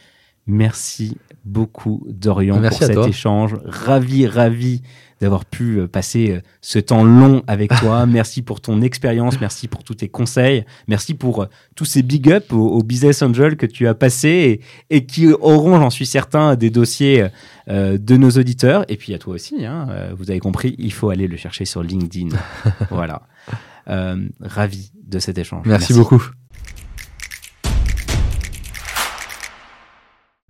Merci 0.46 1.16
beaucoup, 1.44 2.06
Dorian, 2.08 2.60
Merci 2.60 2.78
pour 2.78 2.86
cet 2.86 2.94
toi. 2.96 3.08
échange. 3.08 3.56
Ravi, 3.64 4.26
ravi 4.26 4.82
d'avoir 5.20 5.44
pu 5.44 5.78
euh, 5.78 5.88
passer 5.88 6.30
euh, 6.30 6.40
ce 6.60 6.78
temps 6.78 7.04
long 7.04 7.42
avec 7.46 7.74
toi. 7.76 8.06
merci 8.06 8.42
pour 8.42 8.60
ton 8.60 8.82
expérience, 8.82 9.40
merci 9.40 9.68
pour 9.68 9.84
tous 9.84 9.94
tes 9.94 10.08
conseils, 10.08 10.64
merci 10.88 11.14
pour 11.14 11.42
euh, 11.42 11.46
tous 11.74 11.84
ces 11.84 12.02
big 12.02 12.30
up 12.30 12.52
aux, 12.52 12.68
aux 12.68 12.82
business 12.82 13.22
angels 13.22 13.56
que 13.56 13.66
tu 13.66 13.86
as 13.88 13.94
passés 13.94 14.60
et, 14.90 14.96
et 14.96 15.06
qui 15.06 15.28
auront, 15.28 15.78
j'en 15.78 15.90
suis 15.90 16.06
certain, 16.06 16.56
des 16.56 16.70
dossiers 16.70 17.26
euh, 17.68 17.98
de 17.98 18.16
nos 18.16 18.30
auditeurs. 18.30 18.84
Et 18.88 18.96
puis 18.96 19.14
à 19.14 19.18
toi 19.18 19.34
aussi, 19.34 19.64
hein, 19.64 19.88
vous 20.16 20.30
avez 20.30 20.40
compris, 20.40 20.74
il 20.78 20.92
faut 20.92 21.10
aller 21.10 21.26
le 21.26 21.36
chercher 21.36 21.64
sur 21.64 21.82
LinkedIn. 21.82 22.36
voilà. 22.90 23.22
Euh, 23.88 24.28
ravi 24.40 24.90
de 25.04 25.18
cet 25.18 25.38
échange. 25.38 25.64
Merci, 25.66 25.94
beaucoup. 25.94 26.22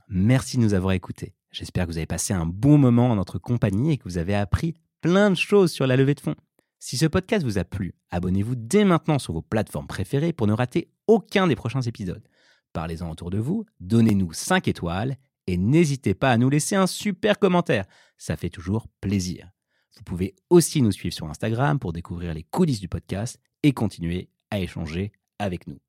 Merci 0.09 0.57
de 0.57 0.63
nous 0.63 0.73
avoir 0.73 0.93
écoutés. 0.93 1.35
J'espère 1.57 1.87
que 1.87 1.91
vous 1.91 1.97
avez 1.97 2.05
passé 2.05 2.35
un 2.35 2.45
bon 2.45 2.77
moment 2.77 3.11
en 3.11 3.17
notre 3.17 3.39
compagnie 3.39 3.93
et 3.93 3.97
que 3.97 4.05
vous 4.05 4.19
avez 4.19 4.35
appris 4.35 4.75
plein 5.01 5.31
de 5.31 5.37
choses 5.37 5.73
sur 5.73 5.87
la 5.87 5.97
levée 5.97 6.15
de 6.15 6.21
fonds. 6.21 6.35
Si 6.81 6.99
ce 6.99 7.07
podcast 7.07 7.47
vous 7.47 7.57
a 7.57 7.65
plu, 7.65 7.95
abonnez-vous 8.11 8.57
dès 8.57 8.85
maintenant 8.85 9.19
sur 9.19 9.33
vos 9.33 9.41
plateformes 9.41 9.87
préférées 9.87 10.35
pour 10.35 10.47
ne 10.47 10.53
rater 10.53 10.91
aucun 11.07 11.47
des 11.47 11.57
prochains 11.57 11.81
épisodes. 11.81 12.29
Parlez-en 12.75 13.11
autour 13.11 13.31
de 13.31 13.39
vous, 13.39 13.65
donnez-nous 13.81 14.35
5 14.35 14.69
étoiles 14.69 15.17
et 15.47 15.57
n'hésitez 15.57 16.13
pas 16.13 16.31
à 16.31 16.37
nous 16.37 16.51
laisser 16.51 16.77
un 16.77 16.87
super 16.87 17.39
commentaire. 17.39 17.87
Ça 18.19 18.37
fait 18.37 18.51
toujours 18.51 18.87
plaisir. 19.01 19.51
Vous 19.97 20.03
pouvez 20.05 20.37
aussi 20.51 20.83
nous 20.83 20.93
suivre 20.93 21.15
sur 21.15 21.27
Instagram 21.27 21.79
pour 21.79 21.95
découvrir 21.95 22.35
les 22.35 22.43
coulisses 22.43 22.81
du 22.81 22.89
podcast 22.89 23.41
et 23.63 23.73
continuer 23.73 24.29
à 24.51 24.61
échanger 24.61 25.11
avec 25.39 25.67
nous. 25.67 25.81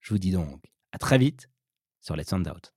Je 0.00 0.14
vous 0.14 0.18
dis 0.18 0.32
donc 0.32 0.64
à 0.92 0.98
très 0.98 1.18
vite 1.18 1.50
sur 2.00 2.16
Let's 2.16 2.30
Sound 2.30 2.48
Out. 2.48 2.72